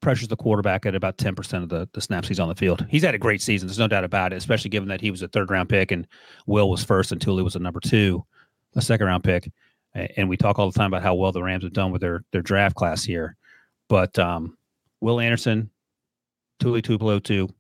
pressures 0.01 0.29
the 0.29 0.37
quarterback 0.37 0.87
at 0.87 0.95
about 0.95 1.17
10% 1.17 1.63
of 1.63 1.69
the, 1.69 1.89
the 1.93 2.01
snaps 2.01 2.29
he's 2.29 2.41
on 2.41 2.49
the 2.49 2.55
field. 2.55 2.85
He's 2.89 3.03
had 3.03 3.15
a 3.15 3.19
great 3.19 3.43
season. 3.43 3.69
There's 3.69 3.79
no 3.79 3.89
doubt 3.89 4.05
about 4.05 4.33
it, 4.33 4.37
especially 4.37 4.71
given 4.71 4.89
that 4.89 5.01
he 5.01 5.11
was 5.11 5.23
a 5.23 5.29
third 5.29 5.51
round 5.51 5.69
pick 5.69 5.91
and 5.91 6.07
Will 6.47 6.71
was 6.71 6.85
first 6.85 7.13
and 7.13 7.21
Tuli 7.21 7.43
was 7.43 7.57
a 7.57 7.61
number 7.61 7.81
two, 7.81 8.25
a 8.75 8.83
second 8.83 9.07
round 9.07 9.25
pick. 9.25 9.51
And 9.95 10.29
we 10.29 10.37
talk 10.37 10.59
all 10.59 10.71
the 10.71 10.79
time 10.79 10.93
about 10.93 11.03
how 11.03 11.15
well 11.15 11.33
the 11.33 11.43
Rams 11.43 11.65
have 11.65 11.73
done 11.73 11.93
with 11.93 12.01
their, 12.01 12.25
their 12.33 12.43
draft 12.43 12.77
class 12.77 13.03
here. 13.03 13.37
But 13.89 14.19
um, 14.19 14.57
Will 15.01 15.21
Anderson, 15.21 15.71
Tuli 16.61 16.83
Tuipulotu, 16.83 17.51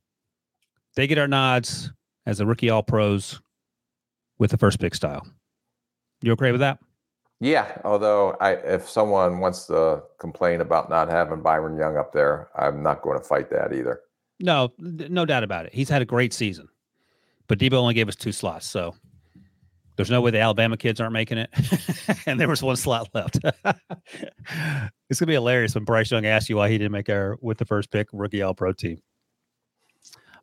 they 0.94 1.06
get 1.06 1.18
our 1.18 1.28
nods 1.28 1.90
as 2.26 2.40
a 2.40 2.46
rookie 2.46 2.70
all 2.70 2.82
pros 2.82 3.40
with 4.38 4.50
the 4.50 4.58
first 4.58 4.78
pick 4.78 4.94
style. 4.94 5.26
You 6.22 6.32
okay 6.32 6.52
with 6.52 6.60
that? 6.60 6.78
Yeah, 7.40 7.80
although 7.84 8.36
I, 8.40 8.54
if 8.54 8.88
someone 8.88 9.38
wants 9.38 9.66
to 9.66 10.02
complain 10.18 10.60
about 10.60 10.90
not 10.90 11.08
having 11.08 11.40
Byron 11.40 11.78
Young 11.78 11.96
up 11.96 12.12
there, 12.12 12.48
I'm 12.56 12.82
not 12.82 13.02
going 13.02 13.16
to 13.16 13.24
fight 13.24 13.48
that 13.50 13.72
either. 13.72 14.00
No, 14.40 14.72
no 14.78 15.24
doubt 15.24 15.44
about 15.44 15.66
it. 15.66 15.74
He's 15.74 15.88
had 15.88 16.02
a 16.02 16.04
great 16.04 16.32
season, 16.32 16.68
but 17.46 17.58
Debo 17.58 17.74
only 17.74 17.94
gave 17.94 18.08
us 18.08 18.16
two 18.16 18.32
slots, 18.32 18.66
so 18.66 18.94
there's 19.96 20.10
no 20.10 20.20
way 20.20 20.30
the 20.30 20.40
Alabama 20.40 20.76
kids 20.76 21.00
aren't 21.00 21.12
making 21.12 21.38
it, 21.38 21.50
and 22.26 22.40
there 22.40 22.48
was 22.48 22.62
one 22.62 22.76
slot 22.76 23.08
left. 23.14 23.38
it's 25.10 25.20
gonna 25.20 25.26
be 25.26 25.34
hilarious 25.34 25.74
when 25.74 25.84
Bryce 25.84 26.10
Young 26.10 26.26
asks 26.26 26.48
you 26.48 26.56
why 26.56 26.70
he 26.70 26.78
didn't 26.78 26.92
make 26.92 27.08
our 27.08 27.36
with 27.40 27.58
the 27.58 27.64
first 27.64 27.90
pick 27.90 28.08
rookie 28.12 28.42
All 28.42 28.54
Pro 28.54 28.72
team. 28.72 29.00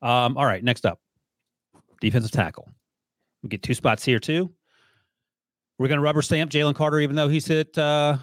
Um, 0.02 0.38
all 0.38 0.46
right, 0.46 0.64
next 0.64 0.86
up, 0.86 1.00
defensive 2.00 2.32
tackle. 2.32 2.70
We 3.43 3.50
get 3.50 3.64
two 3.64 3.74
spots 3.74 4.04
here 4.04 4.20
too. 4.20 4.52
We're 5.78 5.88
going 5.88 5.97
to 5.97 6.03
rubber 6.03 6.21
stamp 6.21 6.51
Jalen 6.51 6.76
Carter, 6.76 6.99
even 6.99 7.15
though 7.15 7.28
he's 7.28 7.45
hit 7.45 7.78
uh, 7.78 8.17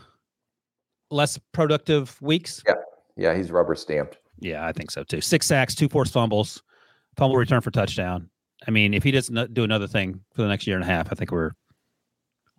less 1.10 1.38
productive 1.52 2.20
weeks. 2.22 2.62
Yeah, 2.66 2.74
yeah, 3.16 3.34
he's 3.36 3.50
rubber 3.50 3.74
stamped. 3.74 4.18
Yeah, 4.40 4.66
I 4.66 4.72
think 4.72 4.90
so 4.90 5.04
too. 5.04 5.20
Six 5.20 5.46
sacks, 5.46 5.74
two 5.74 5.88
forced 5.88 6.12
fumbles, 6.12 6.62
fumble 7.16 7.36
return 7.36 7.60
for 7.60 7.70
touchdown. 7.70 8.28
I 8.66 8.70
mean, 8.70 8.94
if 8.94 9.02
he 9.02 9.10
doesn't 9.10 9.54
do 9.54 9.64
another 9.64 9.86
thing 9.86 10.20
for 10.34 10.42
the 10.42 10.48
next 10.48 10.66
year 10.66 10.76
and 10.76 10.84
a 10.84 10.86
half, 10.86 11.08
I 11.10 11.14
think 11.14 11.30
we're 11.30 11.52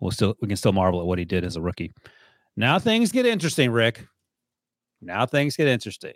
we'll 0.00 0.10
still 0.10 0.36
we 0.40 0.48
can 0.48 0.56
still 0.56 0.72
marvel 0.72 1.00
at 1.00 1.06
what 1.06 1.18
he 1.18 1.24
did 1.24 1.44
as 1.44 1.56
a 1.56 1.60
rookie. 1.60 1.92
Now 2.56 2.78
things 2.78 3.10
get 3.10 3.26
interesting, 3.26 3.70
Rick. 3.70 4.06
Now 5.00 5.26
things 5.26 5.56
get 5.56 5.66
interesting. 5.66 6.14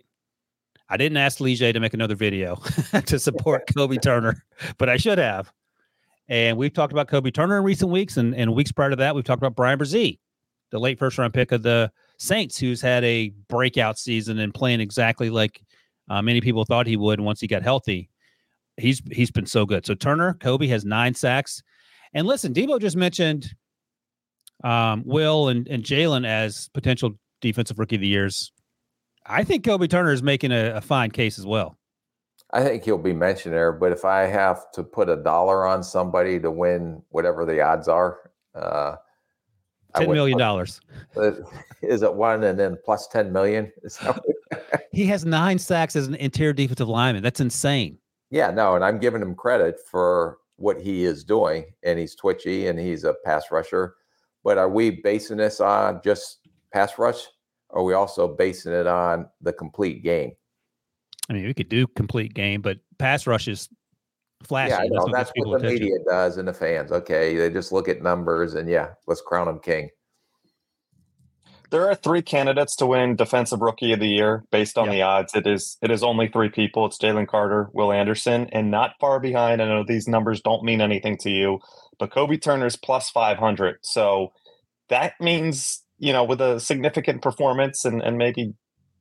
I 0.89 0.97
didn't 0.97 1.19
ask 1.19 1.41
Lige 1.41 1.59
to 1.59 1.81
make 1.81 1.95
another 1.95 2.15
video 2.15 2.57
to 3.07 3.19
support 3.19 3.67
Kobie 3.77 4.01
Turner, 4.01 4.45
but 4.79 4.89
I 4.89 4.97
should 4.97 5.19
have. 5.19 5.53
And 6.29 6.59
we've 6.59 6.73
talked 6.73 6.93
about 6.93 7.09
Kobie 7.09 7.33
Turner 7.33 7.59
in 7.59 7.65
recent 7.65 7.91
weeks, 7.91 8.17
and, 8.17 8.35
and 8.35 8.55
weeks 8.55 8.73
prior 8.73 8.91
to 8.91 8.97
that, 8.97 9.15
we've 9.15 9.25
talked 9.25 9.41
about 9.41 9.57
Bryan 9.57 9.79
Bresee, 9.79 10.19
the 10.71 10.79
late 10.79 10.99
first 10.99 11.17
round 11.17 11.33
pick 11.33 11.53
of 11.53 11.63
the 11.63 11.91
Saints, 12.19 12.59
who's 12.59 12.81
had 12.81 13.03
a 13.05 13.31
breakout 13.49 13.99
season 13.99 14.39
and 14.39 14.53
playing 14.53 14.81
exactly 14.81 15.31
like 15.31 15.63
uh, 16.11 16.21
many 16.21 16.41
people 16.41 16.65
thought 16.65 16.87
he 16.87 16.97
would 16.97 17.21
once 17.21 17.41
he 17.41 17.47
got 17.47 17.63
healthy. 17.63 18.11
He's 18.77 19.03
he's 19.11 19.31
been 19.31 19.47
so 19.47 19.65
good. 19.67 19.87
So 19.87 19.95
Turner, 19.95 20.35
Kobie 20.35 20.69
has 20.69 20.85
nine 20.85 21.15
sacks, 21.15 21.63
and 22.13 22.27
listen, 22.27 22.53
Debo 22.53 22.81
just 22.81 22.97
mentioned 22.97 23.49
um, 24.63 25.03
Will 25.07 25.49
and 25.49 25.67
and 25.69 25.83
Jalen 25.83 26.27
as 26.27 26.69
potential 26.75 27.19
defensive 27.41 27.79
rookie 27.79 27.97
of 27.97 28.03
the 28.03 28.09
years. 28.09 28.53
I 29.27 29.45
think 29.45 29.65
Kobie 29.65 29.91
Turner 29.91 30.13
is 30.13 30.23
making 30.23 30.53
a, 30.53 30.77
a 30.77 30.81
fine 30.81 31.11
case 31.11 31.39
as 31.39 31.47
well. 31.47 31.77
I 32.53 32.63
think 32.65 32.85
he'll 32.85 32.99
be 32.99 33.13
mentioned 33.13 33.55
there, 33.55 33.73
but 33.73 33.93
if 33.93 34.05
I 34.05 34.23
have 34.23 34.71
to 34.73 34.83
put 34.83 35.09
a 35.09 35.17
dollar 35.17 35.67
on 35.67 35.83
somebody 35.83 36.41
to 36.41 36.51
win 36.51 37.03
whatever 37.11 37.45
the 37.45 37.61
odds 37.61 37.89
are, 37.89 38.31
uh, 38.55 38.97
ten 39.95 40.11
million 40.11 40.39
dollars. 40.39 40.81
Is 41.83 42.03
it 42.03 42.15
one 42.15 42.45
and 42.45 42.59
then 42.59 42.79
plus 42.85 43.07
ten 43.09 43.33
million? 43.33 43.71
he 44.93 45.05
has 45.07 45.25
nine 45.25 45.59
sacks 45.59 45.95
as 45.95 46.07
an 46.07 46.15
interior 46.15 46.53
defensive 46.53 46.89
lineman. 46.89 47.23
That's 47.23 47.41
insane. 47.41 47.99
Yeah, 48.31 48.51
no, 48.51 48.75
and 48.75 48.85
I'm 48.85 48.99
giving 48.99 49.23
him 49.23 49.35
credit 49.35 49.79
for 49.91 50.39
what 50.57 50.81
he 50.81 51.05
is 51.05 51.25
doing, 51.25 51.67
and 51.83 51.99
he's 51.99 52.15
twitchy 52.15 52.67
and 52.67 52.79
he's 52.79 53.05
a 53.05 53.15
pass 53.25 53.45
rusher. 53.51 53.95
But 54.43 54.59
are 54.59 54.69
we 54.69 54.91
basing 54.91 55.37
this 55.37 55.61
on 55.61 56.01
just 56.05 56.49
pass 56.73 56.99
rush? 56.99 57.27
Or 57.71 57.81
are 57.81 57.85
we 57.85 57.95
also 57.95 58.29
basing 58.29 58.73
it 58.73 58.87
on 58.87 59.29
the 59.41 59.53
complete 59.53 60.03
game? 60.03 60.33
I 61.29 61.35
mean, 61.35 61.47
we 61.47 61.55
could 61.55 61.69
do 61.69 61.87
complete 61.87 62.35
game, 62.35 62.63
but 62.63 62.79
pass 62.99 63.27
rush 63.27 63.49
is 63.49 63.69
flashy. 64.45 64.71
Yeah, 64.71 64.79
I 64.79 64.89
know. 64.89 65.07
That's, 65.13 65.31
that's 65.31 65.33
what 65.37 65.61
the 65.61 65.67
attention. 65.67 65.87
media 65.87 65.99
does 66.09 66.39
and 66.39 66.49
the 66.49 66.55
fans. 66.55 66.93
Okay, 66.93 67.37
they 67.37 67.51
just 67.51 67.73
look 67.73 67.89
at 67.89 68.03
numbers 68.03 68.55
and 68.55 68.69
yeah, 68.69 68.91
let's 69.07 69.21
crown 69.21 69.49
him 69.49 69.61
king. 69.61 69.91
There 71.71 71.87
are 71.87 71.95
three 71.95 72.23
candidates 72.23 72.75
to 72.77 72.87
win 72.87 73.15
Defensive 73.15 73.61
Rookie 73.61 73.93
of 73.93 74.01
the 74.01 74.09
Year 74.09 74.43
based 74.51 74.79
on 74.79 74.87
yeah. 74.87 74.93
the 74.93 75.03
odds. 75.03 75.35
It 75.35 75.47
is 75.47 75.77
it 75.83 75.91
is 75.91 76.03
only 76.03 76.29
three 76.29 76.49
people. 76.49 76.87
It's 76.87 76.99
Jalen 76.99 77.29
Carter, 77.29 77.69
Will 77.75 77.93
Anderson, 77.93 78.49
and 78.53 78.71
not 78.71 78.93
far 79.01 79.21
behind. 79.21 79.61
I 79.61 79.67
know 79.67 79.85
these 79.87 80.09
numbers 80.09 80.41
don't 80.41 80.65
mean 80.65 80.81
anything 80.81 81.19
to 81.19 81.31
you, 81.31 81.59
but 81.99 82.11
Kobie 82.11 82.41
Turner's 82.41 82.77
plus 82.77 83.11
five 83.11 83.37
hundred. 83.37 83.81
So 83.83 84.33
that 84.89 85.13
means 85.21 85.85
you 85.99 86.13
know 86.13 86.25
with 86.25 86.41
a 86.41 86.59
significant 86.59 87.21
performance 87.21 87.85
and 87.85 88.01
and 88.01 88.17
maybe 88.17 88.55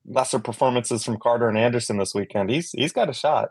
lesser 0.08 0.39
performances 0.39 1.03
from 1.03 1.18
Carter 1.18 1.47
and 1.47 1.58
Anderson 1.58 1.97
this 1.97 2.14
weekend, 2.16 2.49
he's 2.49 2.72
he's 2.72 2.93
got 2.93 3.10
a 3.10 3.14
shot. 3.14 3.49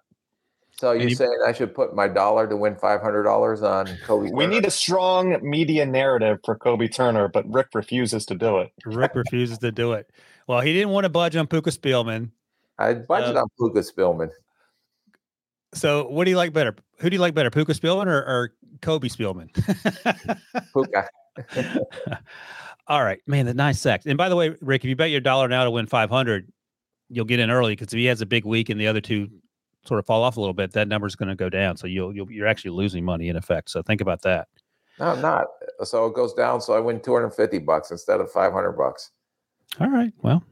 So 0.79 0.93
you 0.93 1.15
saying 1.15 1.39
I 1.47 1.53
should 1.53 1.75
put 1.75 1.95
my 1.95 2.07
dollar 2.07 2.47
to 2.47 2.57
win 2.57 2.77
five 2.77 3.01
hundred 3.01 3.23
dollars 3.23 3.63
on 3.63 3.87
Kobie? 4.07 4.31
We 4.33 4.47
need 4.47 4.67
a 4.67 4.71
strong 4.71 5.39
media 5.43 5.87
narrative 5.87 6.39
for 6.45 6.59
Kobie 6.59 6.93
Turner, 6.93 7.29
but 7.29 7.51
Rick 7.51 7.69
refuses 7.75 8.27
to 8.27 8.35
do 8.35 8.59
it. 8.59 8.73
Rick 8.85 9.13
refuses 9.15 9.59
to 9.59 9.73
do 9.73 9.93
it. 9.93 10.11
Well, 10.47 10.61
he 10.61 10.75
didn't 10.75 10.91
want 10.91 11.05
to 11.05 11.09
budge 11.09 11.35
on 11.35 11.47
Puka 11.47 11.71
Spielman. 11.71 12.31
I 12.79 12.93
budget 12.93 13.37
uh, 13.37 13.41
on 13.41 13.49
Puka 13.59 13.81
Spielman. 13.81 14.31
So, 15.73 16.09
what 16.09 16.25
do 16.25 16.31
you 16.31 16.37
like 16.37 16.53
better? 16.53 16.77
Who 16.99 17.09
do 17.09 17.15
you 17.15 17.21
like 17.21 17.35
better, 17.35 17.51
Puka 17.51 17.73
Spielman 17.73 18.07
or, 18.07 18.19
or 18.19 18.53
Kobie 18.81 19.11
Spielman? 19.11 19.53
Puka. 20.73 21.09
All 22.89 23.03
right, 23.03 23.21
man, 23.27 23.47
the 23.47 23.55
nice 23.55 23.81
sacks. 23.81 24.07
And 24.07 24.17
by 24.17 24.29
the 24.29 24.37
way, 24.37 24.55
Rick, 24.61 24.85
if 24.85 24.89
you 24.89 24.97
bet 24.97 25.11
your 25.11 25.21
dollar 25.21 25.49
now 25.49 25.65
to 25.65 25.71
win 25.71 25.87
500, 25.87 26.53
you'll 27.09 27.25
get 27.25 27.41
in 27.41 27.51
early 27.51 27.73
because 27.73 27.93
if 27.93 27.99
he 27.99 28.05
has 28.07 28.21
a 28.21 28.27
big 28.27 28.45
week 28.45 28.69
and 28.69 28.81
the 28.81 28.87
other 28.87 29.01
two 29.01 29.29
sort 29.85 29.99
of 29.99 30.07
fall 30.07 30.23
off 30.23 30.37
a 30.37 30.41
little 30.41 30.55
bit, 30.55 30.73
that 30.73 30.89
number's 30.89 31.17
going 31.17 31.29
to 31.29 31.35
go 31.35 31.49
down. 31.49 31.77
So 31.77 31.87
you'll, 31.87 32.15
you'll 32.15 32.31
you're 32.31 32.47
actually 32.47 32.73
losing 32.73 33.05
money 33.05 33.29
in 33.29 33.37
effect. 33.37 33.71
So 33.71 33.83
think 33.83 34.01
about 34.01 34.23
that. 34.23 34.49
No, 34.99 35.07
I'm 35.07 35.21
not. 35.21 35.47
So 35.85 36.07
it 36.07 36.15
goes 36.15 36.33
down. 36.33 36.61
So 36.61 36.75
I 36.75 36.81
win 36.81 37.01
250 37.01 37.59
bucks 37.59 37.91
instead 37.91 38.21
of 38.21 38.31
500 38.31 38.73
bucks. 38.73 39.11
All 39.81 39.91
right. 39.91 40.13
Well, 40.23 40.43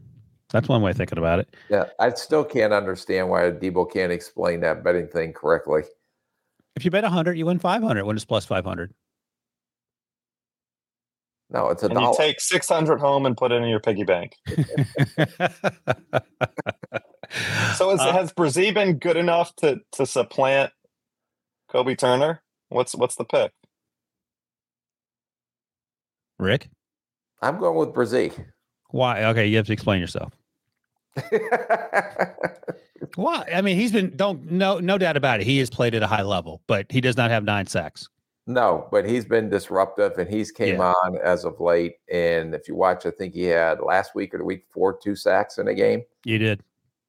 that's 0.50 0.68
one 0.68 0.82
way 0.82 0.90
of 0.90 0.96
thinking 0.96 1.18
about 1.18 1.38
it. 1.38 1.54
Yeah, 1.68 1.86
I 1.98 2.10
still 2.10 2.44
can't 2.44 2.72
understand 2.72 3.28
why 3.28 3.50
Debo 3.50 3.90
can't 3.90 4.12
explain 4.12 4.60
that 4.60 4.84
betting 4.84 5.08
thing 5.08 5.32
correctly. 5.32 5.82
If 6.76 6.84
you 6.84 6.90
bet 6.90 7.04
100, 7.04 7.38
you 7.38 7.46
win 7.46 7.58
500 7.58 8.04
when 8.04 8.16
it's 8.16 8.24
plus 8.24 8.44
500. 8.44 8.92
No, 11.54 11.68
it's 11.68 11.82
a 11.84 11.86
and 11.86 11.94
dollar. 11.94 12.08
You 12.08 12.16
take 12.18 12.40
six 12.40 12.68
hundred 12.68 12.98
home 12.98 13.24
and 13.26 13.36
put 13.36 13.52
it 13.52 13.62
in 13.62 13.68
your 13.68 13.78
piggy 13.78 14.02
bank. 14.02 14.34
so 17.76 17.90
is, 17.92 18.00
uh, 18.00 18.12
has 18.12 18.32
Bresee 18.32 18.74
been 18.74 18.98
good 18.98 19.16
enough 19.16 19.54
to 19.56 19.80
to 19.92 20.04
supplant 20.04 20.72
Kobie 21.72 21.96
Turner? 21.96 22.42
What's 22.70 22.96
what's 22.96 23.14
the 23.14 23.24
pick? 23.24 23.52
Rick, 26.40 26.68
I'm 27.40 27.60
going 27.60 27.78
with 27.78 27.90
Bresee. 27.90 28.32
Why? 28.90 29.22
Okay, 29.26 29.46
you 29.46 29.56
have 29.56 29.66
to 29.66 29.72
explain 29.72 30.00
yourself. 30.00 30.32
Why? 33.14 33.48
I 33.54 33.62
mean, 33.62 33.76
he's 33.76 33.92
been 33.92 34.16
don't 34.16 34.50
no 34.50 34.80
no 34.80 34.98
doubt 34.98 35.16
about 35.16 35.40
it. 35.40 35.46
He 35.46 35.58
has 35.58 35.70
played 35.70 35.94
at 35.94 36.02
a 36.02 36.08
high 36.08 36.22
level, 36.22 36.62
but 36.66 36.90
he 36.90 37.00
does 37.00 37.16
not 37.16 37.30
have 37.30 37.44
nine 37.44 37.68
sacks. 37.68 38.08
No, 38.46 38.88
but 38.90 39.08
he's 39.08 39.24
been 39.24 39.48
disruptive 39.48 40.18
and 40.18 40.28
he's 40.28 40.50
came 40.50 40.76
yeah. 40.76 40.92
on 40.92 41.18
as 41.24 41.44
of 41.44 41.60
late. 41.60 41.94
And 42.12 42.54
if 42.54 42.68
you 42.68 42.74
watch, 42.74 43.06
I 43.06 43.10
think 43.10 43.32
he 43.34 43.44
had 43.44 43.80
last 43.80 44.14
week 44.14 44.34
or 44.34 44.38
the 44.38 44.44
week 44.44 44.66
before 44.66 44.98
two 45.02 45.16
sacks 45.16 45.56
in 45.58 45.68
a 45.68 45.74
game. 45.74 46.02
You 46.24 46.38
did. 46.38 46.62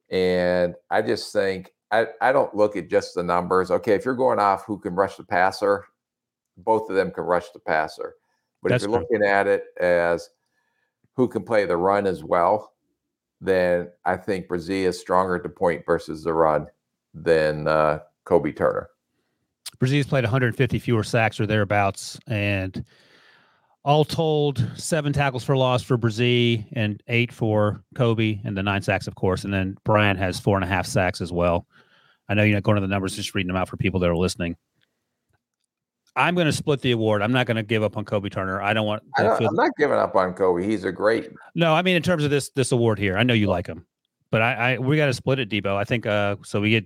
And 0.10 0.76
I 0.90 1.02
just 1.02 1.34
think 1.34 1.74
I, 1.92 2.08
I 2.22 2.32
don't 2.32 2.56
look 2.56 2.78
at 2.78 2.90
just 2.90 3.16
the 3.16 3.24
numbers. 3.24 3.70
Okay, 3.70 3.94
if 3.94 4.06
you're 4.06 4.16
going 4.16 4.40
off 4.40 4.66
who 4.66 4.80
can 4.80 4.96
rush 4.96 5.18
the 5.18 5.24
passer, 5.24 5.86
both 6.58 6.90
of 6.90 6.96
them 6.96 7.12
can 7.12 7.26
rush 7.26 7.50
the 7.52 7.60
passer. 7.60 8.16
But 8.62 8.70
That's 8.70 8.84
if 8.84 8.90
you're 8.90 9.00
true. 9.00 9.08
looking 9.12 9.28
at 9.28 9.48
it 9.48 9.66
as 9.80 10.30
who 11.16 11.28
can 11.28 11.44
play 11.44 11.66
the 11.66 11.78
run 11.78 12.08
as 12.08 12.24
well, 12.24 12.74
then 13.42 13.90
I 14.06 14.16
think 14.16 14.48
Bresee 14.48 14.86
is 14.86 15.00
stronger 15.00 15.36
at 15.36 15.44
the 15.44 15.50
point 15.50 15.86
versus 15.86 16.24
the 16.24 16.34
run 16.34 16.68
than 17.14 17.68
uh, 17.68 18.00
Kobie 18.26 18.56
Turner. 18.56 18.90
Bresee's 19.80 20.08
played 20.08 20.24
150 20.24 20.80
fewer 20.80 21.04
sacks 21.04 21.40
or 21.40 21.46
thereabouts, 21.46 22.20
and 22.28 22.84
all 23.84 24.04
told, 24.04 24.66
seven 24.76 25.14
tackles 25.14 25.44
for 25.44 25.56
loss 25.56 25.84
for 25.84 25.98
Bresee 25.98 26.66
and 26.74 27.02
eight 27.08 27.32
for 27.32 27.84
Kobie, 27.96 28.42
and 28.44 28.58
the 28.58 28.64
nine 28.64 28.82
sacks, 28.82 29.08
of 29.08 29.16
course. 29.16 29.44
And 29.44 29.54
then 29.54 29.78
Bryan 29.84 30.18
has 30.18 30.40
four 30.40 30.58
and 30.58 30.64
a 30.64 30.68
half 30.68 30.88
sacks 30.88 31.22
as 31.22 31.32
well. 31.32 31.68
I 32.28 32.34
know 32.34 32.44
you're 32.44 32.56
not 32.56 32.64
going 32.64 32.76
to 32.76 32.82
the 32.82 32.88
numbers, 32.88 33.16
just 33.16 33.36
reading 33.36 33.48
them 33.48 33.58
out 33.58 33.70
for 33.70 33.78
people 33.78 34.00
that 34.00 34.10
are 34.10 34.18
listening. 34.18 34.56
I'm 36.16 36.34
going 36.34 36.48
to 36.48 36.54
split 36.54 36.82
the 36.82 36.92
award. 36.92 37.22
I'm 37.22 37.34
not 37.34 37.46
going 37.46 37.58
to 37.58 37.64
give 37.64 37.84
up 37.84 37.98
on 37.98 38.06
Kobie 38.06 38.32
Turner. 38.32 38.62
I 38.62 38.74
don't 38.74 38.88
want. 38.88 39.04
I 39.18 39.24
don't, 39.24 39.38
feel- 39.38 39.50
I'm 39.50 39.56
not 39.56 39.72
giving 39.78 39.98
up 39.98 40.16
on 40.16 40.34
Kobie. 40.34 40.64
He's 40.64 40.86
a 40.86 40.92
great. 40.92 41.30
no, 41.56 41.74
I 41.74 41.82
mean 41.82 41.96
in 41.96 42.02
terms 42.02 42.24
of 42.24 42.32
this 42.32 42.50
this 42.52 42.72
award 42.72 42.98
here. 42.98 43.18
I 43.18 43.24
know 43.24 43.34
you 43.34 43.48
like 43.48 43.68
him, 43.68 43.86
but 44.32 44.42
I, 44.42 44.54
I 44.74 44.78
we 44.78 44.96
got 44.96 45.08
to 45.08 45.14
split 45.14 45.40
it, 45.40 45.50
Debo. 45.50 45.76
I 45.76 45.84
think 45.84 46.06
uh 46.06 46.38
so 46.44 46.62
we 46.62 46.70
get 46.72 46.86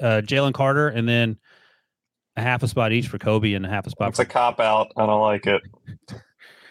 uh, 0.00 0.22
Jalen 0.22 0.54
Carter 0.54 0.88
and 0.88 1.06
then 1.06 1.38
a 2.36 2.42
half 2.42 2.62
a 2.62 2.68
spot 2.68 2.92
each 2.92 3.08
for 3.08 3.18
Kobie 3.18 3.54
and 3.56 3.64
a 3.66 3.68
half 3.68 3.86
a 3.86 3.90
spot. 3.90 4.08
It's 4.10 4.18
For, 4.18 4.22
a 4.22 4.26
cop 4.26 4.60
out. 4.60 4.92
I 4.96 5.06
don't 5.06 5.20
like 5.20 5.46
it. 5.46 5.62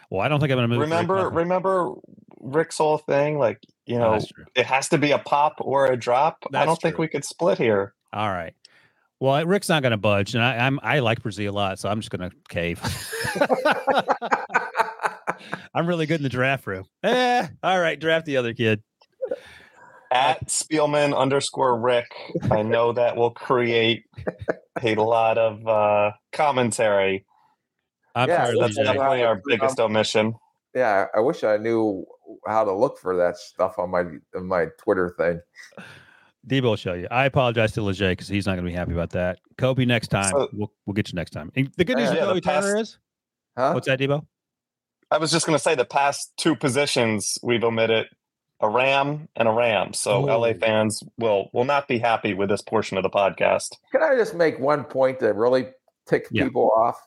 well, 0.09 0.21
I 0.21 0.27
don't 0.27 0.39
think 0.39 0.51
I'm 0.51 0.57
going 0.57 0.69
to 0.69 0.75
move. 0.75 0.81
Remember, 0.81 1.29
remember 1.29 1.93
Rick's 2.39 2.77
whole 2.77 2.97
thing. 2.97 3.37
Like 3.37 3.59
you 3.85 3.95
Oh, 3.97 3.99
know, 3.99 4.11
that's 4.13 4.27
true. 4.27 4.45
it 4.55 4.65
has 4.65 4.89
to 4.89 4.97
be 4.97 5.11
a 5.11 5.19
pop 5.19 5.55
or 5.59 5.87
a 5.87 5.97
drop. 5.97 6.43
I 6.53 6.65
don't 6.65 6.81
think 6.81 6.97
we 6.97 7.07
could 7.07 7.25
split 7.25 7.57
here. 7.57 7.93
All 8.13 8.29
right. 8.29 8.53
Well, 9.19 9.45
Rick's 9.45 9.69
not 9.69 9.83
going 9.83 9.91
to 9.91 9.97
budge, 9.97 10.33
and 10.33 10.43
I, 10.43 10.57
I'm 10.65 10.79
I 10.81 10.99
like 10.99 11.21
Bresee 11.21 11.47
a 11.47 11.51
lot, 11.51 11.77
so 11.77 11.89
I'm 11.89 11.99
just 12.01 12.09
going 12.09 12.27
to 12.27 12.35
cave. 12.49 12.81
I'm 15.73 15.85
really 15.87 16.05
good 16.05 16.17
in 16.19 16.23
the 16.23 16.29
draft 16.29 16.65
room. 16.67 16.85
Eh, 17.03 17.47
all 17.63 17.79
right, 17.79 17.99
draft 17.99 18.25
the 18.25 18.37
other 18.37 18.53
kid. 18.53 18.81
At 20.11 20.47
Spielman 20.47 21.15
underscore 21.17 21.79
Rick. 21.79 22.07
I 22.51 22.63
know 22.63 22.91
that 22.93 23.15
will 23.15 23.31
create 23.31 24.03
a 24.83 24.95
lot 24.95 25.37
of 25.37 25.65
uh, 25.67 26.11
commentary. 26.33 27.25
I'm 28.13 28.27
Yeah, 28.27 28.45
sorry, 28.45 28.59
That's 28.59 28.77
LJ. 28.77 28.83
definitely 28.83 29.23
our 29.23 29.41
biggest 29.47 29.79
omission. 29.79 30.33
Yeah, 30.75 31.05
I 31.15 31.19
wish 31.21 31.43
I 31.45 31.57
knew 31.57 32.05
how 32.45 32.65
to 32.65 32.73
look 32.73 32.97
for 32.99 33.15
that 33.17 33.37
stuff 33.37 33.79
on 33.79 33.89
my 33.91 34.03
on 34.35 34.47
my 34.47 34.67
Twitter 34.83 35.15
thing. 35.17 35.39
Debo 36.47 36.63
will 36.63 36.75
show 36.75 36.93
you. 36.93 37.07
I 37.11 37.25
apologize 37.25 37.71
to 37.73 37.81
Leger 37.81 38.09
because 38.09 38.27
he's 38.27 38.45
not 38.45 38.53
going 38.53 38.65
to 38.65 38.69
be 38.71 38.75
happy 38.75 38.93
about 38.93 39.11
that. 39.11 39.39
Kobie 39.57 39.85
next 39.87 40.07
time. 40.09 40.31
So- 40.31 40.49
we'll 40.51 40.71
we'll 40.85 40.93
get 40.93 41.09
you 41.09 41.15
next 41.15 41.31
time. 41.31 41.51
And 41.55 41.71
the 41.77 41.85
good 41.85 41.97
news 41.97 42.05
Yeah, 42.11 42.11
with 42.11 42.19
yeah, 42.19 42.25
Kobie 42.33 42.43
past- 42.43 42.65
Turner 42.67 42.79
is 42.81 42.97
Huh? 43.57 43.71
what's 43.73 43.87
that, 43.87 43.99
Debo? 43.99 44.25
I 45.09 45.17
was 45.17 45.29
just 45.31 45.45
going 45.45 45.57
to 45.57 45.61
say 45.63 45.75
the 45.75 45.83
past 45.85 46.31
two 46.37 46.55
positions 46.55 47.37
we've 47.43 47.63
omitted 47.63 48.07
a 48.61 48.69
Ram 48.69 49.27
and 49.35 49.47
a 49.47 49.51
Ram. 49.51 49.93
So 49.93 50.29
Oh. 50.29 50.37
LA 50.39 50.53
fans 50.53 51.03
will 51.17 51.49
will 51.53 51.65
not 51.65 51.87
be 51.87 51.97
happy 51.97 52.33
with 52.33 52.49
this 52.49 52.61
portion 52.61 52.97
of 52.97 53.03
the 53.03 53.09
podcast. 53.09 53.75
Can 53.91 54.01
I 54.03 54.15
just 54.15 54.35
make 54.35 54.59
one 54.59 54.83
point 54.83 55.19
that 55.19 55.35
really 55.35 55.67
tick 56.07 56.27
Yeah. 56.31 56.43
people 56.45 56.71
off? 56.75 56.97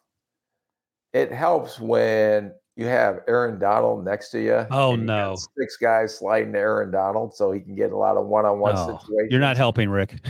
It 1.13 1.31
helps 1.33 1.79
when 1.79 2.53
you 2.77 2.87
have 2.87 3.21
Aaron 3.29 3.61
Donald 3.61 4.05
next 4.05 4.31
to 4.31 4.41
you. 4.41 4.67
Oh, 4.71 4.93
you 4.93 4.97
no. 4.97 5.37
Six 5.57 5.77
guys 5.77 6.19
sliding 6.19 6.53
to 6.55 6.59
Aaron 6.59 6.91
Donald 6.91 7.37
so 7.37 7.53
he 7.53 7.61
can 7.61 7.77
get 7.77 7.93
a 7.93 7.97
lot 7.97 8.17
of 8.17 8.27
one-on-one 8.27 8.75
Oh, 8.77 8.99
situations. 8.99 9.29
You're 9.31 9.41
not 9.41 9.57
helping, 9.57 9.89
Rick. 9.91 10.17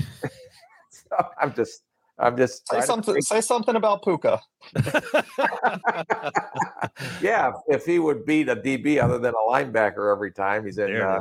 So 0.90 1.16
I'm 1.40 1.52
just, 1.54 1.82
I'm 2.18 2.36
just 2.36 2.68
Say 2.70 2.80
something. 2.82 3.14
think- 3.14 3.26
Say 3.26 3.40
something 3.40 3.74
about 3.76 4.02
Puka. 4.04 4.40
yeah, 7.20 7.52
if 7.68 7.84
he 7.84 7.98
would 7.98 8.24
beat 8.24 8.48
a 8.48 8.56
DB 8.56 9.02
other 9.02 9.18
than 9.18 9.34
a 9.34 9.50
linebacker 9.50 10.12
every 10.12 10.32
time 10.32 10.64
he's 10.64 10.78
in. 10.78 10.92
there 10.92 11.08
Uh. 11.08 11.20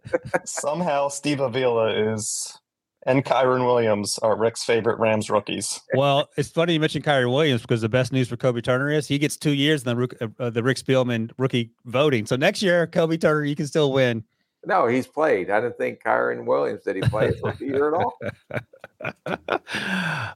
Somehow 0.44 1.08
Steve 1.08 1.40
Avila 1.40 2.12
is 2.12 2.58
and 3.06 3.24
Kyren 3.24 3.66
Williams 3.66 4.18
are 4.22 4.36
Rick's 4.36 4.64
favorite 4.64 4.98
Rams 4.98 5.28
rookies. 5.30 5.80
Well, 5.94 6.28
it's 6.36 6.48
funny 6.48 6.74
you 6.74 6.80
mentioned 6.80 7.04
Kyren 7.04 7.30
Williams 7.30 7.62
because 7.62 7.80
the 7.82 7.88
best 7.88 8.12
news 8.12 8.28
for 8.28 8.36
Kobie 8.36 8.62
Turner 8.62 8.90
is 8.90 9.06
he 9.08 9.18
gets 9.18 9.36
two 9.36 9.52
years 9.52 9.84
in 9.86 9.96
the 9.96 10.30
uh, 10.38 10.50
the 10.50 10.62
Rick 10.62 10.78
Spielman 10.78 11.30
rookie 11.38 11.72
voting. 11.84 12.26
So 12.26 12.36
next 12.36 12.62
year, 12.62 12.86
Kobie 12.86 13.20
Turner, 13.20 13.44
you 13.44 13.56
can 13.56 13.66
still 13.66 13.92
win. 13.92 14.24
No, 14.66 14.86
he's 14.86 15.06
played. 15.06 15.50
I 15.50 15.60
didn't 15.60 15.78
think 15.78 16.02
Kyren 16.02 16.46
Williams 16.46 16.82
did 16.82 16.96
he 16.96 17.02
play 17.02 17.32
year 17.60 17.94
at 17.94 18.02
all. 18.02 18.18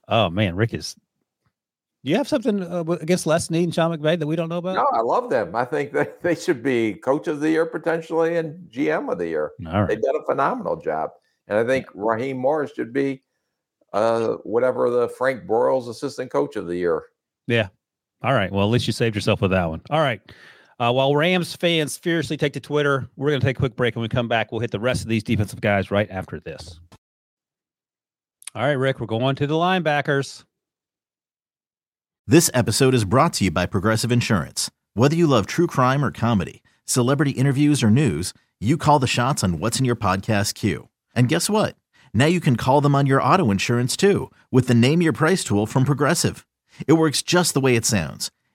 oh 0.08 0.30
man, 0.30 0.56
Rick 0.56 0.74
is. 0.74 0.96
Do 2.04 2.12
you 2.12 2.16
have 2.16 2.28
something 2.28 2.62
uh, 2.62 2.84
against 3.00 3.26
Les 3.26 3.46
Snead 3.46 3.64
and 3.64 3.74
Sean 3.74 3.96
McVay 3.96 4.18
that 4.18 4.26
we 4.26 4.36
don't 4.36 4.48
know 4.48 4.58
about? 4.58 4.76
No, 4.76 4.86
I 4.92 5.00
love 5.00 5.30
them. 5.30 5.56
I 5.56 5.64
think 5.64 5.92
that 5.92 6.22
they 6.22 6.34
should 6.34 6.62
be 6.62 6.94
coach 6.94 7.26
of 7.26 7.40
the 7.40 7.50
year 7.50 7.66
potentially 7.66 8.36
and 8.36 8.70
GM 8.70 9.10
of 9.10 9.18
the 9.18 9.26
year. 9.26 9.50
Right. 9.60 9.88
They've 9.88 10.00
done 10.00 10.16
a 10.16 10.24
phenomenal 10.24 10.76
job. 10.76 11.10
And 11.48 11.58
I 11.58 11.64
think 11.64 11.86
Raheem 11.94 12.38
Morris 12.38 12.72
should 12.74 12.92
be 12.92 13.22
uh, 13.92 14.34
whatever 14.44 14.90
the 14.90 15.08
Frank 15.08 15.44
Broyles 15.44 15.88
assistant 15.88 16.30
coach 16.30 16.56
of 16.56 16.66
the 16.66 16.76
year. 16.76 17.04
Yeah. 17.46 17.68
All 18.22 18.34
right. 18.34 18.52
Well, 18.52 18.64
at 18.64 18.70
least 18.70 18.86
you 18.86 18.92
saved 18.92 19.14
yourself 19.14 19.40
with 19.40 19.50
that 19.52 19.68
one. 19.68 19.80
All 19.90 20.00
right. 20.00 20.20
Uh, 20.80 20.92
while 20.92 21.14
Rams 21.16 21.56
fans 21.56 21.96
fiercely 21.96 22.36
take 22.36 22.52
to 22.52 22.60
Twitter, 22.60 23.08
we're 23.16 23.30
going 23.30 23.40
to 23.40 23.46
take 23.46 23.56
a 23.56 23.60
quick 23.60 23.74
break. 23.74 23.94
and 23.94 24.00
When 24.00 24.08
we 24.10 24.14
come 24.14 24.28
back, 24.28 24.52
we'll 24.52 24.60
hit 24.60 24.70
the 24.70 24.78
rest 24.78 25.02
of 25.02 25.08
these 25.08 25.24
defensive 25.24 25.60
guys 25.60 25.90
right 25.90 26.08
after 26.10 26.38
this. 26.38 26.78
All 28.54 28.62
right, 28.62 28.72
Rick, 28.72 29.00
we're 29.00 29.06
going 29.06 29.34
to 29.36 29.46
the 29.46 29.54
linebackers. 29.54 30.44
This 32.26 32.50
episode 32.54 32.94
is 32.94 33.04
brought 33.04 33.32
to 33.34 33.44
you 33.44 33.50
by 33.50 33.66
Progressive 33.66 34.12
Insurance. 34.12 34.70
Whether 34.94 35.16
you 35.16 35.26
love 35.26 35.46
true 35.46 35.66
crime 35.66 36.04
or 36.04 36.10
comedy, 36.12 36.62
celebrity 36.84 37.32
interviews 37.32 37.82
or 37.82 37.90
news, 37.90 38.32
you 38.60 38.76
call 38.76 38.98
the 38.98 39.06
shots 39.06 39.42
on 39.42 39.58
what's 39.58 39.78
in 39.78 39.84
your 39.84 39.96
podcast 39.96 40.54
queue. 40.54 40.88
And 41.14 41.28
guess 41.28 41.50
what? 41.50 41.76
Now 42.14 42.26
you 42.26 42.40
can 42.40 42.56
call 42.56 42.80
them 42.80 42.94
on 42.94 43.06
your 43.06 43.22
auto 43.22 43.50
insurance 43.50 43.96
too 43.96 44.30
with 44.50 44.68
the 44.68 44.74
Name 44.74 45.02
Your 45.02 45.12
Price 45.12 45.42
tool 45.42 45.66
from 45.66 45.84
Progressive. 45.84 46.46
It 46.86 46.94
works 46.94 47.22
just 47.22 47.54
the 47.54 47.60
way 47.60 47.76
it 47.76 47.84
sounds. 47.84 48.30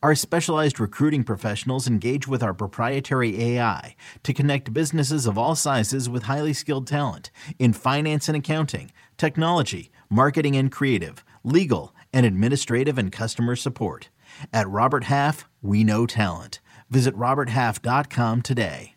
Our 0.00 0.14
specialized 0.14 0.78
recruiting 0.78 1.24
professionals 1.24 1.88
engage 1.88 2.28
with 2.28 2.40
our 2.40 2.54
proprietary 2.54 3.42
AI 3.42 3.96
to 4.22 4.32
connect 4.32 4.72
businesses 4.72 5.26
of 5.26 5.36
all 5.36 5.56
sizes 5.56 6.08
with 6.08 6.22
highly 6.24 6.52
skilled 6.52 6.86
talent 6.86 7.32
in 7.58 7.72
finance 7.72 8.28
and 8.28 8.36
accounting, 8.36 8.92
technology, 9.16 9.90
marketing 10.08 10.56
and 10.56 10.70
creative, 10.70 11.24
legal, 11.42 11.96
and 12.12 12.24
administrative 12.24 12.96
and 12.96 13.10
customer 13.10 13.56
support. 13.56 14.08
At 14.52 14.68
Robert 14.68 15.02
Half, 15.04 15.48
we 15.62 15.82
know 15.82 16.06
talent. 16.06 16.60
Visit 16.88 17.16
RobertHalf.com 17.16 18.42
today. 18.42 18.94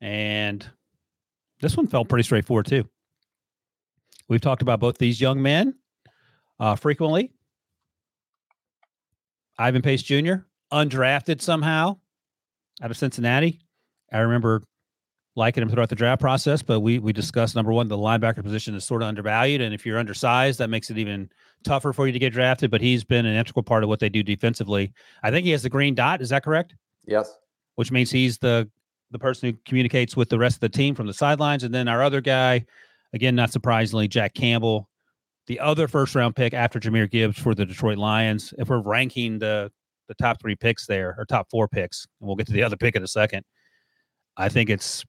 And 0.00 0.64
this 1.60 1.76
one 1.76 1.88
felt 1.88 2.08
pretty 2.08 2.22
straightforward, 2.22 2.66
too. 2.66 2.88
We've 4.28 4.40
talked 4.40 4.62
about 4.62 4.78
both 4.78 4.98
these 4.98 5.20
young 5.20 5.42
men 5.42 5.74
uh, 6.60 6.76
frequently. 6.76 7.32
Ivan 9.58 9.82
Pace 9.82 10.02
Jr., 10.02 10.34
undrafted 10.72 11.40
somehow 11.40 11.98
out 12.82 12.90
of 12.90 12.96
Cincinnati. 12.96 13.60
I 14.12 14.18
remember 14.18 14.62
liking 15.34 15.62
him 15.62 15.70
throughout 15.70 15.88
the 15.88 15.94
draft 15.94 16.20
process, 16.20 16.62
but 16.62 16.80
we 16.80 16.98
we 16.98 17.12
discussed 17.12 17.54
number 17.54 17.72
one, 17.72 17.88
the 17.88 17.96
linebacker 17.96 18.42
position 18.42 18.74
is 18.74 18.84
sort 18.84 19.02
of 19.02 19.08
undervalued, 19.08 19.60
and 19.60 19.74
if 19.74 19.86
you're 19.86 19.98
undersized, 19.98 20.58
that 20.58 20.70
makes 20.70 20.90
it 20.90 20.98
even 20.98 21.30
tougher 21.64 21.92
for 21.92 22.06
you 22.06 22.12
to 22.12 22.18
get 22.18 22.32
drafted. 22.32 22.70
But 22.70 22.80
he's 22.80 23.04
been 23.04 23.26
an 23.26 23.36
integral 23.36 23.62
part 23.62 23.82
of 23.82 23.88
what 23.88 24.00
they 24.00 24.08
do 24.08 24.22
defensively. 24.22 24.92
I 25.22 25.30
think 25.30 25.44
he 25.44 25.52
has 25.52 25.62
the 25.62 25.70
green 25.70 25.94
dot. 25.94 26.20
Is 26.20 26.30
that 26.30 26.44
correct? 26.44 26.74
Yes. 27.06 27.32
Which 27.76 27.90
means 27.90 28.10
he's 28.10 28.38
the 28.38 28.68
the 29.10 29.18
person 29.18 29.50
who 29.50 29.58
communicates 29.66 30.16
with 30.16 30.28
the 30.28 30.38
rest 30.38 30.56
of 30.56 30.60
the 30.60 30.68
team 30.70 30.94
from 30.94 31.06
the 31.06 31.14
sidelines, 31.14 31.64
and 31.64 31.74
then 31.74 31.88
our 31.88 32.02
other 32.02 32.20
guy, 32.20 32.64
again, 33.12 33.34
not 33.34 33.52
surprisingly, 33.52 34.08
Jack 34.08 34.34
Campbell, 34.34 34.88
the 35.46 35.60
other 35.60 35.88
first 35.88 36.14
round 36.14 36.36
pick 36.36 36.54
after 36.54 36.78
Jahmyr 36.78 37.10
Gibbs 37.10 37.38
for 37.38 37.54
the 37.54 37.66
Detroit 37.66 37.98
Lions. 37.98 38.54
If 38.58 38.68
we're 38.68 38.80
ranking 38.80 39.38
the 39.38 39.70
the 40.08 40.14
top 40.14 40.40
three 40.40 40.54
picks 40.54 40.86
there 40.86 41.14
or 41.16 41.24
top 41.24 41.48
four 41.50 41.68
picks, 41.68 42.06
and 42.20 42.26
we'll 42.26 42.36
get 42.36 42.46
to 42.46 42.52
the 42.52 42.62
other 42.62 42.76
pick 42.76 42.96
in 42.96 43.02
a 43.02 43.08
second. 43.08 43.44
I 44.36 44.48
think 44.48 44.70
it's 44.70 45.04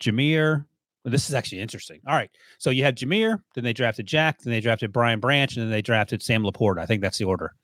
Jahmyr. 0.00 0.64
Well, 1.04 1.12
this 1.12 1.28
is 1.28 1.34
actually 1.34 1.60
interesting. 1.60 2.00
All 2.06 2.14
right. 2.14 2.30
So 2.58 2.70
you 2.70 2.82
had 2.82 2.96
Jahmyr, 2.96 3.40
then 3.54 3.64
they 3.64 3.72
drafted 3.72 4.06
Jack, 4.06 4.40
then 4.40 4.52
they 4.52 4.60
drafted 4.60 4.92
Brian 4.92 5.20
Branch, 5.20 5.54
and 5.54 5.64
then 5.64 5.70
they 5.70 5.82
drafted 5.82 6.22
Sam 6.22 6.42
LaPorta. 6.42 6.78
I 6.78 6.86
think 6.86 7.02
that's 7.02 7.18
the 7.18 7.24
order. 7.24 7.54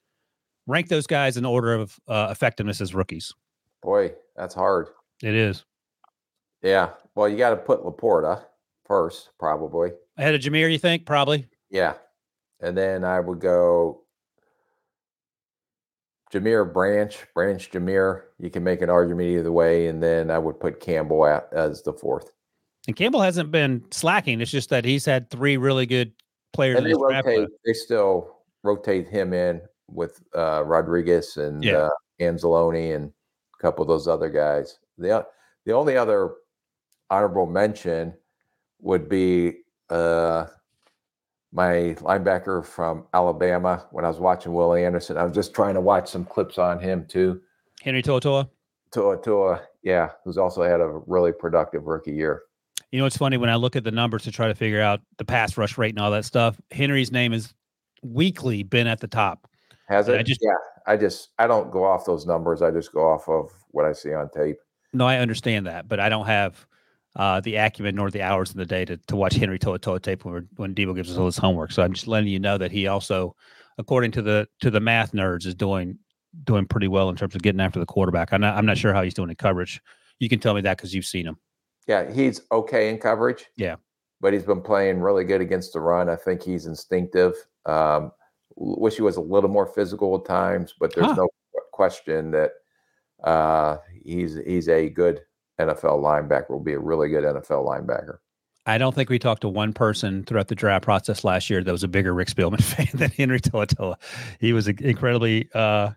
Rank 0.67 0.89
those 0.89 1.07
guys 1.07 1.37
in 1.37 1.45
order 1.45 1.73
of 1.75 1.99
uh, 2.07 2.29
effectiveness 2.31 2.81
as 2.81 2.95
rookies. 2.95 3.35
Boy, 3.83 4.13
that's 4.37 4.55
hard. 4.55 4.89
It 5.23 5.35
is. 5.35 5.65
Yeah. 6.63 6.91
Well, 7.15 7.29
you 7.29 7.39
got 7.39 7.51
to 7.51 7.57
put 7.57 7.83
LaPorta 7.83 8.43
first, 8.87 9.31
probably. 9.39 9.93
Ahead 10.19 10.35
of 10.35 10.41
Jahmyr, 10.43 10.71
you 10.71 10.79
think? 10.79 11.07
Probably. 11.07 11.47
Yeah. 11.71 11.95
And 12.61 12.77
then 12.77 13.05
I 13.05 13.21
would 13.21 13.41
go 13.41 14.03
Jahmyr 16.33 16.73
Branch, 16.73 17.17
Branch 17.35 17.71
Jahmyr. 17.71 18.23
You 18.39 18.51
can 18.51 18.63
make 18.63 18.83
an 18.83 18.91
argument 18.91 19.29
either 19.29 19.53
way, 19.53 19.89
and 19.89 20.03
then 20.03 20.31
I 20.31 20.39
would 20.39 20.61
put 20.61 20.81
Campbell 20.81 21.27
at, 21.27 21.49
as 21.53 21.83
the 21.83 21.93
fourth. 21.93 22.31
And 22.87 22.97
Campbell 22.97 23.21
hasn't 23.21 23.51
been 23.51 23.85
slacking. 23.91 24.41
It's 24.41 24.51
just 24.51 24.71
that 24.71 24.85
he's 24.85 25.05
had 25.05 25.31
three 25.31 25.57
really 25.57 25.87
good 25.87 26.13
players. 26.53 26.79
And 26.79 26.87
they 26.87 26.95
rotate. 26.95 27.49
They 27.65 27.73
still 27.73 28.37
rotate 28.63 29.09
him 29.09 29.33
in 29.33 29.61
with 29.89 30.23
uh, 30.37 30.63
Rodriguez 30.65 31.37
and 31.37 31.63
Yeah. 31.65 31.89
uh, 31.89 31.91
Anzalone 32.21 32.95
and 32.95 33.13
a 33.59 33.63
couple 33.63 33.83
of 33.83 33.89
those 33.89 34.07
other 34.07 34.29
guys. 34.29 34.79
The 34.99 35.27
the 35.67 35.73
only 35.73 35.97
other 35.97 36.35
honorable 37.11 37.47
mention 37.47 38.15
would 38.81 39.09
be 39.09 39.59
uh, 39.91 40.47
my 41.53 41.97
linebacker 42.01 42.65
from 42.65 43.07
Alabama. 43.13 43.87
When 43.91 44.05
I 44.05 44.09
was 44.09 44.19
watching 44.19 44.53
Willie 44.53 44.85
Anderson, 44.85 45.17
I 45.17 45.25
was 45.25 45.35
just 45.35 45.55
trying 45.55 45.75
to 45.75 45.81
watch 45.81 46.09
some 46.09 46.25
clips 46.25 46.59
on 46.59 46.79
him 46.81 47.07
too. 47.09 47.41
Henry. 47.83 48.03
Tua 48.03 48.21
Tua, 49.23 49.63
yeah, 49.83 50.11
who's 50.25 50.37
also 50.39 50.63
had 50.63 50.81
a 50.81 51.01
really 51.07 51.33
productive 51.33 51.85
rookie 51.87 52.13
year. 52.13 52.43
You 52.91 52.99
know, 52.99 53.07
it's 53.07 53.17
funny 53.17 53.37
when 53.37 53.49
I 53.51 53.55
look 53.55 53.77
at 53.77 53.85
the 53.85 53.93
numbers 53.93 54.25
to 54.25 54.33
try 54.33 54.49
to 54.49 54.55
figure 54.55 54.81
out 54.81 55.01
the 55.19 55.25
pass 55.25 55.57
rush 55.57 55.79
rate 55.79 55.95
and 55.95 56.01
all 56.01 56.11
that 56.11 56.25
stuff. 56.25 56.61
Henry's 56.73 57.13
name 57.13 57.33
has 57.33 57.55
weekly 58.03 58.65
been 58.65 58.89
at 58.89 59.01
the 59.01 59.07
top. 59.07 59.49
Has 59.89 60.09
it? 60.09 60.19
I 60.19 60.23
just- 60.23 60.41
yeah, 60.43 60.55
I 60.87 60.97
just 60.97 61.31
I 61.39 61.47
don't 61.47 61.71
go 61.71 61.85
off 61.85 62.05
those 62.05 62.27
numbers. 62.27 62.63
I 62.63 62.71
just 62.71 62.93
go 62.93 63.09
off 63.09 63.29
of 63.29 63.51
what 63.71 63.85
I 63.85 63.93
see 63.93 64.13
on 64.13 64.29
tape. 64.31 64.57
No, 64.93 65.07
I 65.07 65.19
understand 65.19 65.67
that, 65.67 65.89
but 65.89 66.01
I 66.01 66.09
don't 66.09 66.27
have 66.27 66.67
uh, 67.17 67.41
the 67.41 67.57
acumen 67.57 67.95
nor 67.97 68.11
the 68.11 68.23
hours 68.23 68.53
in 68.53 68.59
the 68.59 68.67
day 68.67 68.85
to, 68.85 68.97
to 69.09 69.17
watch 69.17 69.35
Henry 69.35 69.59
To'oTo'o 69.59 70.01
tape 70.01 70.25
when, 70.25 70.49
when 70.57 70.75
Debo 70.75 70.95
gives 70.95 71.11
us 71.11 71.17
all 71.19 71.27
his 71.27 71.37
homework. 71.37 71.73
So 71.73 71.83
I'm 71.83 71.93
just 71.93 72.07
letting 72.07 72.29
you 72.29 72.39
know 72.39 72.57
that 72.59 72.71
he 72.71 72.87
also, 72.87 73.35
according 73.79 74.13
to 74.13 74.23
the 74.23 74.49
to 74.61 74.71
the 74.71 74.81
math 74.81 75.13
nerds, 75.13 75.47
is 75.47 75.55
doing 75.55 75.99
doing 76.45 76.67
pretty 76.67 76.87
well 76.89 77.09
in 77.11 77.17
terms 77.17 77.35
of 77.35 77.43
getting 77.43 77.61
after 77.61 77.81
the 77.81 77.87
quarterback. 77.87 78.33
I'm 78.33 78.41
not 78.41 78.57
I'm 78.57 78.67
not 78.67 78.79
sure 78.79 78.95
how 78.95 79.03
he's 79.03 79.15
doing 79.15 79.31
in 79.31 79.37
coverage. 79.37 79.81
You 80.19 80.29
can 80.29 80.39
tell 80.39 80.55
me 80.55 80.61
that 80.61 80.77
because 80.77 80.95
you've 80.95 81.07
seen 81.07 81.27
him. 81.27 81.37
Yeah, 81.87 82.11
he's 82.13 82.43
okay 82.53 82.89
in 82.91 82.99
coverage. 82.99 83.47
Yeah. 83.57 83.77
But 84.21 84.35
he's 84.35 84.43
been 84.45 84.61
playing 84.61 85.01
really 85.01 85.25
good 85.25 85.41
against 85.41 85.73
the 85.73 85.81
run. 85.81 86.09
I 86.11 86.17
think 86.17 86.43
he's 86.43 86.67
instinctive. 86.67 87.35
Um, 87.65 88.13
wish 88.55 88.97
he 88.97 89.03
was 89.03 89.17
a 89.17 89.21
little 89.21 89.49
more 89.49 89.67
physical 89.67 90.15
at 90.17 90.27
times, 90.27 90.75
but 90.79 90.95
there's 90.95 91.07
Huh. 91.07 91.15
no 91.15 91.29
question 91.73 92.31
that 92.33 92.53
uh, 93.25 93.79
he's 94.05 94.39
he's 94.47 94.69
a 94.69 94.89
good 94.91 95.23
NFL 95.69 96.03
linebacker. 96.03 96.51
Will 96.51 96.61
be 96.61 96.73
a 96.73 96.79
really 96.79 97.09
good 97.09 97.25
NFL 97.25 97.67
linebacker. 97.67 98.19
I 98.67 98.79
don't 98.79 98.95
think 98.95 99.09
we 99.09 99.19
talked 99.19 99.41
to 99.43 99.49
one 99.49 99.73
person 99.73 100.25
throughout 100.25 100.49
the 100.49 100.55
draft 100.55 100.85
process 100.85 101.25
last 101.25 101.49
year 101.49 101.65
that 101.65 101.73
was 101.73 101.83
a 101.83 101.89
bigger 101.89 102.13
Rick 102.13 102.29
Spielman 102.29 102.63
fan 102.63 102.89
than 102.95 103.11
Henry 103.11 103.41
To'oTo'o. 103.41 103.97
He 104.39 104.53
was 104.53 104.69
incredibly 104.69 105.49
uh, 105.55 105.91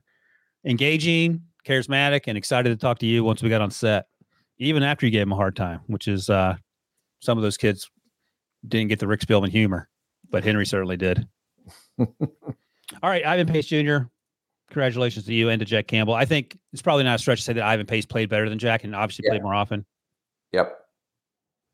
engaging, 0.65 1.43
charismatic, 1.65 2.23
and 2.27 2.37
excited 2.37 2.69
to 2.69 2.75
talk 2.75 2.99
to 2.99 3.05
you 3.05 3.23
once 3.23 3.43
we 3.43 3.49
got 3.49 3.61
on 3.61 3.71
set, 3.71 4.07
even 4.57 4.81
after 4.81 5.05
you 5.05 5.11
gave 5.11 5.23
him 5.23 5.33
a 5.33 5.35
hard 5.35 5.55
time, 5.55 5.81
which 5.87 6.07
is 6.07 6.29
uh, 6.29 6.55
some 7.19 7.37
of 7.37 7.43
those 7.43 7.57
kids 7.57 7.89
didn't 8.67 8.89
get 8.89 8.99
the 8.99 9.07
Rick 9.07 9.21
Spielman 9.21 9.49
humor, 9.49 9.89
but 10.29 10.43
Henry 10.43 10.65
certainly 10.65 10.97
did. 10.97 11.27
All 11.99 12.07
right, 13.03 13.25
Ivan 13.25 13.47
Pace 13.47 13.65
Jr., 13.67 14.05
congratulations 14.73 15.25
to 15.25 15.33
you 15.33 15.49
and 15.49 15.59
to 15.59 15.65
Jack 15.65 15.87
Campbell. 15.87 16.13
I 16.13 16.25
think 16.25 16.57
it's 16.73 16.81
probably 16.81 17.03
not 17.03 17.15
a 17.15 17.19
stretch 17.19 17.39
to 17.39 17.43
say 17.43 17.53
that 17.53 17.63
Ivan 17.63 17.85
Pace 17.85 18.05
played 18.05 18.29
better 18.29 18.49
than 18.49 18.59
Jack 18.59 18.83
and 18.83 18.95
obviously 18.95 19.23
Yeah. 19.25 19.31
played 19.31 19.43
more 19.43 19.53
often. 19.53 19.85
Yep. 20.51 20.79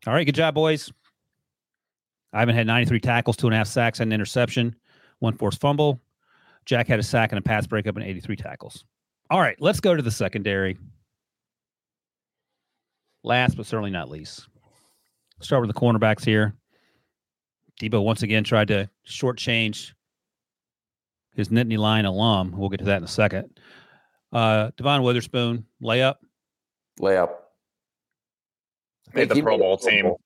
All 0.08 0.14
right, 0.14 0.26
good 0.26 0.36
job, 0.36 0.54
boys. 0.54 0.92
Ivan 2.32 2.54
had 2.56 2.68
93 2.68 3.00
tackles, 3.00 3.36
two 3.38 3.48
and 3.48 3.54
a 3.54 3.58
half 3.58 3.68
sacks, 3.68 4.00
and 4.00 4.12
an 4.12 4.14
interception, 4.16 4.76
one 5.20 5.34
forced 5.36 5.60
fumble. 5.60 6.00
Jack 6.66 6.88
had 6.88 7.00
a 7.00 7.04
sack 7.04 7.32
and 7.32 7.40
a 7.40 7.42
pass 7.42 7.66
breakup 7.66 7.96
and 7.96 8.06
83 8.06 8.36
tackles. 8.36 8.86
All 9.32 9.40
right, 9.40 9.60
let's 9.60 9.80
go 9.80 9.96
to 9.96 10.02
the 10.04 10.12
secondary. 10.12 10.78
Last 13.24 13.56
but 13.58 13.66
certainly 13.66 13.92
not 13.92 14.10
least, 14.10 14.48
start 15.42 15.62
with 15.66 15.74
the 15.74 15.80
cornerbacks 15.80 16.24
here. 16.24 16.54
Debo 17.82 18.04
once 18.04 18.24
again 18.24 18.44
tried 18.44 18.68
to 18.70 18.90
shortchange 19.08 19.94
his 21.40 21.50
Nittany 21.50 21.78
Lion 21.78 22.06
alum. 22.06 22.54
We'll 22.56 22.70
get 22.70 22.78
to 22.80 22.86
that 22.86 22.98
in 22.98 23.04
a 23.04 23.08
second. 23.08 23.60
Uh, 24.32 24.70
Devon 24.78 25.02
Witherspoon, 25.02 25.66
layup. 25.82 26.16
Layup. 27.00 27.30
I 29.08 29.16
Made 29.16 29.30
think 29.30 29.34
the 29.34 29.42
Pro 29.42 29.58
made 29.58 29.64
Bowl 29.64 29.78
team. 29.78 30.04
Bowl. 30.06 30.22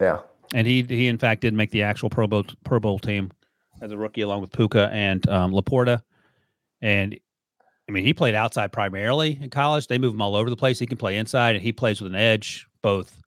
Yeah. 0.00 0.20
and 0.54 0.66
he 0.66 0.82
he 0.82 1.08
in 1.08 1.18
fact 1.18 1.42
did 1.42 1.52
make 1.52 1.70
the 1.70 1.82
actual 1.82 2.08
Pro 2.10 2.26
Bowl 2.26 2.44
Pro 2.64 2.80
Bowl 2.80 2.98
team 2.98 3.30
as 3.82 3.92
a 3.92 3.98
rookie 3.98 4.22
along 4.22 4.40
with 4.40 4.52
Puka 4.52 4.88
and 4.92 5.28
um, 5.28 5.52
LaPorta. 5.52 6.00
And 6.80 7.18
I 7.88 7.92
mean, 7.92 8.04
he 8.04 8.14
played 8.14 8.34
outside 8.34 8.72
primarily 8.72 9.38
in 9.40 9.50
college. 9.50 9.86
They 9.86 9.98
move 9.98 10.14
him 10.14 10.22
all 10.22 10.34
over 10.36 10.48
the 10.50 10.56
place. 10.56 10.78
He 10.78 10.86
can 10.86 10.96
play 10.98 11.16
inside, 11.18 11.54
and 11.56 11.62
he 11.62 11.72
plays 11.72 12.00
with 12.00 12.10
an 12.12 12.18
edge, 12.18 12.66
both 12.82 13.22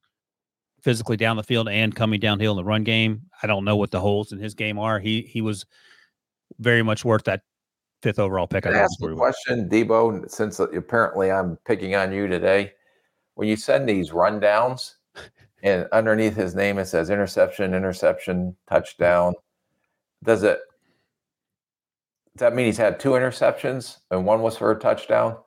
physically 0.82 1.18
down 1.18 1.38
the 1.38 1.44
field 1.44 1.70
and 1.70 1.96
coming 1.96 2.20
downhill 2.20 2.54
in 2.54 2.58
the 2.58 2.64
run 2.64 2.84
game. 2.84 3.24
I 3.44 3.48
don't 3.48 3.66
know 3.66 3.76
what 3.76 3.92
the 3.92 4.00
holes 4.00 4.32
in 4.32 4.40
his 4.40 4.54
game 4.56 4.80
are. 4.80 5.00
He 5.00 5.22
he 5.22 5.42
was 5.42 5.66
very 6.60 6.84
much 6.84 7.03
worth 7.03 7.24
that 7.24 7.41
fifth 8.01 8.20
overall 8.20 8.47
pick. 8.47 8.66
I 8.66 8.72
ask 8.72 9.01
a 9.01 9.14
question, 9.16 9.70
Debo? 9.70 10.30
Since 10.30 10.60
apparently 10.60 11.32
I'm 11.32 11.57
picking 11.66 11.95
on 11.95 12.12
you 12.12 12.28
today, 12.28 12.74
when 13.36 13.47
you 13.47 13.55
send 13.55 13.88
these 13.88 14.12
rundowns, 14.12 14.95
and 15.64 15.88
underneath 15.91 16.36
his 16.36 16.55
name 16.55 16.78
it 16.78 16.86
says 16.86 17.10
interception, 17.10 17.74
interception, 17.74 18.55
touchdown. 18.70 19.34
Does 20.24 20.43
it? 20.43 20.60
Does 22.36 22.41
that 22.41 22.55
mean 22.55 22.66
he's 22.66 22.78
had 22.78 22.99
two 22.99 23.12
interceptions 23.12 23.97
and 24.12 24.26
one 24.26 24.41
was 24.41 24.57
for 24.57 24.72
a 24.72 24.80
touchdown? 24.80 25.38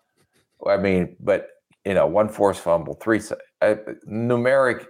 I 0.66 0.76
mean, 0.76 1.16
but 1.20 1.48
you 1.84 1.94
know, 1.94 2.06
one 2.06 2.28
forced 2.28 2.60
fumble, 2.60 2.94
three 2.94 3.20
uh, 3.60 3.74
numeric 4.08 4.86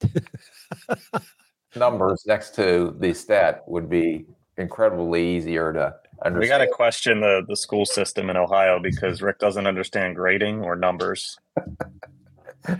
numbers 1.76 2.24
next 2.26 2.54
to 2.56 2.96
the 2.98 3.12
stat 3.14 3.62
would 3.66 3.88
be 3.88 4.26
incredibly 4.56 5.36
easier 5.36 5.72
to 5.72 5.94
understand. 6.24 6.40
We 6.40 6.48
got 6.48 6.58
to 6.58 6.68
question 6.68 7.20
the 7.20 7.44
the 7.46 7.56
school 7.56 7.86
system 7.86 8.30
in 8.30 8.36
Ohio 8.36 8.80
because 8.80 9.22
Rick 9.22 9.38
doesn't 9.38 9.66
understand 9.66 10.16
grading 10.16 10.62
or 10.62 10.76
numbers. 10.76 11.38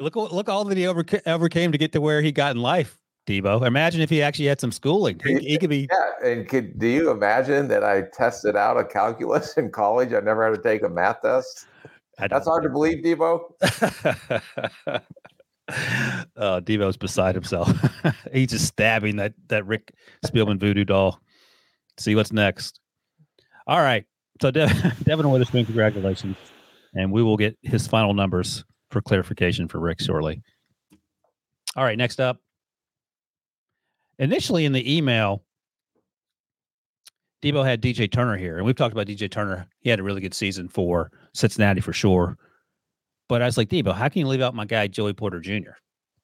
Look 0.00 0.16
look 0.16 0.48
all 0.48 0.64
that 0.64 0.76
he 0.76 0.86
over, 0.86 1.04
overcame 1.26 1.70
to 1.70 1.78
get 1.78 1.92
to 1.92 2.00
where 2.00 2.22
he 2.22 2.32
got 2.32 2.56
in 2.56 2.62
life. 2.62 2.98
Debo, 3.26 3.64
imagine 3.64 4.00
if 4.00 4.10
he 4.10 4.20
actually 4.20 4.46
had 4.46 4.60
some 4.60 4.72
schooling. 4.72 5.20
He, 5.24 5.38
he 5.38 5.58
could 5.58 5.70
be 5.70 5.88
Yeah, 5.92 6.28
and 6.28 6.48
could 6.48 6.76
do 6.76 6.88
you 6.88 7.10
imagine 7.10 7.68
that 7.68 7.84
I 7.84 8.02
tested 8.12 8.56
out 8.56 8.76
a 8.76 8.84
calculus 8.84 9.56
in 9.56 9.70
college? 9.70 10.12
I 10.12 10.18
never 10.18 10.44
had 10.44 10.56
to 10.56 10.62
take 10.62 10.82
a 10.82 10.88
math 10.88 11.22
test. 11.22 11.66
That's 12.18 12.46
hard 12.46 12.64
to 12.64 12.68
believe, 12.68 13.04
Debo. 13.04 13.42
uh, 16.36 16.60
Debo's 16.60 16.96
beside 16.96 17.34
himself. 17.34 17.70
He's 18.32 18.50
just 18.50 18.66
stabbing 18.66 19.16
that 19.16 19.34
that 19.48 19.66
Rick 19.66 19.92
Spielman 20.24 20.58
voodoo 20.58 20.84
doll. 20.84 21.20
See 21.98 22.14
what's 22.14 22.32
next. 22.32 22.80
All 23.66 23.80
right. 23.80 24.04
So 24.40 24.50
De- 24.50 24.66
Devon 25.04 25.30
Witherspoon, 25.30 25.64
congratulations, 25.64 26.36
and 26.94 27.12
we 27.12 27.22
will 27.22 27.36
get 27.36 27.56
his 27.62 27.86
final 27.86 28.14
numbers 28.14 28.64
for 28.90 29.00
clarification 29.00 29.68
for 29.68 29.78
Rick 29.78 30.00
shortly. 30.00 30.42
All 31.76 31.84
right. 31.84 31.98
Next 31.98 32.20
up. 32.20 32.38
Initially 34.18 34.64
in 34.64 34.72
the 34.72 34.96
email, 34.96 35.42
Debo 37.42 37.64
had 37.64 37.82
DJ 37.82 38.10
Turner 38.10 38.36
here, 38.36 38.56
and 38.56 38.64
we've 38.64 38.76
talked 38.76 38.92
about 38.92 39.06
DJ 39.06 39.30
Turner. 39.30 39.66
He 39.80 39.90
had 39.90 39.98
a 39.98 40.02
really 40.02 40.20
good 40.20 40.34
season 40.34 40.68
for 40.68 41.10
Cincinnati 41.34 41.80
for 41.80 41.92
sure. 41.92 42.38
But 43.28 43.42
I 43.42 43.46
was 43.46 43.56
like, 43.56 43.68
Debo, 43.68 43.94
how 43.94 44.08
can 44.08 44.20
you 44.20 44.28
leave 44.28 44.42
out 44.42 44.54
my 44.54 44.64
guy 44.64 44.86
Joey 44.86 45.12
Porter 45.12 45.40
Jr. 45.40 45.72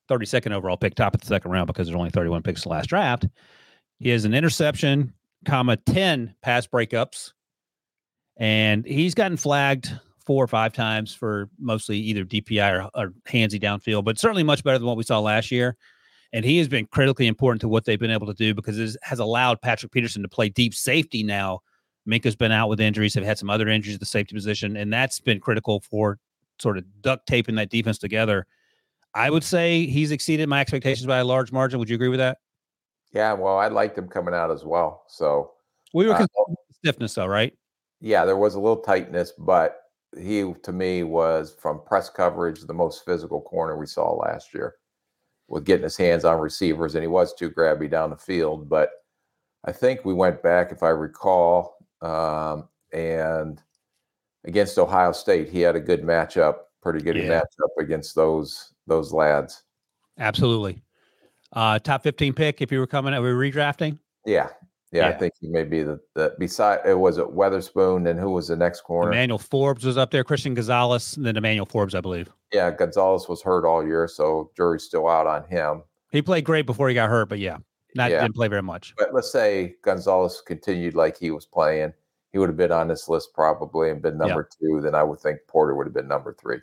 32nd 0.08 0.52
overall 0.52 0.76
pick, 0.76 0.94
top 0.94 1.14
of 1.14 1.20
the 1.20 1.26
second 1.26 1.50
round 1.50 1.66
because 1.66 1.86
there's 1.86 1.96
only 1.96 2.10
31 2.10 2.42
picks 2.42 2.66
last 2.66 2.88
draft. 2.88 3.26
He 3.98 4.10
has 4.10 4.24
an 4.24 4.34
interception, 4.34 5.12
comma 5.44 5.76
10 5.76 6.34
pass 6.42 6.66
breakups, 6.66 7.32
and 8.36 8.84
he's 8.86 9.14
gotten 9.14 9.36
flagged 9.36 9.92
four 10.24 10.44
or 10.44 10.46
five 10.46 10.72
times 10.72 11.14
for 11.14 11.48
mostly 11.58 11.98
either 11.98 12.24
DPI 12.24 12.84
or, 12.84 12.90
or 12.94 13.12
handsy 13.26 13.60
downfield, 13.60 14.04
but 14.04 14.18
certainly 14.18 14.42
much 14.42 14.62
better 14.62 14.78
than 14.78 14.86
what 14.86 14.96
we 14.96 15.02
saw 15.02 15.18
last 15.18 15.50
year. 15.50 15.76
And 16.32 16.44
he 16.44 16.58
has 16.58 16.68
been 16.68 16.86
critically 16.86 17.26
important 17.26 17.62
to 17.62 17.68
what 17.68 17.86
they've 17.86 17.98
been 17.98 18.10
able 18.10 18.26
to 18.26 18.34
do 18.34 18.54
because 18.54 18.78
it 18.78 18.96
has 19.02 19.18
allowed 19.18 19.62
Patrick 19.62 19.90
Peterson 19.90 20.22
to 20.22 20.28
play 20.28 20.50
deep 20.50 20.74
safety 20.74 21.22
now. 21.22 21.60
Minkah's 22.06 22.36
been 22.36 22.52
out 22.52 22.68
with 22.68 22.80
injuries, 22.80 23.14
have 23.14 23.24
had 23.24 23.38
some 23.38 23.48
other 23.50 23.68
injuries 23.68 23.94
at 23.96 24.00
the 24.00 24.06
safety 24.06 24.34
position, 24.34 24.76
and 24.76 24.92
that's 24.92 25.20
been 25.20 25.40
critical 25.40 25.80
for 25.80 26.18
sort 26.60 26.76
of 26.76 26.84
duct 27.00 27.26
taping 27.26 27.54
that 27.54 27.70
defense 27.70 27.98
together. 27.98 28.46
I 29.14 29.30
would 29.30 29.44
say 29.44 29.86
he's 29.86 30.10
exceeded 30.10 30.48
my 30.48 30.60
expectations 30.60 31.06
by 31.06 31.18
a 31.18 31.24
large 31.24 31.50
margin. 31.52 31.78
Would 31.78 31.88
you 31.88 31.94
agree 31.94 32.08
with 32.08 32.18
that? 32.20 32.38
Yeah, 33.12 33.32
well, 33.32 33.56
I 33.58 33.68
liked 33.68 33.96
him 33.96 34.08
coming 34.08 34.34
out 34.34 34.50
as 34.50 34.64
well. 34.64 35.04
So 35.08 35.52
We 35.94 36.06
were 36.06 36.14
Uh, 36.14 36.26
stiffness, 36.72 37.14
though, 37.14 37.26
right? 37.26 37.56
yeah, 38.00 38.24
there 38.26 38.36
was 38.36 38.54
a 38.54 38.60
little 38.60 38.76
tightness, 38.82 39.32
but 39.32 39.80
he 40.18 40.52
to 40.62 40.72
me 40.72 41.02
was 41.04 41.54
from 41.58 41.82
press 41.84 42.08
coverage 42.10 42.60
the 42.62 42.74
most 42.74 43.04
physical 43.04 43.40
corner 43.42 43.76
we 43.76 43.86
saw 43.86 44.12
last 44.14 44.54
year 44.54 44.76
with 45.48 45.64
getting 45.64 45.84
his 45.84 45.96
hands 45.96 46.24
on 46.24 46.38
receivers, 46.38 46.94
and 46.94 47.02
he 47.02 47.08
was 47.08 47.34
too 47.34 47.50
grabby 47.50 47.90
down 47.90 48.10
the 48.10 48.16
field. 48.16 48.68
But 48.68 48.90
I 49.64 49.72
think 49.72 50.04
we 50.04 50.12
went 50.14 50.42
back, 50.42 50.70
if 50.72 50.82
I 50.82 50.90
recall, 50.90 51.78
um, 52.02 52.68
and 52.92 53.60
against 54.44 54.78
Ohio 54.78 55.12
State, 55.12 55.48
he 55.48 55.60
had 55.62 55.74
a 55.76 55.80
good 55.80 56.02
matchup, 56.02 56.58
pretty 56.82 57.00
good 57.00 57.16
Yeah. 57.16 57.40
matchup 57.42 57.70
against 57.82 58.14
those 58.14 58.72
those 58.88 59.12
lads. 59.12 59.62
Absolutely. 60.18 60.82
Uh, 61.52 61.78
top 61.78 62.02
15 62.02 62.32
pick 62.34 62.60
if 62.60 62.72
you 62.72 62.78
were 62.78 62.86
coming 62.86 63.14
out, 63.14 63.22
we 63.22 63.32
were 63.32 63.40
redrafting. 63.40 63.98
Yeah, 64.26 64.48
yeah, 64.92 65.08
I 65.08 65.12
think 65.12 65.32
he 65.40 65.48
may 65.48 65.64
be 65.64 65.82
the, 65.82 66.00
the 66.14 66.34
beside 66.38 66.80
it 66.84 66.98
was 66.98 67.16
it 67.18 67.30
Witherspoon 67.30 68.06
and 68.06 68.18
who 68.18 68.30
was 68.30 68.48
the 68.48 68.56
next 68.56 68.82
corner? 68.82 69.10
Emmanuel 69.10 69.38
Forbes 69.38 69.84
was 69.84 69.96
up 69.96 70.10
there, 70.10 70.24
Christian 70.24 70.54
Gonzalez, 70.54 71.16
and 71.16 71.24
then 71.24 71.36
Emmanuel 71.36 71.66
Forbes, 71.66 71.94
I 71.94 72.00
believe. 72.00 72.28
Yeah, 72.52 72.70
Gonzalez 72.70 73.28
was 73.28 73.42
hurt 73.42 73.64
all 73.66 73.86
year, 73.86 74.08
so 74.08 74.50
jury's 74.56 74.84
still 74.84 75.08
out 75.08 75.26
on 75.26 75.44
him. 75.48 75.82
He 76.10 76.20
played 76.20 76.44
great 76.44 76.66
before 76.66 76.88
he 76.88 76.94
got 76.94 77.08
hurt, 77.08 77.28
but 77.30 77.38
yeah, 77.38 77.58
not 77.94 78.10
Yeah. 78.10 78.22
didn't 78.22 78.34
play 78.34 78.48
very 78.48 78.62
much. 78.62 78.94
But 78.98 79.14
let's 79.14 79.30
say 79.30 79.76
Gonzalez 79.82 80.42
continued 80.46 80.94
like 80.94 81.16
he 81.16 81.30
was 81.30 81.46
playing, 81.46 81.92
he 82.32 82.38
would 82.38 82.48
have 82.50 82.56
been 82.56 82.72
on 82.72 82.88
this 82.88 83.08
list 83.08 83.32
probably 83.34 83.90
and 83.90 84.02
been 84.02 84.18
Yeah. 84.18 84.26
number 84.26 84.48
two. 84.60 84.80
Then 84.82 84.94
I 84.94 85.02
would 85.02 85.20
think 85.20 85.38
Porter 85.48 85.74
would 85.74 85.86
have 85.86 85.94
been 85.94 86.08
number 86.08 86.34
three. 86.38 86.58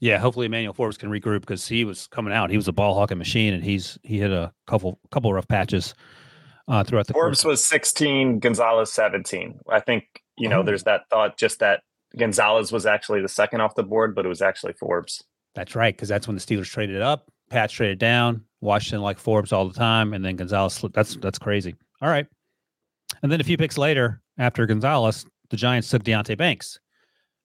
Yeah, 0.00 0.18
hopefully 0.18 0.46
Emmanuel 0.46 0.72
Forbes 0.74 0.96
can 0.96 1.10
regroup 1.10 1.40
because 1.40 1.66
he 1.66 1.84
was 1.84 2.06
coming 2.06 2.32
out. 2.32 2.50
He 2.50 2.56
was 2.56 2.68
a 2.68 2.72
ball 2.72 2.94
hawking 2.94 3.18
machine, 3.18 3.52
and 3.54 3.64
he's 3.64 3.98
he 4.02 4.18
hit 4.18 4.30
a 4.30 4.52
couple 4.66 5.00
couple 5.10 5.32
rough 5.32 5.48
patches 5.48 5.94
uh, 6.68 6.84
throughout 6.84 7.06
the 7.08 7.14
Forbes 7.14 7.42
course. 7.42 7.50
was 7.50 7.64
16, 7.64 8.38
Gonzalez 8.38 8.92
17. 8.92 9.58
I 9.70 9.80
think, 9.80 10.04
you 10.36 10.48
know, 10.48 10.60
Oh. 10.60 10.62
there's 10.62 10.84
that 10.84 11.02
thought 11.10 11.36
just 11.38 11.58
that 11.60 11.80
Gonzalez 12.16 12.70
was 12.70 12.86
actually 12.86 13.22
the 13.22 13.28
second 13.28 13.60
off 13.60 13.74
the 13.74 13.82
board, 13.82 14.14
but 14.14 14.24
it 14.24 14.28
was 14.28 14.40
actually 14.42 14.74
Forbes. 14.74 15.24
That's 15.54 15.74
right, 15.74 15.94
because 15.96 16.08
that's 16.08 16.28
when 16.28 16.36
the 16.36 16.42
Steelers 16.42 16.70
traded 16.70 16.94
it 16.96 17.02
up, 17.02 17.28
Pat 17.50 17.70
traded 17.70 17.98
down, 17.98 18.44
Washington 18.60 19.00
like 19.02 19.18
Forbes 19.18 19.52
all 19.52 19.66
the 19.66 19.74
time, 19.74 20.12
and 20.14 20.24
then 20.24 20.36
Gonzalez. 20.36 20.74
slipped. 20.74 20.94
That's 20.94 21.16
that's 21.16 21.38
crazy. 21.38 21.74
All 22.00 22.08
right, 22.08 22.26
and 23.22 23.32
then 23.32 23.40
a 23.40 23.44
few 23.44 23.56
picks 23.56 23.76
later, 23.78 24.20
after 24.38 24.64
Gonzalez, 24.66 25.26
the 25.50 25.56
Giants 25.56 25.88
took 25.90 26.04
Deonte 26.04 26.36
Banks, 26.38 26.78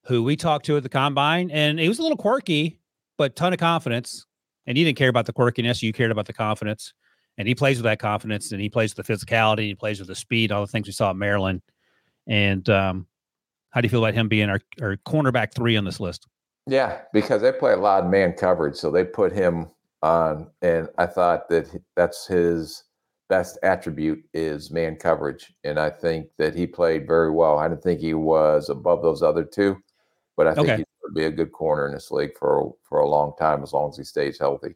who 0.06 0.22
we 0.22 0.36
talked 0.36 0.66
to 0.66 0.76
at 0.76 0.82
the 0.82 0.88
combine, 0.88 1.50
and 1.50 1.78
he 1.78 1.88
was 1.88 1.98
a 1.98 2.02
little 2.02 2.16
quirky, 2.16 2.78
but 3.16 3.36
ton 3.36 3.52
of 3.52 3.58
confidence. 3.58 4.26
And 4.66 4.78
you 4.78 4.84
didn't 4.84 4.98
care 4.98 5.08
about 5.08 5.26
the 5.26 5.32
quirkiness; 5.32 5.82
you 5.82 5.92
cared 5.92 6.10
about 6.10 6.26
the 6.26 6.32
confidence. 6.32 6.92
And 7.36 7.48
he 7.48 7.54
plays 7.54 7.78
with 7.78 7.84
that 7.84 7.98
confidence, 7.98 8.52
and 8.52 8.60
he 8.60 8.68
plays 8.68 8.94
with 8.94 9.06
the 9.06 9.12
physicality, 9.12 9.66
he 9.66 9.74
plays 9.74 9.98
with 9.98 10.08
the 10.08 10.14
speed, 10.14 10.52
all 10.52 10.60
the 10.60 10.68
things 10.68 10.86
we 10.86 10.92
saw 10.92 11.10
at 11.10 11.16
Maryland. 11.16 11.62
And 12.28 12.68
um, 12.70 13.06
how 13.70 13.80
do 13.80 13.86
you 13.86 13.90
feel 13.90 14.04
about 14.04 14.14
him 14.14 14.28
being 14.28 14.48
our, 14.48 14.60
our 14.80 14.96
cornerback 14.98 15.52
three 15.52 15.76
on 15.76 15.84
this 15.84 15.98
list? 15.98 16.28
Yeah, 16.66 17.00
because 17.12 17.42
they 17.42 17.52
play 17.52 17.72
a 17.72 17.76
lot 17.76 18.04
of 18.04 18.10
man 18.10 18.32
coverage, 18.32 18.76
so 18.76 18.90
they 18.90 19.04
put 19.04 19.32
him 19.32 19.68
on, 20.02 20.48
and 20.62 20.88
I 20.96 21.06
thought 21.06 21.48
that 21.48 21.66
that's 21.96 22.26
his 22.26 22.84
best 23.28 23.58
attribute 23.62 24.22
is 24.32 24.70
man 24.70 24.96
coverage, 24.96 25.52
and 25.64 25.78
I 25.78 25.90
think 25.90 26.28
that 26.38 26.54
he 26.54 26.66
played 26.66 27.06
very 27.06 27.30
well. 27.30 27.58
I 27.58 27.68
didn't 27.68 27.82
think 27.82 28.00
he 28.00 28.14
was 28.14 28.68
above 28.68 29.02
those 29.02 29.22
other 29.22 29.44
two, 29.44 29.76
but 30.36 30.46
I 30.46 30.54
think 30.54 30.68
Okay. 30.68 30.76
he 30.78 30.84
would 31.02 31.14
be 31.14 31.24
a 31.24 31.30
good 31.30 31.52
corner 31.52 31.86
in 31.86 31.92
this 31.92 32.10
league 32.10 32.36
for 32.38 32.74
for 32.82 33.00
a 33.00 33.08
long 33.08 33.32
time 33.38 33.62
as 33.62 33.72
long 33.72 33.90
as 33.90 33.96
he 33.96 34.04
stays 34.04 34.38
healthy. 34.38 34.74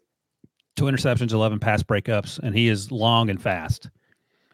two 0.76 0.84
interceptions, 0.84 1.32
11 1.32 1.58
pass 1.58 1.82
breakups, 1.82 2.38
and 2.38 2.54
he 2.56 2.68
is 2.68 2.92
long 2.92 3.30
and 3.30 3.42
fast. 3.42 3.90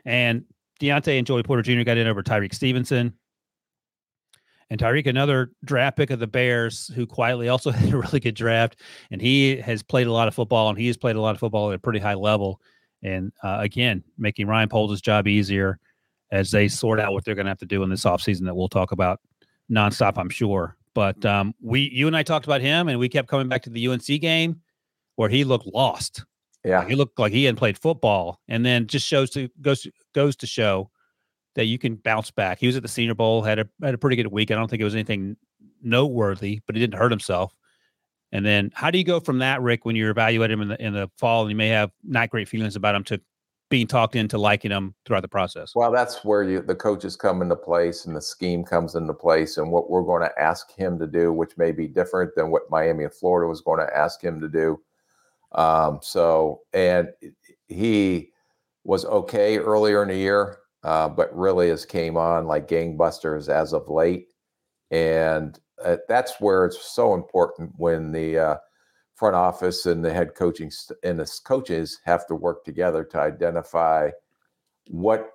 And 0.07 0.45
Deonte 0.81 1.19
and 1.19 1.27
Joey 1.27 1.43
Porter 1.43 1.61
Jr. 1.63 1.83
got 1.83 1.99
in 1.99 2.07
over 2.07 2.23
Tyrique 2.23 2.55
Stevenson. 2.55 3.13
And 4.71 4.81
Tyrique, 4.81 5.07
another 5.07 5.53
draft 5.65 5.97
pick 5.99 6.09
of 6.11 6.19
the 6.21 6.27
Bears, 6.27 6.89
who 6.95 7.07
quietly 7.07 7.49
also 7.49 7.71
had 7.73 7.93
a 7.93 7.99
really 7.99 8.21
good 8.21 8.35
draft. 8.35 8.81
And 9.11 9.21
he 9.21 9.57
has 9.59 9.83
played 9.83 10.07
a 10.07 10.13
lot 10.13 10.27
of 10.27 10.35
football, 10.35 10.71
and 10.71 10.79
he 10.79 10.87
has 10.87 10.97
played 10.97 11.17
a 11.17 11.21
lot 11.21 11.33
of 11.35 11.41
football 11.41 11.71
at 11.71 11.77
a 11.77 11.79
pretty 11.79 11.99
high 12.01 12.15
level. 12.15 12.61
And 13.03 13.31
uh, 13.43 13.59
again, 13.61 14.03
making 14.17 14.47
Ryan 14.47 14.71
Poles' 14.71 15.03
job 15.03 15.29
easier 15.29 15.79
as 16.33 16.51
they 16.51 16.69
sort 16.69 16.99
out 17.01 17.13
what 17.13 17.25
they're 17.27 17.35
going 17.35 17.45
to 17.45 17.51
have 17.51 17.59
to 17.59 17.67
do 17.67 17.83
in 17.83 17.91
this 17.91 18.05
offseason 18.05 18.47
that 18.47 18.55
we'll 18.55 18.69
talk 18.71 18.93
about 18.93 19.21
nonstop, 19.71 20.15
I'm 20.17 20.31
sure. 20.31 20.75
But 20.95 21.25
um, 21.25 21.55
we, 21.61 21.91
you 21.93 22.07
and 22.07 22.17
I 22.17 22.23
talked 22.23 22.47
about 22.47 22.61
him, 22.61 22.89
and 22.89 22.99
we 22.99 23.09
kept 23.09 23.29
coming 23.29 23.49
back 23.49 23.63
to 23.63 23.71
the 23.71 23.89
UNC 23.89 24.07
game 24.21 24.61
where 25.17 25.29
he 25.29 25.45
looked 25.45 25.67
lost. 25.67 26.25
Yeah, 26.65 26.87
He 26.89 26.95
looked 26.95 27.19
like 27.19 27.33
he 27.33 27.45
hadn't 27.45 27.59
played 27.59 27.77
football, 27.77 28.41
and 28.49 28.65
then 28.65 28.87
just 28.87 29.07
shows 29.07 29.31
to 29.31 29.51
goes 29.61 29.83
to, 29.83 29.93
goes 30.15 30.35
to 30.37 30.47
show 30.47 30.91
that 31.57 31.67
you 31.67 31.79
can 31.79 31.97
bounce 31.97 32.31
back. 32.31 32.59
He 32.59 32.67
was 32.67 32.77
at 32.77 32.83
the 32.83 32.89
Senior 32.89 33.15
Bowl, 33.15 33.43
had 33.43 33.59
a 33.59 33.69
had 33.83 33.93
a 33.93 33.99
pretty 33.99 34.17
good 34.17 34.29
week. 34.29 34.51
I 34.51 34.55
don't 34.55 34.69
think 34.69 34.81
it 34.81 34.85
was 34.85 34.95
anything 34.95 35.37
noteworthy, 35.83 36.61
but 36.67 36.75
he 36.75 36.81
didn't 36.81 36.99
hurt 36.99 37.13
himself. 37.13 37.55
And 38.33 38.47
then, 38.47 38.73
how 38.75 38.91
do 38.91 38.99
you 38.99 39.05
go 39.05 39.21
from 39.21 39.39
that, 39.39 39.61
Rick, 39.61 39.85
when 39.85 39.95
you're 39.95 40.11
evaluating 40.11 40.55
him 40.55 40.63
in 40.63 40.69
the 40.69 40.83
in 40.83 40.93
the 40.95 41.11
fall, 41.19 41.43
and 41.43 41.51
you 41.51 41.57
may 41.57 41.69
have 41.69 41.91
not 42.03 42.31
great 42.31 42.49
feelings 42.49 42.77
about 42.77 42.95
him, 42.95 43.05
to 43.05 43.21
being 43.75 43.87
talked 43.89 44.15
into 44.15 44.39
liking 44.39 44.71
him 44.71 44.95
throughout 45.05 45.23
the 45.23 45.27
process? 45.27 45.75
Well, 45.75 45.91
that's 45.91 46.25
where 46.25 46.45
you 46.45 46.63
the 46.63 46.77
coaches 46.77 47.17
come 47.17 47.43
into 47.43 47.57
place 47.57 48.05
and 48.05 48.15
the 48.15 48.23
scheme 48.23 48.63
comes 48.63 48.95
into 48.95 49.13
place 49.13 49.57
and 49.57 49.69
what 49.73 49.91
we're 49.91 50.05
going 50.05 50.23
to 50.23 50.41
ask 50.41 50.71
him 50.71 50.97
to 51.01 51.09
do, 51.09 51.33
which 51.33 51.59
may 51.59 51.73
be 51.73 51.89
different 51.89 52.37
than 52.37 52.53
what 52.53 52.71
Miami 52.71 53.03
and 53.03 53.13
Florida 53.13 53.49
was 53.49 53.63
going 53.63 53.85
to 53.85 53.97
ask 53.97 54.23
him 54.23 54.41
to 54.41 54.49
do. 54.49 54.81
Um, 55.57 55.99
so 56.03 56.61
and 56.73 57.09
he 57.67 58.31
was 58.85 59.05
okay 59.07 59.59
earlier 59.59 60.03
in 60.03 60.09
the 60.09 60.17
year, 60.19 60.59
uh, 60.85 61.09
but 61.09 61.37
really 61.37 61.69
has 61.71 61.85
came 61.85 62.17
on 62.17 62.47
like 62.47 62.69
gangbusters 62.69 63.49
as 63.49 63.73
of 63.73 63.89
late. 63.89 64.29
And 64.93 65.59
uh, 65.85 65.97
that's 66.09 66.35
where 66.39 66.65
it's 66.65 66.95
so 66.95 67.13
important 67.13 67.73
when 67.77 68.13
the 68.13 68.39
uh, 68.39 68.57
front 69.15 69.37
office 69.37 69.87
and 69.87 70.05
the 70.05 70.13
head 70.13 70.35
coaching 70.35 70.71
st- 70.71 70.99
and 71.03 71.19
the 71.19 71.41
coaches 71.45 72.01
have 72.05 72.27
to 72.27 72.35
work 72.35 72.65
together 72.65 73.05
to 73.05 73.19
identify 73.19 74.11
what 74.89 75.31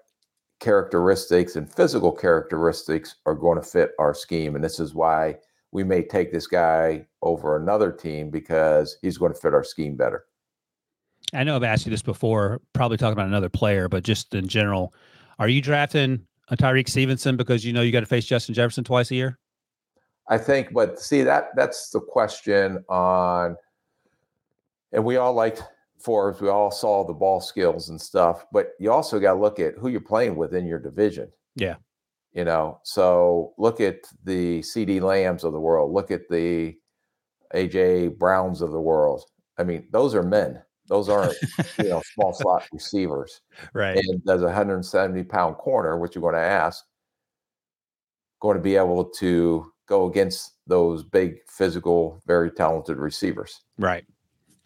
characteristics 0.60 1.56
and 1.56 1.74
physical 1.74 2.12
characteristics 2.12 3.16
are 3.26 3.36
going 3.36 3.58
to 3.58 3.66
fit 3.66 3.92
our 3.98 4.14
scheme. 4.14 4.56
And 4.56 4.64
this 4.64 4.80
is 4.80 4.94
why 4.94 5.36
we 5.72 5.84
may 5.84 6.04
take 6.04 6.32
this 6.32 6.48
guy 6.48 7.06
over 7.22 7.56
another 7.56 7.92
team 7.92 8.30
because 8.30 8.98
he's 9.02 9.18
going 9.18 9.34
to 9.34 9.40
fit 9.40 9.54
our 9.54 9.64
scheme 9.64 9.96
better. 9.96 10.26
I 11.34 11.44
know 11.44 11.56
I've 11.56 11.64
asked 11.64 11.86
you 11.86 11.92
this 11.92 12.02
before, 12.02 12.60
probably 12.74 12.98
talking 12.98 13.14
about 13.14 13.28
another 13.28 13.50
player, 13.50 13.88
but 13.88 14.04
just 14.04 14.34
in 14.34 14.48
general, 14.48 14.94
are 15.38 15.48
you 15.48 15.62
drafting 15.62 16.26
a 16.50 16.58
Tyrique 16.58 16.90
Stevenson 16.90 17.38
because 17.38 17.64
you 17.64 17.72
know 17.72 17.82
you 17.82 17.92
got 17.92 18.00
to 18.00 18.06
face 18.08 18.26
Justin 18.26 18.56
Jefferson 18.56 18.84
twice 18.84 19.12
a 19.12 19.16
year? 19.16 19.38
I 20.28 20.38
think, 20.38 20.74
but 20.74 21.00
see 21.00 21.22
that 21.24 21.50
that's 21.56 21.90
the 21.90 22.00
question 22.00 22.84
on, 22.90 23.58
and 24.92 25.04
we 25.04 25.18
all 25.18 25.34
liked 25.34 25.64
Forbes. 26.00 26.42
We 26.42 26.50
all 26.50 26.72
saw 26.72 27.06
the 27.06 27.14
ball 27.14 27.42
skills 27.42 27.90
and 27.90 28.00
stuff, 28.00 28.46
but 28.52 28.72
you 28.80 28.92
also 28.92 29.20
got 29.20 29.34
to 29.34 29.40
look 29.40 29.60
at 29.60 29.76
who 29.76 29.90
you're 29.90 30.02
playing 30.02 30.36
with 30.36 30.54
in 30.54 30.66
your 30.66 30.80
division. 30.80 31.30
Yeah. 31.56 31.76
You 32.32 32.46
know, 32.46 32.80
so 32.84 33.54
look 33.58 33.82
at 33.82 34.02
the 34.24 34.60
CeeDee 34.60 35.02
Lambs 35.02 35.44
of 35.44 35.52
the 35.52 35.60
world. 35.60 35.92
Look 35.92 36.12
at 36.12 36.30
the 36.30 36.76
AJ 37.54 38.18
Browns 38.18 38.62
of 38.62 38.72
the 38.72 38.80
world. 38.80 39.24
I 39.58 39.64
mean, 39.64 39.88
those 39.92 40.14
are 40.16 40.24
men. 40.24 40.62
Those 40.88 41.10
aren't 41.10 41.36
you 41.78 41.90
know 41.90 42.02
small 42.14 42.34
slot 42.34 42.68
receivers. 42.72 43.42
Right. 43.74 43.98
And 43.98 44.24
does 44.24 44.42
a 44.42 44.46
170 44.46 45.24
pound 45.24 45.58
corner, 45.58 45.98
which 45.98 46.16
you're 46.16 46.22
going 46.22 46.34
to 46.36 46.40
ask, 46.40 46.84
going 48.42 48.58
to 48.58 48.64
be 48.64 48.76
able 48.76 49.06
to 49.06 49.72
go 49.88 50.08
against 50.08 50.54
those 50.68 51.04
big, 51.04 51.38
physical, 51.48 52.22
very 52.26 52.52
talented 52.52 52.98
receivers? 52.98 53.62
Right. 53.78 54.06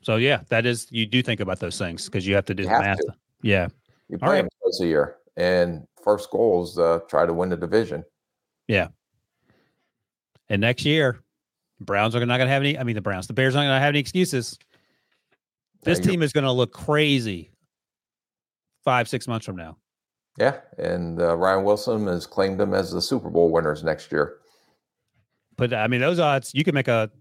So 0.04 0.18
yeah, 0.18 0.42
that 0.50 0.66
is 0.66 0.88
you 0.92 1.06
do 1.06 1.24
think 1.24 1.40
about 1.40 1.60
those 1.60 1.78
things 1.78 2.06
because 2.06 2.28
you 2.28 2.36
have 2.36 2.46
to 2.46 2.54
do 2.54 2.64
You 2.64 2.70
the 2.70 2.80
math. 2.80 2.98
to. 2.98 3.14
Yeah. 3.42 3.68
You 4.10 4.18
play 4.18 4.30
right. 4.30 4.42
them 4.42 4.50
twice 4.62 4.80
a 4.82 4.86
year, 4.86 5.16
and 5.38 5.88
first 6.04 6.30
goal 6.30 6.64
is 6.64 6.78
uh, 6.78 7.00
try 7.08 7.26
to 7.26 7.34
win 7.34 7.50
the 7.50 7.58
division. 7.58 8.04
Yeah. 8.68 8.90
And 10.50 10.62
next 10.62 10.86
year, 10.86 11.22
Browns 11.80 12.16
are 12.16 12.26
not 12.26 12.38
going 12.38 12.48
to 12.48 12.54
have 12.54 12.62
any. 12.62 12.78
I 12.78 12.84
mean, 12.84 12.96
the 12.96 13.02
Browns, 13.02 13.28
the 13.28 13.34
Bears 13.34 13.56
aren't 13.56 13.68
going 13.68 13.78
to 13.78 13.82
have 13.82 13.90
any 13.90 14.00
excuses. 14.00 14.60
This 15.84 16.00
team 16.00 16.22
is 16.22 16.32
going 16.32 16.46
to 16.46 16.52
look 16.52 16.72
crazy 16.72 17.52
five, 18.84 19.08
six 19.10 19.28
months 19.28 19.46
from 19.46 19.56
now. 19.56 19.78
Yeah, 20.38 20.60
and 20.78 21.22
uh, 21.22 21.36
Ryan 21.36 21.64
Wilson 21.64 22.08
has 22.08 22.26
claimed 22.26 22.60
them 22.60 22.74
as 22.74 22.92
the 22.92 23.02
Super 23.02 23.30
Bowl 23.30 23.52
winners 23.52 23.84
next 23.84 24.12
year. 24.12 24.38
But 25.58 25.74
I 25.74 25.88
mean, 25.88 26.02
those 26.02 26.20
odds 26.20 26.54
you 26.54 26.64
can 26.64 26.74
make 26.74 26.88
a 26.88 27.12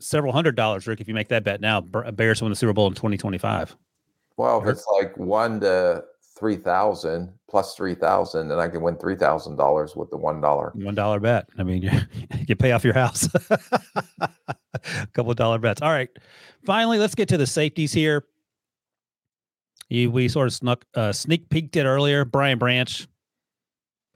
several 0.00 0.32
hundred 0.32 0.56
dollars, 0.56 0.86
Rick, 0.86 1.00
if 1.00 1.08
you 1.08 1.14
make 1.14 1.28
that 1.28 1.44
bet 1.44 1.60
now. 1.60 1.80
Bears 1.80 2.42
win 2.42 2.50
the 2.50 2.56
Super 2.56 2.72
Bowl 2.72 2.86
in 2.86 2.94
twenty 2.94 3.16
twenty 3.16 3.38
five. 3.38 3.76
Well, 4.36 4.62
if 4.62 4.68
it's 4.68 4.86
like 4.98 5.16
one 5.16 5.60
to 5.60 6.04
three 6.38 6.56
thousand 6.56 7.32
plus 7.48 7.74
three 7.74 7.94
thousand, 7.94 8.48
then 8.48 8.58
I 8.58 8.68
can 8.68 8.80
win 8.80 8.96
three 8.96 9.16
thousand 9.16 9.56
dollars 9.56 9.94
with 9.94 10.10
the 10.10 10.16
one 10.16 10.40
dollar. 10.40 10.72
One 10.74 10.94
dollar 10.94 11.20
bet. 11.20 11.46
I 11.58 11.62
mean, 11.62 11.82
you, 11.82 11.90
you 12.48 12.56
pay 12.56 12.72
off 12.72 12.84
your 12.84 12.94
house. 12.94 13.28
a 13.50 15.06
couple 15.12 15.30
of 15.30 15.36
dollar 15.36 15.58
bets. 15.58 15.82
All 15.82 15.90
right. 15.90 16.08
Finally, 16.64 16.98
let's 16.98 17.14
get 17.14 17.28
to 17.28 17.36
the 17.36 17.46
safeties 17.46 17.92
here. 17.92 18.24
You, 19.90 20.10
we 20.10 20.28
sort 20.28 20.46
of 20.46 20.54
snuck 20.54 20.84
uh, 20.94 21.12
sneak 21.12 21.48
peeked 21.50 21.76
it 21.76 21.84
earlier. 21.84 22.24
Brian 22.24 22.58
Branch. 22.58 23.06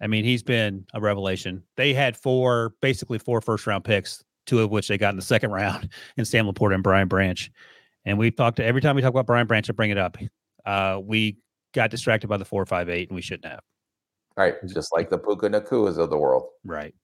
I 0.00 0.06
mean, 0.06 0.24
he's 0.24 0.42
been 0.42 0.86
a 0.92 1.00
revelation. 1.00 1.62
They 1.76 1.94
had 1.94 2.16
four, 2.16 2.74
basically 2.80 3.18
four 3.18 3.40
first 3.40 3.66
round 3.66 3.84
picks, 3.84 4.24
two 4.46 4.60
of 4.60 4.70
which 4.70 4.88
they 4.88 4.98
got 4.98 5.10
in 5.10 5.16
the 5.16 5.22
second 5.22 5.50
round, 5.52 5.88
in 6.16 6.24
Sam 6.24 6.46
LaPorta 6.46 6.74
and 6.74 6.82
Brian 6.82 7.08
Branch. 7.08 7.50
And 8.04 8.18
we've 8.18 8.36
talked 8.36 8.56
to 8.58 8.64
every 8.64 8.80
time 8.80 8.96
we 8.96 9.02
talk 9.02 9.10
about 9.10 9.26
Brian 9.26 9.46
Branch, 9.46 9.68
I 9.68 9.72
bring 9.72 9.90
it 9.90 9.98
up. 9.98 10.18
Uh, 10.64 11.00
we 11.02 11.38
got 11.72 11.90
distracted 11.90 12.28
by 12.28 12.36
the 12.36 12.44
four 12.44 12.64
five 12.66 12.88
eight, 12.88 13.08
and 13.08 13.16
we 13.16 13.22
shouldn't 13.22 13.46
have. 13.46 13.60
Right. 14.36 14.54
Just 14.66 14.92
like 14.92 15.10
the 15.10 15.18
Puka 15.18 15.48
Nacuas 15.48 15.96
of 15.96 16.10
the 16.10 16.18
world. 16.18 16.48
Right. 16.64 16.94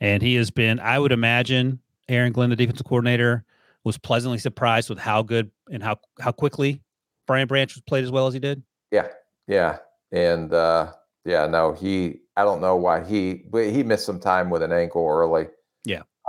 And 0.00 0.22
he 0.22 0.34
has 0.34 0.50
been, 0.50 0.78
I 0.78 0.98
would 0.98 1.12
imagine, 1.12 1.80
Aaron 2.08 2.32
Glenn, 2.32 2.50
the 2.50 2.56
defensive 2.56 2.84
coordinator, 2.86 3.44
was 3.84 3.96
pleasantly 3.98 4.38
surprised 4.38 4.88
with 4.88 4.98
how 4.98 5.22
good 5.22 5.50
and 5.70 5.82
how 5.82 5.96
how 6.20 6.32
quickly 6.32 6.82
Brian 7.26 7.46
Branch 7.46 7.74
was 7.74 7.82
played 7.82 8.04
as 8.04 8.10
well 8.10 8.26
as 8.26 8.34
he 8.34 8.40
did. 8.40 8.62
Yeah. 8.90 9.08
Yeah. 9.46 9.78
And 10.12 10.52
uh 10.52 10.92
yeah, 11.24 11.46
no, 11.46 11.72
he 11.72 12.20
I 12.36 12.44
don't 12.44 12.60
know 12.60 12.76
why 12.76 13.04
he 13.04 13.44
but 13.50 13.70
he 13.70 13.82
missed 13.82 14.06
some 14.06 14.20
time 14.20 14.50
with 14.50 14.62
an 14.62 14.72
ankle 14.72 15.06
early. 15.06 15.46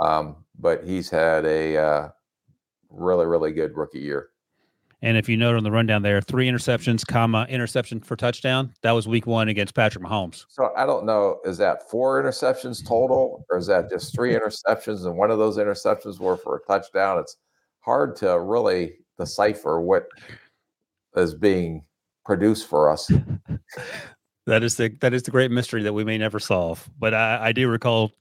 Um, 0.00 0.36
but 0.58 0.84
he's 0.84 1.10
had 1.10 1.44
a 1.44 1.76
uh 1.76 2.08
really, 2.90 3.26
really 3.26 3.52
good 3.52 3.76
rookie 3.76 4.00
year. 4.00 4.30
And 5.02 5.16
if 5.16 5.28
you 5.28 5.36
note 5.36 5.56
on 5.56 5.62
the 5.62 5.70
rundown 5.70 6.02
there, 6.02 6.20
three 6.22 6.48
interceptions, 6.48 7.06
comma 7.06 7.46
interception 7.50 8.00
for 8.00 8.16
touchdown. 8.16 8.72
That 8.82 8.92
was 8.92 9.06
week 9.06 9.26
one 9.26 9.48
against 9.48 9.74
Patrick 9.74 10.02
Mahomes. 10.02 10.46
So 10.48 10.72
I 10.76 10.86
don't 10.86 11.04
know, 11.04 11.38
is 11.44 11.58
that 11.58 11.88
four 11.90 12.22
interceptions 12.22 12.86
total, 12.86 13.44
or 13.50 13.58
is 13.58 13.66
that 13.66 13.90
just 13.90 14.14
three 14.14 14.34
interceptions 14.34 15.04
and 15.04 15.16
one 15.16 15.30
of 15.30 15.38
those 15.38 15.58
interceptions 15.58 16.18
were 16.18 16.36
for 16.36 16.56
a 16.56 16.60
touchdown? 16.66 17.18
It's 17.18 17.36
hard 17.80 18.16
to 18.16 18.40
really 18.40 18.94
decipher 19.18 19.80
what 19.80 20.06
is 21.14 21.34
being 21.34 21.84
produced 22.24 22.66
for 22.66 22.90
us. 22.90 23.10
that 24.46 24.62
is 24.62 24.76
the 24.76 24.88
that 25.00 25.12
is 25.12 25.22
the 25.22 25.30
great 25.30 25.50
mystery 25.50 25.82
that 25.82 25.92
we 25.92 26.04
may 26.04 26.16
never 26.16 26.40
solve. 26.40 26.88
But 26.98 27.12
I, 27.12 27.48
I 27.48 27.52
do 27.52 27.68
recall 27.68 28.12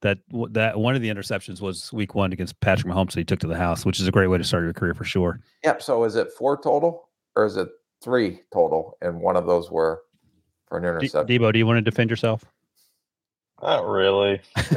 that 0.00 0.18
that 0.50 0.78
one 0.78 0.94
of 0.94 1.02
the 1.02 1.08
interceptions 1.08 1.60
was 1.60 1.92
week 1.92 2.14
one 2.14 2.32
against 2.32 2.58
Patrick 2.60 2.92
Mahomes 2.92 3.12
that 3.12 3.20
he 3.20 3.24
took 3.24 3.40
to 3.40 3.46
the 3.46 3.56
house, 3.56 3.84
which 3.84 4.00
is 4.00 4.06
a 4.06 4.12
great 4.12 4.28
way 4.28 4.38
to 4.38 4.44
start 4.44 4.64
your 4.64 4.72
career 4.72 4.94
for 4.94 5.04
sure. 5.04 5.40
Yep. 5.64 5.82
So 5.82 6.04
is 6.04 6.14
it 6.16 6.32
four 6.32 6.60
total 6.60 7.08
or 7.34 7.44
is 7.44 7.56
it 7.56 7.68
three 8.02 8.42
total? 8.52 8.96
And 9.00 9.20
one 9.20 9.36
of 9.36 9.46
those 9.46 9.70
were 9.70 10.02
for 10.66 10.78
an 10.78 10.84
interception. 10.84 11.26
D- 11.26 11.38
Debo, 11.38 11.52
do 11.52 11.58
you 11.58 11.66
want 11.66 11.78
to 11.78 11.82
defend 11.82 12.10
yourself? 12.10 12.44
Not 13.60 13.88
really. 13.88 14.40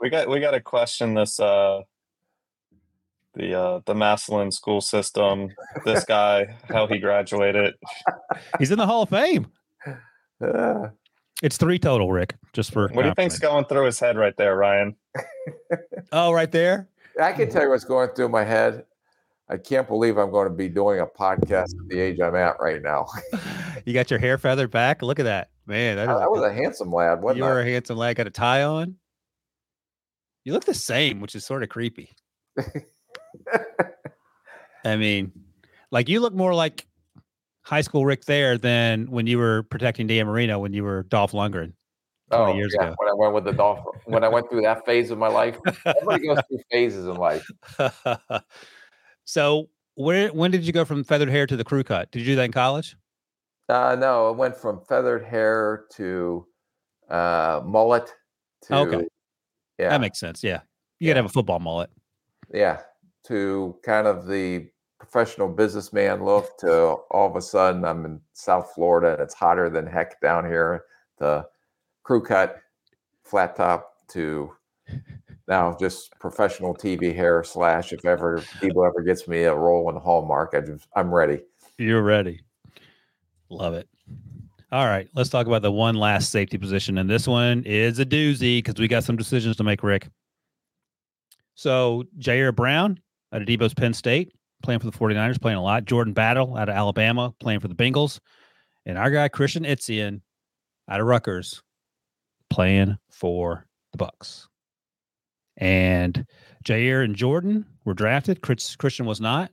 we 0.00 0.10
got 0.10 0.28
we 0.28 0.40
got 0.40 0.50
to 0.50 0.60
question 0.60 1.14
this 1.14 1.38
uh 1.38 1.82
the 3.34 3.54
uh 3.54 3.80
the 3.86 3.94
Massillon 3.94 4.50
school 4.50 4.80
system. 4.80 5.50
This 5.84 6.04
guy, 6.04 6.56
how 6.68 6.88
he 6.88 6.98
graduated. 6.98 7.74
He's 8.58 8.72
in 8.72 8.78
the 8.78 8.86
Hall 8.86 9.02
of 9.02 9.10
Fame. 9.10 9.46
Uh, 10.40 10.88
It's 11.42 11.56
three 11.56 11.78
total, 11.78 12.12
Rick. 12.12 12.34
Just 12.52 12.72
for 12.72 12.88
What 12.88 13.02
do 13.02 13.08
you 13.08 13.14
think's 13.14 13.38
going 13.38 13.64
through 13.66 13.86
his 13.86 13.98
head 14.00 14.16
right 14.16 14.36
there, 14.36 14.56
Ryan? 14.56 14.96
Oh, 16.12 16.32
right 16.32 16.50
there. 16.52 16.88
I 17.20 17.32
can 17.32 17.50
tell 17.50 17.62
you 17.62 17.70
what's 17.70 17.84
going 17.84 18.10
through 18.10 18.28
my 18.28 18.44
head. 18.44 18.84
I 19.48 19.56
can't 19.56 19.88
believe 19.88 20.18
I'm 20.18 20.30
going 20.30 20.48
to 20.48 20.54
be 20.54 20.68
doing 20.68 21.00
a 21.00 21.06
podcast 21.06 21.74
at 21.74 21.88
the 21.88 21.98
age 22.00 22.20
I'm 22.20 22.34
at 22.36 22.56
right 22.60 22.82
now. 22.82 23.06
You 23.84 23.92
got 23.92 24.10
your 24.10 24.18
hair 24.18 24.36
feathered 24.36 24.72
back. 24.72 25.00
Look 25.02 25.20
at 25.20 25.24
that, 25.26 25.50
man. 25.64 25.94
That 25.96 26.08
I 26.08 26.26
was 26.26 26.42
a 26.42 26.52
handsome 26.52 26.92
lad. 26.92 27.22
Wasn't 27.22 27.38
you 27.38 27.44
I? 27.44 27.50
are 27.50 27.60
a 27.60 27.64
handsome 27.64 27.96
lad. 27.96 28.16
Got 28.16 28.26
a 28.26 28.30
tie 28.30 28.64
on. 28.64 28.96
You 30.44 30.52
look 30.54 30.64
the 30.64 30.74
same, 30.74 31.20
which 31.20 31.36
is 31.36 31.44
sort 31.46 31.62
of 31.62 31.68
creepy. 31.68 32.10
I 34.84 34.96
mean, 34.96 35.30
like 35.92 36.08
you 36.08 36.18
look 36.18 36.34
more 36.34 36.52
like 36.52 36.86
high 37.66 37.80
school 37.80 38.06
Rick 38.06 38.24
there 38.26 38.56
than 38.56 39.10
when 39.10 39.26
you 39.26 39.38
were 39.38 39.64
protecting 39.64 40.06
Dan 40.06 40.26
Marino 40.26 40.60
when 40.60 40.72
you 40.72 40.84
were 40.84 41.02
Dolph 41.02 41.32
Lundgren 41.32 41.72
20 42.30 42.56
years 42.56 42.72
Oh, 42.78 42.82
yeah, 42.82 42.86
ago. 42.88 42.94
When 42.98 43.10
I 43.10 43.14
went 43.14 43.34
with 43.34 43.44
the 43.44 43.52
Dolph, 43.52 43.84
when 44.04 44.22
I 44.22 44.28
went 44.28 44.48
through 44.48 44.62
that 44.62 44.86
phase 44.86 45.10
of 45.10 45.18
my 45.18 45.26
life, 45.26 45.58
everybody 45.84 46.26
goes 46.28 46.38
through 46.48 46.60
phases 46.70 47.06
in 47.06 47.16
life. 47.16 47.44
so 49.24 49.68
where 49.94 50.28
when 50.28 50.50
did 50.52 50.64
you 50.64 50.72
go 50.72 50.84
from 50.84 51.02
feathered 51.02 51.28
hair 51.28 51.46
to 51.46 51.56
the 51.56 51.64
crew 51.64 51.82
cut? 51.82 52.10
Did 52.12 52.20
you 52.20 52.26
do 52.26 52.36
that 52.36 52.44
in 52.44 52.52
college? 52.52 52.96
Uh, 53.68 53.96
no, 53.98 54.28
I 54.28 54.30
went 54.30 54.56
from 54.56 54.80
feathered 54.88 55.24
hair 55.24 55.86
to 55.94 56.46
uh, 57.10 57.62
mullet 57.64 58.12
to 58.66 58.76
Okay. 58.76 59.08
yeah, 59.78 59.88
That 59.90 60.00
makes 60.00 60.20
sense. 60.20 60.44
Yeah. 60.44 60.60
You 61.00 61.08
gotta 61.08 61.18
have 61.18 61.26
a 61.26 61.30
football 61.30 61.58
mullet. 61.58 61.90
yeah, 62.54 62.78
to 63.26 63.76
kind 63.84 64.06
of 64.06 64.26
the 64.28 64.68
professional 64.98 65.48
businessman 65.48 66.24
look 66.24 66.56
to 66.58 66.72
all 67.10 67.28
of 67.28 67.36
a 67.36 67.42
sudden 67.42 67.84
I'm 67.84 68.04
in 68.04 68.20
South 68.32 68.72
Florida 68.74 69.12
and 69.12 69.22
it's 69.22 69.34
hotter 69.34 69.68
than 69.68 69.86
heck 69.86 70.20
down 70.20 70.44
here. 70.44 70.84
The 71.18 71.46
crew 72.02 72.22
cut, 72.22 72.58
flat 73.24 73.56
top 73.56 73.92
to 74.08 74.52
now 75.48 75.76
just 75.78 76.18
professional 76.18 76.74
TV 76.74 77.14
hair 77.14 77.44
slash 77.44 77.92
if 77.92 78.04
ever 78.04 78.42
people 78.60 78.84
ever 78.84 79.02
gets 79.02 79.28
me 79.28 79.42
a 79.42 79.54
role 79.54 79.88
in 79.90 79.96
Hallmark, 79.96 80.54
I 80.54 80.60
just 80.60 80.86
I'm 80.96 81.12
ready. 81.14 81.40
You're 81.78 82.02
ready. 82.02 82.40
Love 83.48 83.74
it. 83.74 83.88
All 84.72 84.86
right, 84.86 85.08
let's 85.14 85.30
talk 85.30 85.46
about 85.46 85.62
the 85.62 85.70
one 85.70 85.94
last 85.94 86.30
safety 86.30 86.58
position. 86.58 86.98
And 86.98 87.08
this 87.08 87.28
one 87.28 87.62
is 87.64 88.00
a 88.00 88.04
doozy 88.04 88.58
because 88.58 88.80
we 88.80 88.88
got 88.88 89.04
some 89.04 89.16
decisions 89.16 89.56
to 89.56 89.64
make, 89.64 89.82
Rick. 89.82 90.08
So 91.54 92.04
Jair 92.18 92.54
Brown 92.54 93.00
out 93.32 93.42
of 93.42 93.48
Debo's 93.48 93.74
Penn 93.74 93.94
State, 93.94 94.32
playing 94.62 94.80
for 94.80 94.86
the 94.90 94.96
49ers, 94.96 95.40
playing 95.40 95.58
a 95.58 95.62
lot. 95.62 95.84
Jordan 95.84 96.12
Battle 96.12 96.56
out 96.56 96.68
of 96.68 96.74
Alabama, 96.74 97.34
playing 97.40 97.60
for 97.60 97.68
the 97.68 97.74
Bengals. 97.74 98.18
And 98.84 98.96
our 98.98 99.10
guy 99.10 99.28
Christian 99.28 99.64
Izien 99.64 100.20
out 100.88 101.00
of 101.00 101.06
Rutgers, 101.06 101.62
playing 102.50 102.96
for 103.10 103.66
the 103.92 103.98
Bucs. 103.98 104.46
And 105.56 106.26
Jair 106.64 107.04
and 107.04 107.16
Jordan 107.16 107.66
were 107.84 107.94
drafted. 107.94 108.42
Chris, 108.42 108.76
Christian 108.76 109.06
was 109.06 109.20
not. 109.20 109.50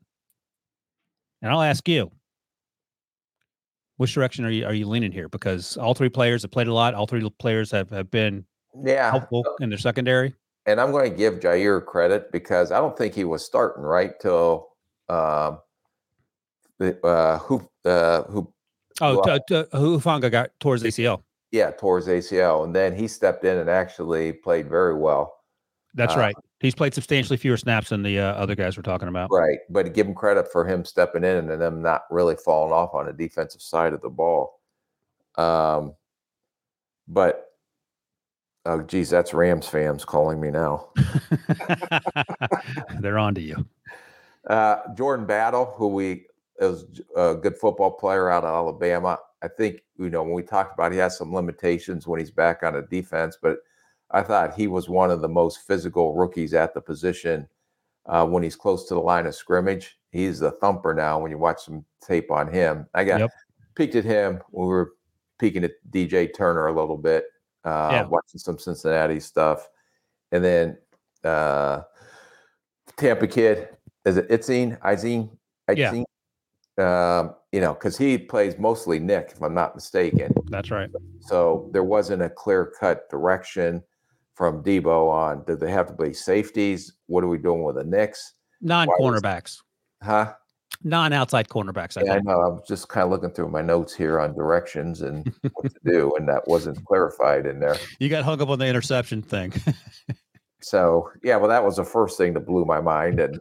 And 1.41 1.51
I'll 1.51 1.61
ask 1.61 1.87
you, 1.87 2.11
which 3.97 4.13
direction 4.13 4.45
are 4.45 4.49
you 4.49 4.65
are 4.65 4.73
you 4.73 4.87
leaning 4.87 5.11
here? 5.11 5.29
Because 5.29 5.77
all 5.77 5.93
three 5.93 6.09
players 6.09 6.41
have 6.41 6.51
played 6.51 6.67
a 6.67 6.73
lot. 6.73 6.93
All 6.93 7.05
three 7.07 7.27
players 7.39 7.71
have, 7.71 7.89
have 7.91 8.09
been 8.11 8.45
Yeah. 8.83 9.11
helpful 9.11 9.45
in 9.59 9.69
their 9.69 9.77
secondary. 9.79 10.33
and 10.65 10.79
I'm 10.79 10.91
going 10.91 11.09
to 11.11 11.15
give 11.15 11.35
Ji'Ayir 11.41 11.85
credit 11.85 12.31
because 12.31 12.71
I 12.71 12.77
don't 12.79 12.97
think 12.97 13.13
he 13.13 13.25
was 13.25 13.43
starting 13.45 13.83
right 13.83 14.11
till 14.21 14.69
um, 15.13 15.59
uh, 17.03 17.37
who 17.39 17.69
uh, 17.85 18.23
who 18.23 18.51
Oh, 19.01 19.21
Well- 19.25 19.39
t- 19.39 19.43
t- 19.55 19.63
Hufanga 19.77 20.29
got 20.31 20.51
towards 20.59 20.83
ACL. 20.83 21.23
yeah 21.51 21.71
towards 21.71 22.07
ACL, 22.07 22.63
and 22.63 22.75
then 22.75 22.95
he 22.95 23.07
stepped 23.07 23.43
in 23.43 23.57
and 23.57 23.69
actually 23.69 24.33
played 24.33 24.69
very 24.69 24.93
well. 24.95 25.35
That's 25.95 26.15
Uh, 26.15 26.19
right. 26.19 26.35
He's 26.59 26.75
played 26.75 26.93
substantially 26.93 27.37
fewer 27.37 27.57
snaps 27.57 27.89
than 27.89 28.03
the 28.03 28.19
uh, 28.19 28.33
other 28.33 28.55
guys 28.55 28.77
we're 28.77 28.83
talking 28.83 29.07
about. 29.09 29.29
Right, 29.31 29.59
but 29.69 29.93
give 29.93 30.07
him 30.07 30.13
credit 30.15 30.51
for 30.51 30.65
him 30.65 30.85
stepping 30.85 31.23
in 31.23 31.49
and 31.51 31.61
them 31.61 31.81
not 31.81 32.03
really 32.09 32.35
falling 32.35 32.71
off 32.71 32.93
on 32.93 33.05
the 33.07 33.13
defensive 33.13 33.61
side 33.61 33.93
of 33.93 34.01
the 34.01 34.09
ball. 34.09 34.59
Um, 35.35 35.93
but 37.07 37.49
oh 38.65 38.81
geez, 38.81 39.09
that's 39.09 39.33
Rams 39.33 39.67
fans 39.67 40.05
calling 40.05 40.39
me 40.39 40.51
now. 40.51 40.87
They're 42.99 43.17
on 43.17 43.35
to 43.35 43.41
you. 43.41 43.65
Uh, 44.47 44.77
Jordan 44.95 45.25
Battle, 45.25 45.73
who 45.77 45.87
we 45.87 46.25
is 46.59 46.85
a 47.15 47.35
good 47.35 47.57
football 47.57 47.91
player 47.91 48.29
out 48.29 48.43
of 48.43 48.53
Alabama. 48.53 49.17
I 49.41 49.47
think 49.47 49.83
you 49.97 50.09
know 50.09 50.23
when 50.23 50.33
we 50.33 50.43
talked 50.43 50.73
about 50.73 50.91
he 50.91 50.97
has 50.99 51.17
some 51.17 51.33
limitations 51.33 52.07
when 52.07 52.19
he's 52.19 52.31
back 52.31 52.63
on 52.63 52.75
a 52.75 52.81
defense, 52.81 53.37
but 53.41 53.59
I 54.11 54.21
thought 54.21 54.53
he 54.53 54.67
was 54.67 54.87
one 54.89 55.09
of 55.11 55.21
the 55.21 55.29
most 55.29 55.65
physical 55.65 56.13
rookies 56.13 56.53
at 56.53 56.73
the 56.73 56.81
position 56.81 57.47
uh, 58.05 58.25
when 58.27 58.43
he's 58.43 58.55
close 58.55 58.87
to 58.87 58.93
the 58.93 58.99
line 58.99 59.25
of 59.25 59.33
scrimmage. 59.35 59.97
He's 60.11 60.39
the 60.39 60.51
thumper 60.51 60.93
now. 60.93 61.19
When 61.19 61.31
you 61.31 61.37
watch 61.37 61.63
some 61.63 61.83
tape 62.01 62.29
on 62.29 62.51
him, 62.51 62.85
I 62.93 63.03
got 63.03 63.21
Yep. 63.21 63.31
peeked 63.75 63.95
at 63.95 64.03
him 64.05 64.39
when 64.51 64.67
we 64.67 64.73
were 64.73 64.93
peeking 65.39 65.63
at 65.63 65.71
DJ 65.89 66.27
Turner 66.33 66.67
a 66.67 66.73
little 66.73 66.97
bit, 66.97 67.25
uh, 67.63 67.89
Yeah. 67.91 68.07
watching 68.07 68.39
some 68.39 68.59
Cincinnati 68.59 69.19
stuff, 69.19 69.67
and 70.31 70.43
then 70.43 70.77
uh, 71.23 71.81
Tampa 72.97 73.25
kid 73.27 73.69
is 74.05 74.17
it 74.17 74.29
Itzine 74.29 74.79
Izine 74.81 75.29
Yeah. 75.75 75.91
Itzine? 75.91 76.03
Um, 76.75 77.35
you 77.51 77.61
know, 77.61 77.73
because 77.73 77.97
he 77.97 78.17
plays 78.17 78.57
mostly 78.57 78.97
Nick, 78.99 79.31
if 79.35 79.41
I'm 79.43 79.53
not 79.53 79.75
mistaken. 79.75 80.33
That's 80.49 80.71
right. 80.71 80.89
So 81.19 81.69
there 81.71 81.83
wasn't 81.83 82.23
a 82.23 82.29
clear 82.29 82.73
cut 82.79 83.07
direction 83.09 83.83
from 84.33 84.63
Debo 84.63 85.09
on 85.11 85.43
did 85.45 85.59
they 85.59 85.69
have 85.71 85.87
to 85.87 85.93
play 85.93 86.13
safeties? 86.13 86.93
What 87.05 87.23
are 87.23 87.27
we 87.27 87.37
doing 87.37 87.63
with 87.63 87.75
the 87.75 87.83
Knicks? 87.83 88.33
Non 88.61 88.87
cornerbacks, 88.87 89.59
Huh? 90.01 90.33
non 90.83 91.13
outside 91.13 91.47
cornerbacks. 91.47 91.95
I 91.97 92.05
Yeah, 92.05 92.13
I 92.15 92.19
know. 92.21 92.41
I'm 92.41 92.61
just 92.67 92.89
kind 92.89 93.03
of 93.05 93.11
looking 93.11 93.29
through 93.29 93.49
my 93.49 93.61
notes 93.61 93.93
here 93.93 94.19
on 94.19 94.33
directions 94.33 95.01
and 95.01 95.31
what 95.53 95.71
to 95.71 95.79
do, 95.85 96.11
and 96.17 96.27
that 96.27 96.47
wasn't 96.47 96.83
clarified 96.85 97.45
in 97.45 97.59
there. 97.59 97.77
You 97.99 98.09
got 98.09 98.23
hung 98.23 98.41
up 98.41 98.49
on 98.49 98.57
the 98.57 98.65
interception 98.67 99.21
thing. 99.21 99.53
So 100.63 101.11
yeah, 101.23 101.35
well, 101.35 101.49
that 101.49 101.63
was 101.63 101.75
the 101.75 101.83
first 101.83 102.17
thing 102.17 102.33
that 102.33 102.47
blew 102.47 102.65
my 102.65 102.79
mind, 102.79 103.19
and 103.19 103.39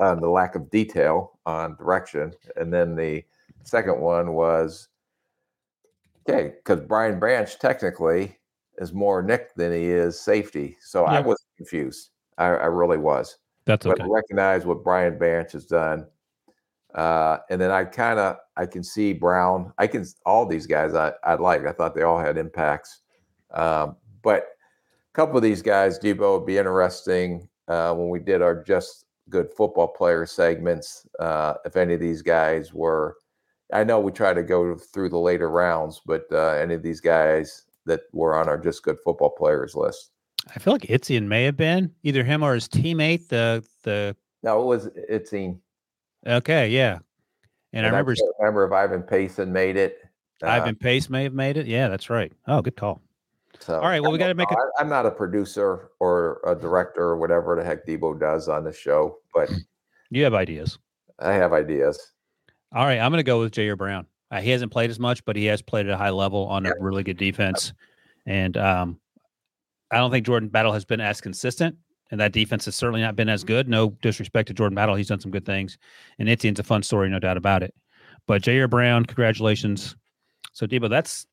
um, 0.00 0.20
the 0.20 0.28
lack 0.28 0.54
of 0.54 0.70
detail 0.70 1.38
on 1.46 1.76
direction. 1.76 2.32
And 2.56 2.72
then 2.72 2.94
the 2.94 3.24
second 3.64 4.00
one 4.00 4.34
was 4.34 4.88
okay 6.28 6.54
because 6.56 6.80
Brian 6.86 7.18
Branch 7.18 7.58
technically 7.58 8.38
is 8.78 8.92
more 8.92 9.22
Nick 9.22 9.54
than 9.54 9.72
he 9.72 9.86
is 9.86 10.20
safety. 10.20 10.76
So 10.80 11.04
I 11.04 11.20
was 11.20 11.44
confused. 11.56 12.10
I, 12.38 12.46
I 12.46 12.66
really 12.66 12.98
was. 12.98 13.38
That's 13.66 13.86
But 13.86 14.00
okay. 14.00 14.04
I 14.04 14.06
recognize 14.06 14.66
what 14.66 14.84
Brian 14.84 15.18
Branch 15.18 15.50
has 15.52 15.66
done. 15.66 16.06
Uh, 16.94 17.38
and 17.50 17.60
then 17.60 17.70
I 17.72 17.84
kind 17.84 18.20
of 18.20 18.36
I 18.56 18.66
can 18.66 18.84
see 18.84 19.12
Brown. 19.12 19.72
I 19.78 19.88
can 19.88 20.06
all 20.24 20.46
these 20.46 20.66
guys 20.66 20.94
I 20.94 21.12
I 21.24 21.34
like. 21.34 21.66
I 21.66 21.72
thought 21.72 21.96
they 21.96 22.02
all 22.02 22.20
had 22.20 22.38
impacts, 22.38 23.00
um, 23.52 23.96
but 24.22 24.53
couple 25.14 25.36
of 25.36 25.42
these 25.42 25.62
guys, 25.62 25.98
Debo, 25.98 26.38
would 26.38 26.46
be 26.46 26.58
interesting 26.58 27.48
uh, 27.68 27.94
when 27.94 28.08
we 28.10 28.18
did 28.18 28.42
our 28.42 28.62
just 28.62 29.06
good 29.30 29.50
football 29.56 29.88
player 29.88 30.26
segments. 30.26 31.06
Uh, 31.18 31.54
if 31.64 31.76
any 31.76 31.94
of 31.94 32.00
these 32.00 32.20
guys 32.20 32.74
were, 32.74 33.16
I 33.72 33.84
know 33.84 34.00
we 34.00 34.12
try 34.12 34.34
to 34.34 34.42
go 34.42 34.76
through 34.76 35.08
the 35.08 35.18
later 35.18 35.48
rounds, 35.48 36.00
but 36.04 36.26
uh, 36.30 36.50
any 36.50 36.74
of 36.74 36.82
these 36.82 37.00
guys 37.00 37.64
that 37.86 38.00
were 38.12 38.34
on 38.34 38.48
our 38.48 38.58
just 38.58 38.82
good 38.82 38.98
football 39.04 39.30
players 39.30 39.74
list. 39.74 40.10
I 40.54 40.58
feel 40.58 40.74
like 40.74 40.82
Izien 40.82 41.26
may 41.26 41.44
have 41.44 41.56
been 41.56 41.90
either 42.02 42.22
him 42.22 42.42
or 42.42 42.54
his 42.54 42.68
teammate. 42.68 43.28
The 43.28 43.64
the 43.82 44.14
no, 44.42 44.62
it 44.62 44.66
was 44.66 44.88
Izien. 45.10 45.58
Okay, 46.26 46.68
yeah. 46.68 46.98
And, 47.72 47.84
and 47.84 47.86
I 47.86 47.88
remember 47.88 48.12
I 48.12 48.42
remember 48.42 48.66
if 48.66 48.72
Ivan 48.72 49.02
Payson 49.02 49.52
made 49.52 49.76
it. 49.76 49.98
Uh, 50.42 50.48
Ivan 50.48 50.76
Pace 50.76 51.08
may 51.08 51.22
have 51.22 51.32
made 51.32 51.56
it. 51.56 51.66
Yeah, 51.66 51.88
that's 51.88 52.10
right. 52.10 52.32
Oh, 52.46 52.60
good 52.60 52.76
call. 52.76 53.00
So, 53.60 53.76
all 53.76 53.88
right, 53.88 54.00
well, 54.00 54.12
we 54.12 54.18
got 54.18 54.28
to 54.28 54.34
make 54.34 54.50
it. 54.50 54.58
I'm 54.78 54.88
not 54.88 55.06
a 55.06 55.10
producer 55.10 55.90
or 56.00 56.40
a 56.46 56.54
director 56.54 57.02
or 57.02 57.16
whatever 57.16 57.56
the 57.56 57.64
heck 57.64 57.86
Debo 57.86 58.18
does 58.18 58.48
on 58.48 58.64
the 58.64 58.72
show, 58.72 59.18
but 59.32 59.50
you 60.10 60.24
have 60.24 60.34
ideas. 60.34 60.78
I 61.18 61.32
have 61.32 61.52
ideas. 61.52 62.12
All 62.74 62.84
right, 62.84 62.98
I'm 62.98 63.10
going 63.10 63.20
to 63.20 63.22
go 63.22 63.40
with 63.40 63.52
Ji'Ayir 63.52 63.78
Brown. 63.78 64.06
Uh, 64.30 64.40
he 64.40 64.50
hasn't 64.50 64.72
played 64.72 64.90
as 64.90 64.98
much, 64.98 65.24
but 65.24 65.36
he 65.36 65.44
has 65.46 65.62
played 65.62 65.86
at 65.86 65.92
a 65.92 65.96
high 65.96 66.10
level 66.10 66.46
on 66.46 66.64
yeah. 66.64 66.72
a 66.78 66.82
really 66.82 67.04
good 67.04 67.16
defense, 67.16 67.72
and 68.26 68.56
um, 68.56 68.98
I 69.90 69.98
don't 69.98 70.10
think 70.10 70.26
Jordan 70.26 70.48
Battle 70.48 70.72
has 70.72 70.84
been 70.84 71.00
as 71.00 71.20
consistent 71.20 71.76
and 72.10 72.20
that 72.20 72.32
defense 72.32 72.64
has 72.66 72.76
certainly 72.76 73.00
not 73.00 73.16
been 73.16 73.28
as 73.28 73.44
good. 73.44 73.68
No 73.68 73.90
disrespect 74.00 74.48
to 74.48 74.54
Jordan 74.54 74.76
Battle, 74.76 74.94
he's 74.94 75.08
done 75.08 75.20
some 75.20 75.30
good 75.30 75.44
things, 75.44 75.78
and 76.18 76.28
Izien's 76.28 76.60
a 76.60 76.62
fun 76.62 76.82
story, 76.82 77.08
no 77.08 77.18
doubt 77.18 77.36
about 77.36 77.62
it. 77.62 77.74
But 78.26 78.42
Ji'Ayir 78.42 78.70
Brown, 78.70 79.04
congratulations. 79.04 79.96
So 80.52 80.66
Debo, 80.66 80.88
that's 80.88 81.26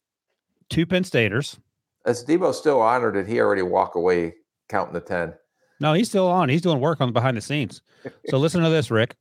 two 0.69 0.85
Penn 0.85 1.03
Staters. 1.03 1.59
Is 2.05 2.25
Debo 2.25 2.53
still 2.53 2.81
honored? 2.81 3.13
Did 3.13 3.27
he 3.27 3.39
already 3.39 3.61
walk 3.61 3.95
away 3.95 4.33
counting 4.69 4.93
the 4.93 5.01
ten? 5.01 5.33
No, 5.79 5.93
he's 5.93 6.09
still 6.09 6.27
on. 6.27 6.49
He's 6.49 6.61
doing 6.61 6.79
work 6.79 7.01
on 7.01 7.11
behind 7.11 7.37
the 7.37 7.41
scenes. 7.41 7.81
so 8.29 8.37
listen 8.37 8.61
to 8.61 8.69
this, 8.69 8.91
Rick. 8.91 9.15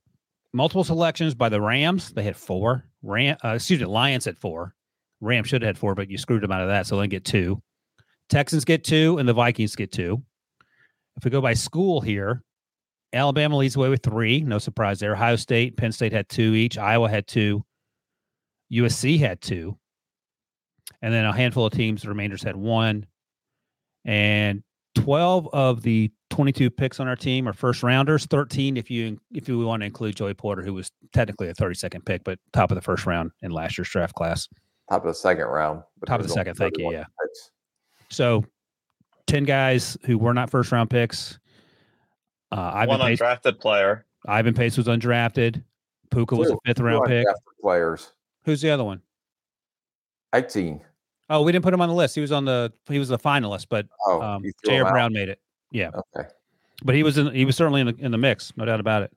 Multiple 0.53 0.85
selections 0.85 1.35
by 1.35 1.49
the 1.49 1.61
Rams. 1.61 2.11
They 2.11 2.22
had 2.22 2.37
four. 2.37 2.85
Ram, 3.03 3.37
uh, 3.45 3.51
excuse 3.51 3.81
me, 3.81 3.87
Lions 3.87 4.26
at 4.26 4.39
four. 4.39 4.74
Rams 5.20 5.49
should 5.49 5.62
have 5.62 5.68
had 5.68 5.78
four, 5.78 5.95
but 5.95 6.11
you 6.11 6.18
screwed 6.18 6.43
them 6.43 6.53
out 6.53 6.62
of 6.62 6.68
that, 6.68 6.87
so 6.87 6.99
they 6.99 7.07
get 7.07 7.24
two. 7.24 7.62
Texans 8.28 8.64
get 8.64 8.85
two, 8.85 9.18
and 9.18 9.28
the 9.28 9.33
Vikings 9.33 9.76
get 9.76 9.93
two. 9.93 10.22
If 11.16 11.24
we 11.24 11.31
go 11.31 11.41
by 11.41 11.55
school 11.55 12.01
here, 12.01 12.43
Alabama 13.12 13.57
leads 13.57 13.74
the 13.74 13.81
way 13.81 13.89
with 13.89 14.03
three. 14.03 14.41
No 14.41 14.59
surprise 14.59 15.01
there. 15.01 15.14
Ohio 15.14 15.37
State, 15.37 15.76
Penn 15.76 15.93
State 15.93 16.12
had 16.12 16.28
two 16.28 16.55
each. 16.55 16.78
Iowa 16.78 17.09
had 17.09 17.26
two. 17.26 17.64
USC 18.72 19.18
had 19.18 19.41
two. 19.41 19.76
And 21.03 21.12
then 21.12 21.24
a 21.24 21.32
handful 21.32 21.66
of 21.66 21.72
teams, 21.72 22.03
the 22.03 22.09
remainders 22.09 22.43
had 22.43 22.57
one. 22.57 23.07
And 24.05 24.62
12 24.97 25.49
of 25.53 25.82
the 25.82 26.11
22 26.30 26.70
picks 26.70 27.01
on 27.01 27.09
our 27.09 27.16
team 27.16 27.49
are 27.49 27.53
first 27.53 27.82
rounders. 27.82 28.26
13 28.26 28.76
if 28.76 28.91
you 28.91 29.18
if 29.32 29.49
you 29.49 29.59
want 29.61 29.82
to 29.82 29.86
include 29.86 30.16
Joey 30.16 30.34
Porter, 30.34 30.62
who 30.62 30.74
was 30.74 30.91
technically 31.12 31.49
a 31.49 31.55
32nd 31.55 32.05
pick, 32.05 32.24
but 32.24 32.38
top 32.53 32.70
of 32.70 32.74
the 32.74 32.80
first 32.80 33.07
round 33.07 33.30
in 33.43 33.51
last 33.51 33.78
year's 33.78 33.88
draft 33.88 34.14
class. 34.14 34.49
Top 34.91 35.03
of 35.03 35.09
the 35.09 35.14
second 35.14 35.47
round. 35.47 35.82
Top 36.07 36.20
of 36.20 36.26
the 36.26 36.32
second, 36.32 36.55
thank 36.55 36.76
you. 36.78 36.93
Yeah. 36.93 37.05
So 38.11 38.45
10 39.26 39.45
guys 39.45 39.97
who 40.05 40.18
were 40.18 40.34
not 40.34 40.51
first 40.51 40.72
round 40.72 40.91
picks. 40.91 41.38
Uh, 42.51 42.72
Ivan 42.74 42.99
One 42.99 43.01
Pace, 43.01 43.20
undrafted 43.20 43.61
player. 43.61 44.07
Ivan 44.26 44.55
Pace 44.55 44.76
was 44.76 44.86
undrafted. 44.86 45.62
Puka 46.11 46.34
was 46.34 46.51
a 46.51 46.57
fifth 46.66 46.80
round 46.80 47.07
pick. 47.07 47.26
Players. 47.62 48.12
Who's 48.45 48.61
the 48.61 48.70
other 48.70 48.82
one? 48.82 49.01
Eighteen. 50.35 50.81
Oh, 51.28 51.43
we 51.43 51.53
didn't 51.53 51.62
put 51.62 51.72
him 51.72 51.81
on 51.81 51.89
the 51.89 51.95
list. 51.95 52.16
He 52.16 52.20
was 52.20 52.33
on 52.33 52.45
the 52.45 52.72
he 52.89 52.99
was 52.99 53.09
the 53.09 53.18
finalist, 53.18 53.66
but 53.68 53.87
oh, 54.07 54.20
um, 54.20 54.43
Ji'Ayir 54.66 54.91
Brown 54.91 55.12
made 55.12 55.28
it. 55.28 55.41
Yeah. 55.70 55.91
Okay. 56.16 56.28
But 56.83 56.95
he 56.95 57.03
was 57.03 57.18
in 57.18 57.33
he 57.33 57.45
was 57.45 57.57
certainly 57.57 57.81
in 57.81 57.87
the, 57.87 57.97
in 57.99 58.11
the 58.11 58.18
mix, 58.18 58.53
no 58.57 58.64
doubt 58.64 58.81
about 58.81 59.03
it. 59.03 59.12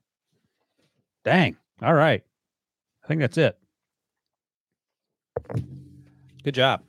Dang. 1.23 1.57
All 1.81 1.93
right. 1.93 2.23
I 3.03 3.07
think 3.07 3.21
that's 3.21 3.37
it. 3.37 3.57
Good 6.43 6.53
job. 6.53 6.83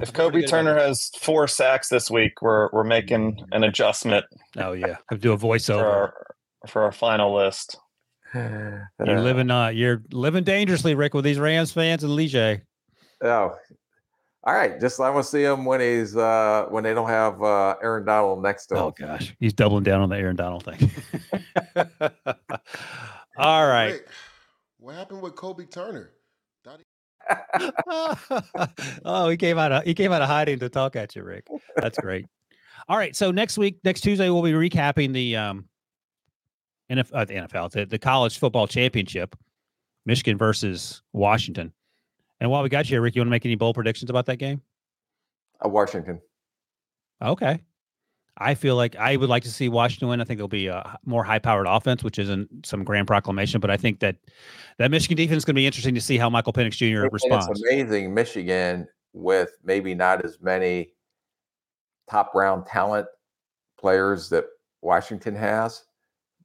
If 0.00 0.12
Kobie 0.12 0.48
Turner 0.48 0.74
has 0.74 1.10
four 1.20 1.46
sacks 1.46 1.88
this 1.88 2.10
week, 2.10 2.42
we're 2.42 2.68
we're 2.72 2.84
making 2.84 3.46
an 3.52 3.62
adjustment. 3.62 4.26
Oh 4.56 4.72
yeah, 4.72 4.96
have 5.08 5.08
to 5.10 5.18
do 5.18 5.32
a 5.32 5.38
voiceover 5.38 5.78
for 5.78 5.86
our, 5.86 6.26
for 6.66 6.82
our 6.82 6.92
final 6.92 7.34
list. 7.34 7.76
You're 8.34 9.20
living 9.20 9.50
uh 9.50 9.68
you're 9.68 10.02
living 10.10 10.42
dangerously, 10.42 10.96
Rick, 10.96 11.14
with 11.14 11.24
these 11.24 11.38
Rams 11.38 11.70
fans 11.70 12.02
and 12.02 12.12
Lige. 12.12 12.62
Oh, 13.22 13.54
all 14.44 14.54
right. 14.54 14.80
Just 14.80 15.00
I 15.00 15.10
want 15.10 15.24
to 15.24 15.30
see 15.30 15.42
him 15.42 15.64
when 15.64 15.80
he's 15.80 16.16
uh 16.16 16.66
when 16.70 16.84
they 16.84 16.94
don't 16.94 17.08
have 17.08 17.42
uh 17.42 17.76
Aaron 17.82 18.04
Donald 18.04 18.42
next 18.42 18.66
to 18.66 18.76
him. 18.76 18.82
Oh 18.82 18.94
gosh, 18.96 19.34
he's 19.40 19.52
doubling 19.52 19.84
down 19.84 20.00
on 20.00 20.08
the 20.08 20.16
Aaron 20.16 20.36
Donald 20.36 20.64
thing. 20.64 20.90
all 23.36 23.66
right. 23.66 24.00
What 24.78 24.94
happened 24.94 25.22
with 25.22 25.34
Kobie 25.34 25.70
Turner? 25.70 26.12
oh, 29.04 29.28
he 29.28 29.36
came 29.36 29.58
out 29.58 29.72
of 29.72 29.84
he 29.84 29.94
came 29.94 30.12
out 30.12 30.22
of 30.22 30.28
hiding 30.28 30.58
to 30.60 30.68
talk 30.68 30.96
at 30.96 31.14
you, 31.16 31.22
Rick. 31.22 31.46
That's 31.76 31.98
great. 31.98 32.26
All 32.88 32.96
right, 32.96 33.16
so 33.16 33.30
next 33.30 33.58
week, 33.58 33.78
next 33.84 34.02
Tuesday, 34.02 34.30
we'll 34.30 34.42
be 34.42 34.52
recapping 34.52 35.12
the 35.12 35.34
um, 35.36 35.64
NFL, 36.90 37.10
uh, 37.12 37.24
the 37.24 37.34
NFL, 37.34 37.72
the, 37.72 37.84
the 37.84 37.98
college 37.98 38.38
football 38.38 38.68
championship, 38.68 39.34
Michigan 40.04 40.38
versus 40.38 41.02
Washington. 41.12 41.72
And 42.40 42.50
while 42.50 42.62
we 42.62 42.68
got 42.68 42.86
you, 42.86 42.94
here, 42.94 43.00
Rick, 43.00 43.14
you 43.14 43.20
want 43.20 43.28
to 43.28 43.30
make 43.30 43.46
any 43.46 43.54
bold 43.54 43.74
predictions 43.74 44.10
about 44.10 44.26
that 44.26 44.36
game? 44.36 44.60
Uh, 45.64 45.68
Washington. 45.68 46.20
Okay. 47.22 47.60
I 48.38 48.54
feel 48.54 48.76
like 48.76 48.96
I 48.96 49.16
would 49.16 49.30
like 49.30 49.44
to 49.44 49.50
see 49.50 49.70
Washington 49.70 50.08
win. 50.08 50.20
I 50.20 50.24
think 50.24 50.36
there'll 50.36 50.48
be 50.48 50.66
a 50.66 50.98
more 51.06 51.24
high-powered 51.24 51.66
offense, 51.66 52.04
which 52.04 52.18
isn't 52.18 52.66
some 52.66 52.84
grand 52.84 53.06
proclamation, 53.06 53.60
but 53.60 53.70
I 53.70 53.78
think 53.78 54.00
that 54.00 54.16
that 54.78 54.90
Michigan 54.90 55.16
defense 55.16 55.38
is 55.38 55.44
going 55.46 55.54
to 55.54 55.60
be 55.60 55.66
interesting 55.66 55.94
to 55.94 56.02
see 56.02 56.18
how 56.18 56.28
Michael 56.28 56.52
Penix 56.52 56.72
Jr. 56.72 57.04
And 57.04 57.12
responds. 57.12 57.48
It's 57.48 57.62
amazing 57.62 58.12
Michigan 58.12 58.86
with 59.14 59.56
maybe 59.64 59.94
not 59.94 60.22
as 60.22 60.38
many 60.42 60.90
top-round 62.10 62.66
talent 62.66 63.06
players 63.80 64.28
that 64.28 64.44
Washington 64.82 65.34
has, 65.34 65.84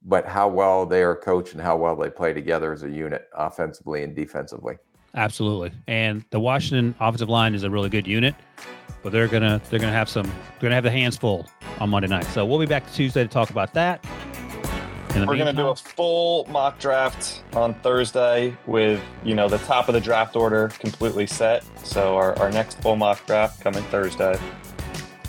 but 0.02 0.26
how 0.26 0.48
well 0.48 0.86
they 0.86 1.02
are 1.02 1.14
coached 1.14 1.52
and 1.52 1.60
how 1.60 1.76
well 1.76 1.94
they 1.94 2.08
play 2.08 2.32
together 2.32 2.72
as 2.72 2.84
a 2.84 2.90
unit, 2.90 3.28
offensively 3.34 4.02
and 4.02 4.16
defensively. 4.16 4.76
Absolutely, 5.14 5.72
and 5.86 6.24
the 6.30 6.40
Washington 6.40 6.94
offensive 7.00 7.28
line 7.28 7.54
is 7.54 7.64
a 7.64 7.70
really 7.70 7.90
good 7.90 8.06
unit 8.06 8.34
but 9.02 9.10
they're 9.10 9.28
gonna 9.28 9.60
they're 9.68 9.80
gonna 9.80 9.92
have 9.92 10.08
some 10.08 10.26
they're 10.26 10.62
gonna 10.62 10.74
have 10.74 10.84
the 10.84 10.90
hands 10.90 11.16
full 11.16 11.48
on 11.80 11.90
Monday 11.90 12.08
night. 12.08 12.24
So 12.26 12.46
we'll 12.46 12.60
be 12.60 12.66
back 12.66 12.90
Tuesday 12.92 13.22
to 13.22 13.28
talk 13.28 13.50
about 13.50 13.74
that. 13.74 14.04
We're 15.14 15.26
going 15.26 15.44
to 15.44 15.52
do 15.52 15.68
a 15.68 15.76
full 15.76 16.46
mock 16.46 16.78
draft 16.78 17.42
on 17.52 17.74
Thursday 17.74 18.56
with, 18.66 18.98
you 19.22 19.34
know, 19.34 19.46
the 19.46 19.58
top 19.58 19.88
of 19.88 19.94
the 19.94 20.00
draft 20.00 20.36
order 20.36 20.68
completely 20.78 21.26
set. 21.26 21.64
So 21.86 22.16
our, 22.16 22.38
our 22.38 22.50
next 22.50 22.80
full 22.80 22.96
mock 22.96 23.26
draft 23.26 23.60
coming 23.60 23.82
Thursday. 23.84 24.38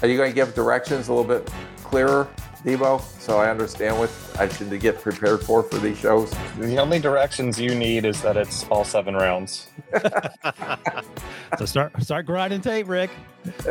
Are 0.02 0.08
you 0.08 0.16
going 0.16 0.32
to 0.32 0.36
give 0.36 0.56
directions 0.56 1.10
a 1.10 1.14
little 1.14 1.28
bit 1.28 1.52
clearer, 1.84 2.30
Debo, 2.64 3.02
so 3.20 3.40
I 3.40 3.50
understand 3.50 4.00
what 4.00 4.10
I 4.40 4.48
should 4.48 4.80
get 4.80 5.02
prepared 5.02 5.42
for 5.44 5.64
for 5.64 5.78
these 5.80 5.98
shows? 5.98 6.34
The 6.58 6.78
only 6.78 7.00
directions 7.00 7.60
you 7.60 7.76
need 7.76 8.06
is 8.06 8.22
that 8.22 8.38
it's 8.38 8.66
all 8.70 8.86
seven 8.86 9.16
rounds. 9.16 9.68
so 11.58 11.66
start 11.66 12.02
start 12.02 12.26
grinding 12.26 12.62
tape, 12.62 12.88
Rick. 12.88 13.10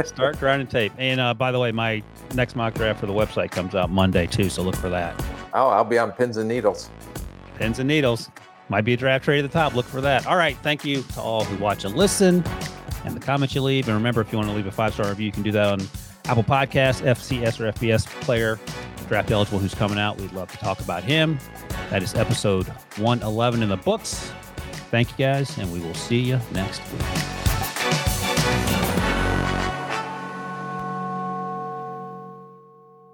Start 0.05 0.39
grinding 0.39 0.69
tape. 0.69 0.93
And 0.99 1.21
uh, 1.21 1.33
by 1.33 1.53
the 1.53 1.59
way, 1.59 1.73
my 1.73 2.03
next 2.35 2.55
mock 2.55 2.75
draft 2.75 3.01
for 3.01 3.07
the 3.07 3.15
website 3.15 3.51
comes 3.51 3.75
out 3.75 3.89
Monday 3.91 4.27
too, 4.27 4.51
so 4.51 4.63
look 4.63 4.77
for 4.77 4.91
that. 4.91 5.19
Oh, 5.55 5.69
I'll 5.69 5.85
be 5.85 5.99
on 5.99 6.13
pins 6.13 6.37
and 6.37 6.49
needles. 6.49 6.91
Pins 7.57 7.79
and 7.79 7.89
needles. 7.89 8.31
Might 8.69 8.83
be 8.83 8.93
a 8.93 8.97
draft 8.97 9.25
trade 9.25 9.45
at 9.45 9.51
the 9.51 9.59
top. 9.59 9.75
Look 9.75 9.87
for 9.87 10.01
that. 10.03 10.27
All 10.27 10.37
right. 10.37 10.57
Thank 10.59 10.85
you 10.85 11.03
to 11.03 11.21
all 11.21 11.45
who 11.45 11.63
watch 11.63 11.85
and 11.85 11.95
listen 11.95 12.45
and 13.05 13.15
the 13.15 13.21
comments 13.21 13.55
you 13.55 13.63
leave. 13.63 13.89
And 13.89 13.97
remember, 13.97 14.21
if 14.21 14.33
you 14.33 14.39
want 14.39 14.51
to 14.51 14.55
leave 14.55 14.67
a 14.67 14.73
five 14.73 14.95
star 14.95 15.09
review, 15.09 15.27
you 15.27 15.33
can 15.33 15.43
do 15.43 15.53
that 15.53 15.67
on 15.73 15.81
Apple 16.27 16.45
Podcasts, 16.45 17.03
FCS 17.03 17.61
or 17.61 17.73
FBS 17.73 18.07
player, 18.23 18.59
draft 19.09 19.31
eligible 19.31 19.59
who's 19.59 19.75
coming 19.75 19.99
out. 19.99 20.19
We'd 20.19 20.33
love 20.33 20.51
to 20.53 20.59
talk 20.59 20.81
about 20.81 21.03
him. 21.03 21.39
That 21.91 22.03
is 22.03 22.15
episode 22.15 22.67
111 22.97 23.63
in 23.63 23.69
the 23.69 23.77
books. 23.77 24.31
Thank 24.91 25.11
you 25.11 25.17
guys, 25.17 25.57
and 25.59 25.73
we 25.73 25.81
will 25.81 25.95
see 25.95 26.21
you 26.21 26.39
next 26.53 26.81
week. 26.93 27.52